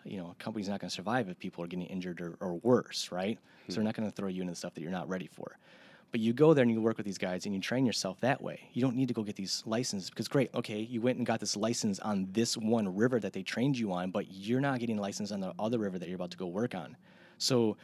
you 0.04 0.18
know, 0.18 0.34
a 0.38 0.42
company's 0.42 0.68
not 0.68 0.80
going 0.80 0.88
to 0.88 0.94
survive 0.94 1.28
if 1.28 1.38
people 1.38 1.64
are 1.64 1.66
getting 1.66 1.86
injured 1.86 2.20
or, 2.20 2.36
or 2.40 2.54
worse, 2.58 3.10
right? 3.12 3.38
So 3.68 3.74
they're 3.74 3.82
hmm. 3.82 3.86
not 3.86 3.94
going 3.94 4.10
to 4.10 4.14
throw 4.14 4.28
you 4.28 4.40
into 4.42 4.52
the 4.52 4.56
stuff 4.56 4.74
that 4.74 4.80
you're 4.80 4.90
not 4.90 5.08
ready 5.08 5.26
for. 5.26 5.58
But 6.10 6.20
you 6.20 6.32
go 6.32 6.54
there 6.54 6.62
and 6.62 6.72
you 6.72 6.80
work 6.80 6.96
with 6.96 7.06
these 7.06 7.18
guys 7.18 7.46
and 7.46 7.54
you 7.54 7.60
train 7.60 7.86
yourself 7.86 8.18
that 8.20 8.42
way. 8.42 8.68
You 8.72 8.82
don't 8.82 8.96
need 8.96 9.08
to 9.08 9.14
go 9.14 9.22
get 9.22 9.36
these 9.36 9.62
licenses 9.64 10.10
because 10.10 10.26
great, 10.26 10.52
okay, 10.54 10.80
you 10.80 11.00
went 11.00 11.18
and 11.18 11.26
got 11.26 11.38
this 11.38 11.56
license 11.56 12.00
on 12.00 12.26
this 12.32 12.56
one 12.56 12.96
river 12.96 13.20
that 13.20 13.32
they 13.32 13.42
trained 13.42 13.78
you 13.78 13.92
on, 13.92 14.10
but 14.10 14.30
you're 14.32 14.60
not 14.60 14.80
getting 14.80 14.98
a 14.98 15.00
license 15.00 15.30
on 15.30 15.40
the 15.40 15.54
other 15.58 15.78
river 15.78 15.98
that 15.98 16.08
you're 16.08 16.16
about 16.16 16.32
to 16.32 16.36
go 16.36 16.46
work 16.46 16.74
on. 16.74 16.96
So 17.38 17.76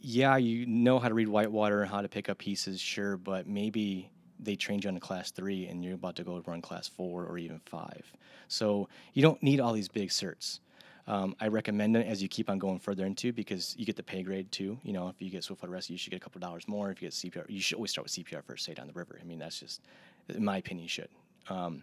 yeah, 0.00 0.36
you 0.36 0.66
know 0.66 0.98
how 0.98 1.08
to 1.08 1.14
read 1.14 1.28
whitewater 1.28 1.82
and 1.82 1.90
how 1.90 2.02
to 2.02 2.08
pick 2.08 2.28
up 2.28 2.38
pieces, 2.38 2.80
sure, 2.80 3.16
but 3.16 3.48
maybe 3.48 4.10
they 4.38 4.54
trained 4.54 4.84
you 4.84 4.90
on 4.90 4.96
a 4.96 5.00
class 5.00 5.30
three 5.30 5.66
and 5.66 5.84
you're 5.84 5.94
about 5.94 6.16
to 6.16 6.24
go 6.24 6.42
run 6.46 6.60
class 6.60 6.86
four 6.86 7.24
or 7.24 7.38
even 7.38 7.60
five. 7.64 8.12
So 8.48 8.88
you 9.14 9.22
don't 9.22 9.42
need 9.42 9.60
all 9.60 9.72
these 9.72 9.88
big 9.88 10.10
certs. 10.10 10.60
Um, 11.06 11.36
I 11.38 11.48
recommend 11.48 11.96
it 11.96 12.06
as 12.06 12.22
you 12.22 12.28
keep 12.28 12.48
on 12.48 12.58
going 12.58 12.78
further 12.78 13.04
into 13.04 13.32
because 13.32 13.74
you 13.78 13.84
get 13.84 13.96
the 13.96 14.02
pay 14.02 14.22
grade 14.22 14.50
too. 14.50 14.78
You 14.82 14.94
know, 14.94 15.08
if 15.08 15.20
you 15.20 15.30
get 15.30 15.44
Swiftwater 15.44 15.72
Rescue, 15.72 15.94
you 15.94 15.98
should 15.98 16.10
get 16.10 16.16
a 16.16 16.20
couple 16.20 16.40
dollars 16.40 16.66
more. 16.66 16.90
If 16.90 17.02
you 17.02 17.08
get 17.08 17.14
CPR, 17.14 17.44
you 17.48 17.60
should 17.60 17.76
always 17.76 17.90
start 17.90 18.04
with 18.04 18.12
CPR 18.12 18.42
first 18.42 18.68
aid 18.68 18.76
down 18.76 18.86
the 18.86 18.94
river. 18.94 19.18
I 19.20 19.24
mean, 19.24 19.38
that's 19.38 19.60
just, 19.60 19.82
in 20.28 20.44
my 20.44 20.56
opinion, 20.56 20.84
you 20.84 20.88
should. 20.88 21.08
Um, 21.48 21.82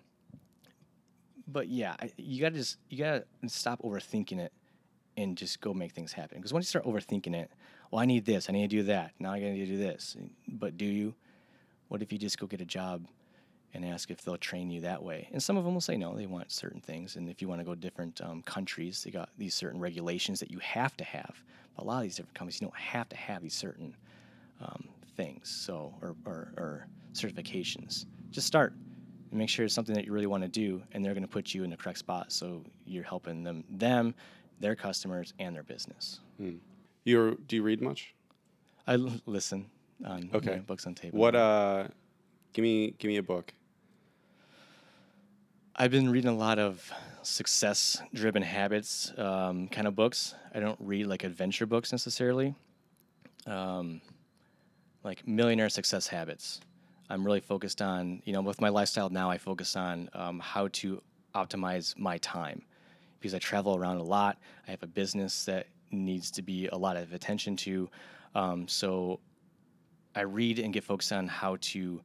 but 1.48 1.68
yeah, 1.68 1.96
I, 2.00 2.12
you 2.18 2.42
gotta 2.42 2.56
just 2.56 2.78
you 2.90 2.98
gotta 2.98 3.26
stop 3.48 3.82
overthinking 3.84 4.40
it 4.40 4.54
and 5.18 5.38
just 5.38 5.62
go 5.62 5.74
make 5.74 5.92
things 5.92 6.14
happen. 6.14 6.38
Because 6.38 6.54
once 6.54 6.66
you 6.66 6.80
start 6.80 6.86
overthinking 6.86 7.36
it, 7.36 7.52
well, 7.92 8.02
I 8.02 8.06
need 8.06 8.26
this, 8.26 8.50
I 8.50 8.54
need 8.54 8.70
to 8.70 8.76
do 8.76 8.84
that, 8.84 9.12
now 9.20 9.32
I 9.34 9.40
gotta 9.40 9.56
do 9.56 9.78
this. 9.78 10.16
But 10.48 10.78
do 10.78 10.86
you? 10.86 11.14
What 11.90 12.02
if 12.02 12.12
you 12.12 12.18
just 12.18 12.40
go 12.40 12.48
get 12.48 12.62
a 12.62 12.66
job 12.66 13.06
and 13.74 13.86
ask 13.86 14.12
if 14.12 14.22
they'll 14.22 14.38
train 14.38 14.70
you 14.70 14.82
that 14.82 15.04
way? 15.04 15.30
And 15.32 15.42
some 15.42 15.58
of 15.58 15.64
them 15.64 15.74
will 15.74 15.82
say 15.82 15.98
no, 15.98 16.16
they 16.16 16.26
want 16.26 16.52
certain 16.52 16.82
things. 16.82 17.16
And 17.16 17.30
if 17.30 17.42
you 17.42 17.48
want 17.48 17.60
to 17.62 17.66
go 17.66 17.74
to 17.74 17.80
different 17.80 18.22
um, 18.22 18.42
countries, 18.44 19.04
they 19.04 19.12
got 19.12 19.30
these 19.38 19.56
certain 19.56 19.80
regulations 19.80 20.40
that 20.40 20.52
you 20.52 20.60
have 20.60 20.96
to 20.98 21.04
have. 21.04 21.44
But 21.76 21.84
a 21.84 21.88
lot 21.88 21.98
of 21.98 22.04
these 22.04 22.16
different 22.16 22.36
companies, 22.36 22.62
you 22.62 22.68
don't 22.68 22.78
have 22.78 23.10
to 23.10 23.16
have 23.16 23.42
these 23.42 23.54
certain 23.54 23.96
um, 24.60 24.90
things, 25.16 25.50
so 25.50 25.94
or, 26.02 26.16
or, 26.26 26.54
or 26.58 26.88
certifications. 27.14 28.06
Just 28.32 28.48
start 28.48 28.74
and 29.30 29.40
make 29.40 29.50
sure 29.50 29.66
it's 29.66 29.74
something 29.74 29.96
that 29.96 30.06
you 30.06 30.12
really 30.12 30.28
want 30.28 30.44
to 30.44 30.50
do, 30.50 30.84
and 30.92 31.04
they're 31.04 31.14
going 31.14 31.24
to 31.24 31.30
put 31.30 31.54
you 31.54 31.64
in 31.64 31.70
the 31.70 31.78
correct 31.78 32.00
spot, 32.00 32.32
so 32.32 32.64
you're 32.86 33.04
helping 33.04 33.44
them, 33.44 33.64
them, 33.70 34.14
their 34.60 34.76
customers, 34.76 35.34
and 35.40 35.56
their 35.56 35.64
business. 35.64 36.20
You 37.06 37.38
do 37.48 37.56
you 37.56 37.64
read 37.64 37.82
much? 37.82 38.14
I 38.86 38.94
l- 38.94 39.22
listen 39.26 39.70
on 40.06 40.24
you 40.24 40.30
Okay. 40.34 40.56
know, 40.56 40.62
books 40.62 40.86
on 40.86 40.96
tape. 40.96 41.14
What 41.14 41.36
uh, 41.36 41.88
give 42.54 42.64
me 42.64 42.94
give 43.00 43.10
me 43.10 43.18
a 43.18 43.24
book. 43.24 43.54
I've 45.74 45.92
been 45.92 46.10
reading 46.10 46.30
a 46.30 46.36
lot 46.36 46.60
of 46.60 46.92
success-driven 47.24 48.44
habits 48.44 49.14
um, 49.18 49.70
kind 49.70 49.88
of 49.88 49.96
books. 49.96 50.36
I 50.54 50.60
don't 50.60 50.78
read 50.82 51.08
like 51.08 51.24
adventure 51.24 51.66
books 51.66 51.94
necessarily. 51.94 52.54
Um, 53.48 54.02
like 55.04 55.26
millionaire 55.26 55.70
success 55.70 56.08
habits. 56.08 56.60
I'm 57.10 57.24
really 57.26 57.40
focused 57.40 57.82
on, 57.82 58.22
you 58.26 58.34
know, 58.34 58.42
with 58.42 58.60
my 58.60 58.68
lifestyle 58.68 59.10
now, 59.10 59.32
I 59.32 59.38
focus 59.38 59.78
on 59.78 60.10
um, 60.14 60.40
how 60.40 60.68
to 60.74 61.02
optimize 61.34 61.98
my 61.98 62.18
time 62.18 62.64
because 63.20 63.34
I 63.34 63.40
travel 63.40 63.76
around 63.76 63.98
a 63.98 64.04
lot. 64.04 64.38
I 64.68 64.72
have 64.72 64.84
a 64.84 64.88
business 64.88 65.46
that 65.46 65.68
needs 65.90 66.32
to 66.32 66.42
be 66.42 66.68
a 66.68 66.78
lot 66.78 66.98
of 66.98 67.14
attention 67.14 67.56
to. 67.58 67.90
Um, 68.36 68.68
so 68.68 69.22
I 70.16 70.22
read 70.22 70.60
and 70.60 70.74
get 70.74 70.84
focused 70.84 71.14
on 71.14 71.30
how 71.30 71.58
to 71.62 72.02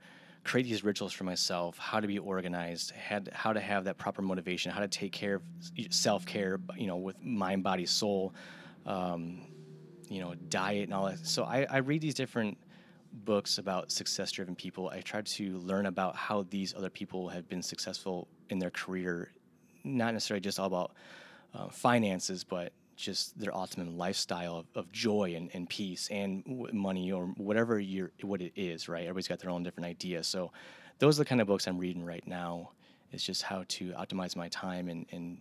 create 0.47 0.63
these 0.63 0.85
rituals 0.85 1.13
for 1.13 1.25
myself, 1.25 1.77
how 1.77 1.99
to 1.99 2.07
be 2.07 2.19
organized, 2.19 2.93
had, 2.93 3.29
how 3.33 3.53
to 3.53 3.61
have 3.61 3.85
that 3.85 3.99
proper 3.99 4.23
motivation, 4.23 4.71
how 4.71 4.81
to 4.81 4.89
take 4.89 5.13
care 5.13 5.35
of 5.37 5.43
self 5.91 6.25
care, 6.25 6.61
you 6.77 6.87
know, 6.87 6.97
with 6.97 7.21
mind, 7.23 7.65
body, 7.65 7.85
soul, 7.85 8.33
um, 8.87 9.43
you 10.09 10.21
know, 10.21 10.35
diet 10.49 10.85
and 10.85 10.95
all 10.95 11.07
that. 11.07 11.27
So 11.27 11.45
I, 11.45 11.67
I 11.69 11.79
read 11.79 12.01
these 12.01 12.15
different 12.15 12.57
books 13.25 13.59
about 13.59 13.91
success 13.91 14.31
driven 14.31 14.55
people. 14.55 14.89
I 14.89 15.01
try 15.01 15.23
to 15.23 15.59
learn 15.59 15.87
about 15.87 16.15
how 16.15 16.45
these 16.49 16.75
other 16.75 16.91
people 16.91 17.29
have 17.29 17.49
been 17.49 17.63
successful 17.63 18.29
in 18.49 18.61
their 18.61 18.71
career, 18.71 19.33
not 19.83 20.15
necessarily 20.15 20.41
just 20.41 20.61
all 20.61 20.67
about 20.67 20.93
uh, 21.55 21.69
finances, 21.69 22.45
but 22.45 22.73
just 22.97 23.39
their 23.39 23.55
ultimate 23.55 23.89
lifestyle 23.89 24.57
of, 24.57 24.67
of 24.75 24.91
joy 24.91 25.35
and, 25.37 25.51
and 25.53 25.69
peace 25.69 26.09
and 26.11 26.45
w- 26.45 26.73
money 26.73 27.13
or 27.13 27.27
whatever 27.37 27.79
you're, 27.79 28.11
what 28.23 28.41
it 28.41 28.53
is, 28.57 28.89
right? 28.89 29.03
Everybody's 29.03 29.29
got 29.29 29.39
their 29.39 29.51
own 29.51 29.63
different 29.63 29.87
ideas. 29.87 30.27
So 30.27 30.51
those 30.99 31.19
are 31.19 31.23
the 31.25 31.29
kind 31.29 31.41
of 31.41 31.47
books 31.47 31.69
I'm 31.69 31.79
reading 31.79 32.05
right 32.05 32.27
now. 32.27 32.71
It's 33.13 33.23
just 33.23 33.43
how 33.43 33.65
to 33.69 33.91
optimize 33.91 34.35
my 34.35 34.49
time 34.49 34.89
and, 34.89 35.07
and 35.13 35.39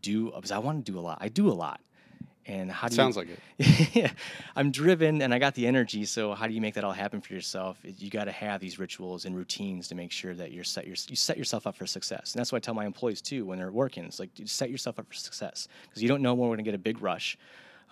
do, 0.00 0.30
because 0.30 0.52
I 0.52 0.58
want 0.58 0.86
to 0.86 0.92
do 0.92 0.98
a 0.98 1.02
lot. 1.02 1.18
I 1.20 1.28
do 1.28 1.48
a 1.48 1.52
lot. 1.52 1.80
And 2.44 2.72
how 2.72 2.88
do 2.88 2.96
Sounds 2.96 3.16
you, 3.16 3.22
like 3.22 3.38
it. 3.58 3.94
yeah, 3.94 4.10
I'm 4.56 4.72
driven 4.72 5.22
and 5.22 5.32
I 5.32 5.38
got 5.38 5.54
the 5.54 5.66
energy. 5.66 6.04
So 6.04 6.34
how 6.34 6.48
do 6.48 6.54
you 6.54 6.60
make 6.60 6.74
that 6.74 6.82
all 6.82 6.92
happen 6.92 7.20
for 7.20 7.32
yourself? 7.32 7.78
You 7.84 8.10
got 8.10 8.24
to 8.24 8.32
have 8.32 8.60
these 8.60 8.80
rituals 8.80 9.26
and 9.26 9.36
routines 9.36 9.86
to 9.88 9.94
make 9.94 10.10
sure 10.10 10.34
that 10.34 10.50
you're 10.50 10.64
set 10.64 10.86
your, 10.86 10.96
you 11.08 11.14
set 11.14 11.38
yourself 11.38 11.68
up 11.68 11.76
for 11.76 11.86
success. 11.86 12.34
And 12.34 12.40
that's 12.40 12.50
what 12.50 12.56
I 12.56 12.60
tell 12.60 12.74
my 12.74 12.84
employees 12.84 13.22
too 13.22 13.44
when 13.44 13.58
they're 13.58 13.70
working. 13.70 14.04
It's 14.04 14.18
like 14.18 14.30
set 14.44 14.70
yourself 14.70 14.98
up 14.98 15.06
for 15.06 15.14
success 15.14 15.68
because 15.88 16.02
you 16.02 16.08
don't 16.08 16.20
know 16.20 16.34
when 16.34 16.48
we're 16.48 16.56
gonna 16.56 16.64
get 16.64 16.74
a 16.74 16.78
big 16.78 17.00
rush. 17.00 17.38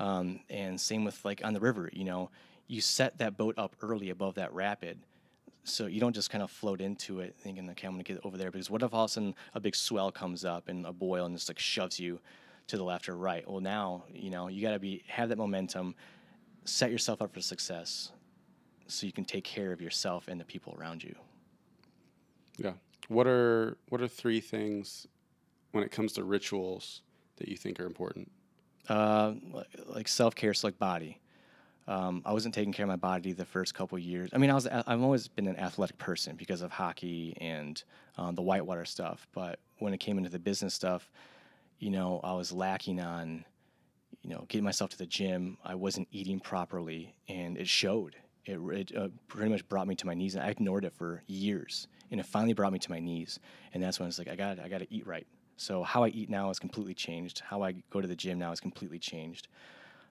Um, 0.00 0.40
and 0.50 0.80
same 0.80 1.04
with 1.04 1.24
like 1.24 1.42
on 1.44 1.52
the 1.52 1.60
river, 1.60 1.88
you 1.92 2.04
know, 2.04 2.30
you 2.66 2.80
set 2.80 3.18
that 3.18 3.36
boat 3.36 3.54
up 3.56 3.76
early 3.82 4.10
above 4.10 4.34
that 4.34 4.52
rapid. 4.52 4.98
So 5.62 5.86
you 5.86 6.00
don't 6.00 6.14
just 6.14 6.30
kind 6.30 6.42
of 6.42 6.50
float 6.50 6.80
into 6.80 7.20
it 7.20 7.36
thinking, 7.36 7.70
okay, 7.70 7.86
I'm 7.86 7.92
gonna 7.92 8.02
get 8.02 8.18
over 8.24 8.36
there. 8.36 8.50
Because 8.50 8.68
what 8.68 8.82
if 8.82 8.92
all 8.92 9.04
of 9.04 9.10
a 9.10 9.12
sudden 9.12 9.34
a 9.54 9.60
big 9.60 9.76
swell 9.76 10.10
comes 10.10 10.44
up 10.44 10.68
and 10.68 10.86
a 10.86 10.92
boil 10.92 11.26
and 11.26 11.36
just 11.36 11.48
like 11.48 11.58
shoves 11.60 12.00
you 12.00 12.18
to 12.70 12.76
the 12.76 12.84
left 12.84 13.08
or 13.08 13.16
right? 13.16 13.48
Well, 13.48 13.60
now 13.60 14.04
you 14.12 14.30
know 14.30 14.48
you 14.48 14.62
got 14.62 14.72
to 14.72 14.78
be 14.78 15.02
have 15.06 15.28
that 15.28 15.38
momentum, 15.38 15.94
set 16.64 16.90
yourself 16.90 17.20
up 17.22 17.32
for 17.34 17.40
success, 17.40 18.12
so 18.86 19.06
you 19.06 19.12
can 19.12 19.24
take 19.24 19.44
care 19.44 19.72
of 19.72 19.80
yourself 19.80 20.28
and 20.28 20.40
the 20.40 20.44
people 20.44 20.76
around 20.78 21.02
you. 21.02 21.14
Yeah. 22.56 22.72
What 23.08 23.26
are 23.26 23.76
what 23.88 24.00
are 24.00 24.08
three 24.08 24.40
things 24.40 25.06
when 25.72 25.84
it 25.84 25.90
comes 25.90 26.12
to 26.14 26.24
rituals 26.24 27.02
that 27.36 27.48
you 27.48 27.56
think 27.56 27.80
are 27.80 27.86
important? 27.86 28.30
Uh, 28.88 29.34
like 29.86 30.08
self 30.08 30.34
care, 30.34 30.54
so 30.54 30.66
like 30.66 30.78
body. 30.78 31.20
Um, 31.88 32.22
I 32.24 32.32
wasn't 32.32 32.54
taking 32.54 32.72
care 32.72 32.84
of 32.84 32.88
my 32.88 32.96
body 32.96 33.32
the 33.32 33.44
first 33.44 33.74
couple 33.74 33.98
years. 33.98 34.30
I 34.32 34.38
mean, 34.38 34.50
I 34.50 34.54
was 34.54 34.66
I've 34.66 35.02
always 35.02 35.26
been 35.26 35.48
an 35.48 35.56
athletic 35.56 35.98
person 35.98 36.36
because 36.36 36.62
of 36.62 36.70
hockey 36.70 37.36
and 37.40 37.82
um, 38.16 38.36
the 38.36 38.42
whitewater 38.42 38.84
stuff. 38.84 39.26
But 39.32 39.58
when 39.78 39.92
it 39.92 39.98
came 39.98 40.18
into 40.18 40.30
the 40.30 40.38
business 40.38 40.72
stuff, 40.72 41.10
you 41.80 41.90
know, 41.90 42.20
I 42.22 42.34
was 42.34 42.52
lacking 42.52 43.00
on, 43.00 43.44
you 44.22 44.30
know, 44.30 44.44
getting 44.48 44.64
myself 44.64 44.90
to 44.90 44.98
the 44.98 45.06
gym. 45.06 45.56
I 45.64 45.74
wasn't 45.74 46.08
eating 46.12 46.38
properly, 46.38 47.16
and 47.26 47.56
it 47.56 47.66
showed. 47.66 48.16
It, 48.44 48.58
it 48.58 48.96
uh, 48.96 49.08
pretty 49.28 49.50
much 49.50 49.68
brought 49.68 49.88
me 49.88 49.96
to 49.96 50.06
my 50.06 50.14
knees, 50.14 50.34
and 50.34 50.44
I 50.44 50.50
ignored 50.50 50.84
it 50.84 50.92
for 50.92 51.22
years. 51.26 51.88
And 52.10 52.20
it 52.20 52.26
finally 52.26 52.52
brought 52.52 52.72
me 52.72 52.78
to 52.78 52.90
my 52.90 53.00
knees, 53.00 53.40
and 53.72 53.82
that's 53.82 53.98
when 53.98 54.04
I 54.04 54.08
was 54.08 54.18
like 54.18 54.28
I 54.28 54.36
got 54.36 54.60
I 54.60 54.68
got 54.68 54.78
to 54.78 54.94
eat 54.94 55.06
right. 55.06 55.26
So 55.56 55.82
how 55.82 56.04
I 56.04 56.08
eat 56.08 56.28
now 56.28 56.48
has 56.48 56.58
completely 56.58 56.94
changed. 56.94 57.40
How 57.40 57.62
I 57.62 57.72
go 57.90 58.00
to 58.00 58.08
the 58.08 58.16
gym 58.16 58.38
now 58.38 58.50
has 58.50 58.60
completely 58.60 58.98
changed. 58.98 59.48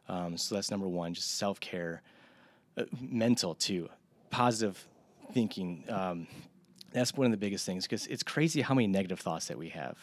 Um, 0.08 0.38
so 0.38 0.56
that's 0.56 0.72
number 0.72 0.88
one, 0.88 1.14
just 1.14 1.38
self 1.38 1.60
care, 1.60 2.02
uh, 2.78 2.86
mental 3.00 3.54
too, 3.54 3.90
positive 4.32 4.88
thinking. 5.34 5.86
Um, 5.88 6.28
that's 6.92 7.14
one 7.14 7.26
of 7.26 7.32
the 7.32 7.38
biggest 7.38 7.66
things 7.66 7.84
because 7.84 8.08
it's 8.08 8.24
crazy 8.24 8.62
how 8.62 8.74
many 8.74 8.88
negative 8.88 9.20
thoughts 9.20 9.48
that 9.48 9.58
we 9.58 9.70
have. 9.70 9.98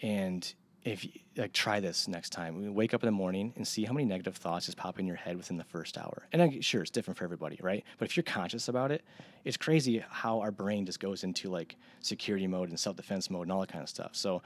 And 0.00 0.54
if 0.86 1.04
you, 1.04 1.10
like 1.36 1.52
try 1.52 1.80
this 1.80 2.06
next 2.06 2.30
time, 2.30 2.56
We 2.56 2.68
wake 2.68 2.94
up 2.94 3.02
in 3.02 3.06
the 3.08 3.12
morning 3.12 3.52
and 3.56 3.66
see 3.66 3.84
how 3.84 3.92
many 3.92 4.04
negative 4.04 4.36
thoughts 4.36 4.66
just 4.66 4.78
pop 4.78 4.98
in 4.98 5.06
your 5.06 5.16
head 5.16 5.36
within 5.36 5.56
the 5.56 5.64
first 5.64 5.98
hour. 5.98 6.28
And 6.32 6.40
I, 6.40 6.58
sure, 6.60 6.82
it's 6.82 6.90
different 6.90 7.18
for 7.18 7.24
everybody, 7.24 7.58
right? 7.60 7.84
But 7.98 8.08
if 8.08 8.16
you're 8.16 8.24
conscious 8.24 8.68
about 8.68 8.92
it, 8.92 9.02
it's 9.44 9.56
crazy 9.56 10.02
how 10.08 10.40
our 10.40 10.52
brain 10.52 10.86
just 10.86 11.00
goes 11.00 11.24
into 11.24 11.50
like 11.50 11.76
security 12.00 12.46
mode 12.46 12.68
and 12.68 12.78
self 12.78 12.96
defense 12.96 13.30
mode 13.30 13.42
and 13.42 13.52
all 13.52 13.60
that 13.60 13.72
kind 13.72 13.82
of 13.82 13.88
stuff. 13.88 14.10
So, 14.12 14.42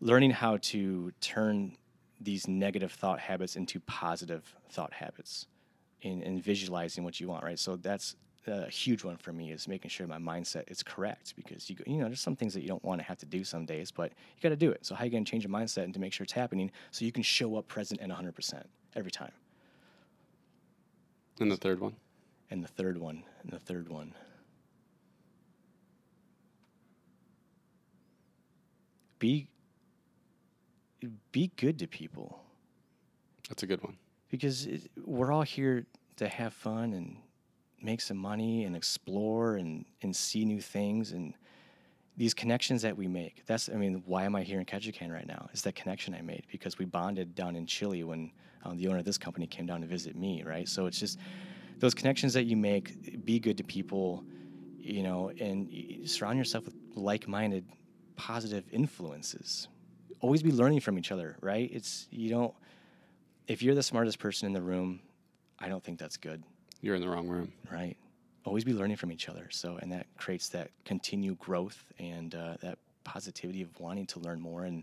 learning 0.00 0.30
how 0.30 0.58
to 0.58 1.12
turn 1.20 1.76
these 2.20 2.46
negative 2.46 2.92
thought 2.92 3.18
habits 3.18 3.56
into 3.56 3.80
positive 3.80 4.54
thought 4.68 4.92
habits 4.92 5.46
and, 6.02 6.22
and 6.22 6.42
visualizing 6.42 7.02
what 7.02 7.18
you 7.18 7.28
want, 7.28 7.42
right? 7.42 7.58
So 7.58 7.76
that's 7.76 8.14
a 8.46 8.68
huge 8.68 9.04
one 9.04 9.16
for 9.16 9.32
me 9.32 9.50
is 9.52 9.68
making 9.68 9.90
sure 9.90 10.06
my 10.06 10.18
mindset 10.18 10.70
is 10.70 10.82
correct 10.82 11.34
because 11.36 11.68
you 11.68 11.76
go- 11.76 11.84
you 11.86 11.98
know 11.98 12.06
there's 12.06 12.20
some 12.20 12.36
things 12.36 12.54
that 12.54 12.62
you 12.62 12.68
don't 12.68 12.82
want 12.84 13.00
to 13.00 13.04
have 13.06 13.18
to 13.18 13.26
do 13.26 13.44
some 13.44 13.66
days, 13.66 13.90
but 13.90 14.12
you 14.36 14.42
got 14.42 14.48
to 14.50 14.56
do 14.56 14.70
it. 14.70 14.84
So 14.86 14.94
how 14.94 15.04
you 15.04 15.10
going 15.10 15.24
to 15.24 15.30
change 15.30 15.44
your 15.44 15.52
mindset 15.52 15.84
and 15.84 15.94
to 15.94 16.00
make 16.00 16.12
sure 16.12 16.24
it's 16.24 16.32
happening 16.32 16.70
so 16.90 17.04
you 17.04 17.12
can 17.12 17.22
show 17.22 17.56
up 17.56 17.68
present 17.68 18.00
and 18.00 18.10
100% 18.10 18.64
every 18.96 19.10
time. 19.10 19.32
And 21.40 21.50
the 21.50 21.56
third 21.56 21.80
one? 21.80 21.94
and 22.52 22.64
the 22.64 22.68
third 22.68 22.98
one, 22.98 23.22
and 23.44 23.52
the 23.52 23.60
third 23.60 23.88
one. 23.88 24.12
Be 29.18 29.46
be 31.32 31.50
good 31.56 31.78
to 31.78 31.86
people 31.86 32.40
That's 33.48 33.62
a 33.62 33.66
good 33.66 33.82
one. 33.82 33.96
because 34.30 34.66
it, 34.66 34.90
we're 35.04 35.32
all 35.32 35.42
here 35.42 35.86
to 36.16 36.28
have 36.28 36.52
fun 36.52 36.92
and 36.92 37.16
make 37.82 38.00
some 38.00 38.16
money 38.16 38.64
and 38.64 38.76
explore 38.76 39.56
and, 39.56 39.84
and 40.02 40.14
see 40.14 40.44
new 40.44 40.60
things 40.60 41.12
and 41.12 41.34
these 42.16 42.34
connections 42.34 42.82
that 42.82 42.96
we 42.96 43.08
make. 43.08 43.46
That's, 43.46 43.68
I 43.68 43.74
mean, 43.74 44.02
why 44.06 44.24
am 44.24 44.36
I 44.36 44.42
here 44.42 44.60
in 44.60 44.66
Ketchikan 44.66 45.10
right 45.10 45.26
now? 45.26 45.48
Is 45.52 45.62
that 45.62 45.74
connection 45.74 46.14
I 46.14 46.20
made 46.20 46.44
because 46.50 46.78
we 46.78 46.84
bonded 46.84 47.34
down 47.34 47.56
in 47.56 47.66
Chile 47.66 48.04
when 48.04 48.30
um, 48.64 48.76
the 48.76 48.88
owner 48.88 48.98
of 48.98 49.04
this 49.04 49.16
company 49.16 49.46
came 49.46 49.64
down 49.64 49.80
to 49.80 49.86
visit 49.86 50.16
me, 50.16 50.42
right? 50.42 50.68
So 50.68 50.86
it's 50.86 51.00
just 51.00 51.18
those 51.78 51.94
connections 51.94 52.34
that 52.34 52.44
you 52.44 52.56
make, 52.56 53.24
be 53.24 53.38
good 53.38 53.56
to 53.56 53.64
people, 53.64 54.24
you 54.78 55.02
know, 55.02 55.30
and 55.40 55.70
surround 56.04 56.36
yourself 56.36 56.66
with 56.66 56.74
like 56.94 57.26
minded, 57.26 57.64
positive 58.16 58.64
influences. 58.70 59.68
Always 60.20 60.42
be 60.42 60.52
learning 60.52 60.80
from 60.80 60.98
each 60.98 61.12
other, 61.12 61.36
right? 61.40 61.70
It's, 61.72 62.06
you 62.10 62.28
don't, 62.28 62.54
if 63.46 63.62
you're 63.62 63.74
the 63.74 63.82
smartest 63.82 64.18
person 64.18 64.46
in 64.46 64.52
the 64.52 64.60
room, 64.60 65.00
I 65.58 65.68
don't 65.68 65.82
think 65.82 65.98
that's 65.98 66.18
good, 66.18 66.42
You're 66.80 66.94
in 66.94 67.00
the 67.02 67.08
wrong 67.08 67.28
room. 67.28 67.52
right? 67.70 67.96
Always 68.44 68.64
be 68.64 68.72
learning 68.72 68.96
from 68.96 69.12
each 69.12 69.28
other. 69.28 69.48
So, 69.50 69.78
and 69.82 69.92
that 69.92 70.06
creates 70.16 70.48
that 70.50 70.70
continued 70.84 71.38
growth 71.38 71.84
and 71.98 72.34
uh, 72.34 72.56
that 72.62 72.78
positivity 73.04 73.60
of 73.62 73.78
wanting 73.78 74.06
to 74.06 74.18
learn 74.20 74.40
more. 74.40 74.64
And, 74.64 74.82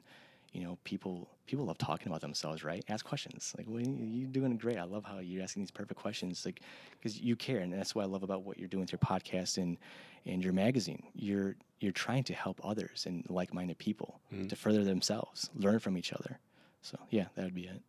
you 0.54 0.64
know, 0.64 0.78
people 0.84 1.28
people 1.48 1.66
love 1.66 1.78
talking 1.78 2.08
about 2.10 2.22
themselves, 2.22 2.64
right? 2.64 2.84
Ask 2.90 3.06
questions. 3.06 3.54
Like, 3.58 3.68
well, 3.70 3.82
you- 3.82 4.06
you're 4.06 4.28
doing 4.30 4.56
great. 4.58 4.78
I 4.78 4.84
love 4.84 5.06
how 5.06 5.20
you're 5.20 5.42
asking 5.42 5.64
these 5.64 5.72
perfect 5.72 6.00
questions, 6.00 6.46
like, 6.46 6.60
because 6.92 7.20
you 7.20 7.36
care, 7.36 7.60
and 7.60 7.72
that's 7.74 7.96
what 7.96 8.04
I 8.04 8.08
love 8.08 8.22
about 8.24 8.44
what 8.44 8.58
you're 8.60 8.68
doing 8.68 8.82
with 8.82 8.92
your 8.92 9.00
podcast 9.00 9.58
and 9.58 9.78
and 10.26 10.44
your 10.44 10.54
magazine. 10.54 11.04
You're 11.16 11.56
you're 11.80 11.94
trying 11.94 12.24
to 12.26 12.34
help 12.34 12.60
others 12.64 13.06
and 13.08 13.26
like-minded 13.30 13.78
people 13.78 14.20
to 14.50 14.56
further 14.56 14.84
themselves, 14.84 15.50
learn 15.56 15.80
from 15.80 15.98
each 15.98 16.12
other. 16.14 16.40
So, 16.82 16.98
yeah, 17.10 17.26
that 17.36 17.46
would 17.46 17.56
be 17.56 17.68
it. 17.68 17.82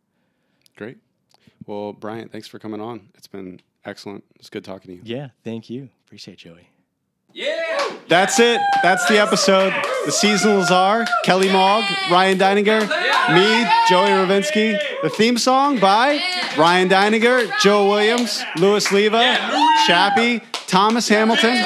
Great. 0.77 0.97
Well, 1.65 1.93
Bryant, 1.93 2.31
thanks 2.31 2.47
for 2.47 2.59
coming 2.59 2.81
on. 2.81 3.09
It's 3.15 3.27
been 3.27 3.61
excellent. 3.85 4.23
It's 4.35 4.49
good 4.49 4.63
talking 4.63 4.91
to 4.91 4.97
you. 4.97 5.01
Yeah, 5.03 5.29
thank 5.43 5.69
you. 5.69 5.89
Appreciate 6.05 6.37
Joey. 6.37 6.69
Yeah. 7.33 7.95
That's 8.07 8.39
it. 8.39 8.59
That's 8.81 9.07
the 9.07 9.19
episode. 9.19 9.71
The 10.05 10.11
seasonals 10.11 10.71
are 10.71 11.05
Kelly 11.23 11.51
Mogg, 11.51 11.83
Ryan 12.09 12.39
Deininger, 12.39 12.81
me, 12.81 13.69
Joey 13.87 14.09
Ravinsky. 14.09 14.79
The 15.03 15.09
theme 15.09 15.37
song 15.37 15.79
by 15.79 16.19
Ryan 16.57 16.89
Deininger, 16.89 17.51
Joe 17.61 17.87
Williams, 17.87 18.41
Louis 18.57 18.91
Leva, 18.91 19.37
Chappie, 19.85 20.41
Thomas 20.65 21.07
Hamilton. 21.07 21.63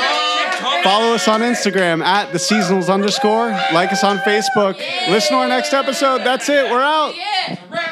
Follow 0.84 1.14
us 1.14 1.30
on 1.30 1.40
Instagram 1.40 2.04
at 2.04 2.34
the 2.34 2.38
seasonals 2.38 2.94
underscore. 2.94 3.50
Like 3.74 3.94
us 3.94 4.04
on 4.04 4.18
Facebook. 4.20 4.78
Listen 5.10 5.32
to 5.32 5.38
our 5.38 5.48
next 5.48 5.74
episode. 5.74 6.20
That's 6.20 6.50
it. 6.50 6.70
We're 6.70 6.82
out. 6.82 7.16
Yeah. 7.16 7.90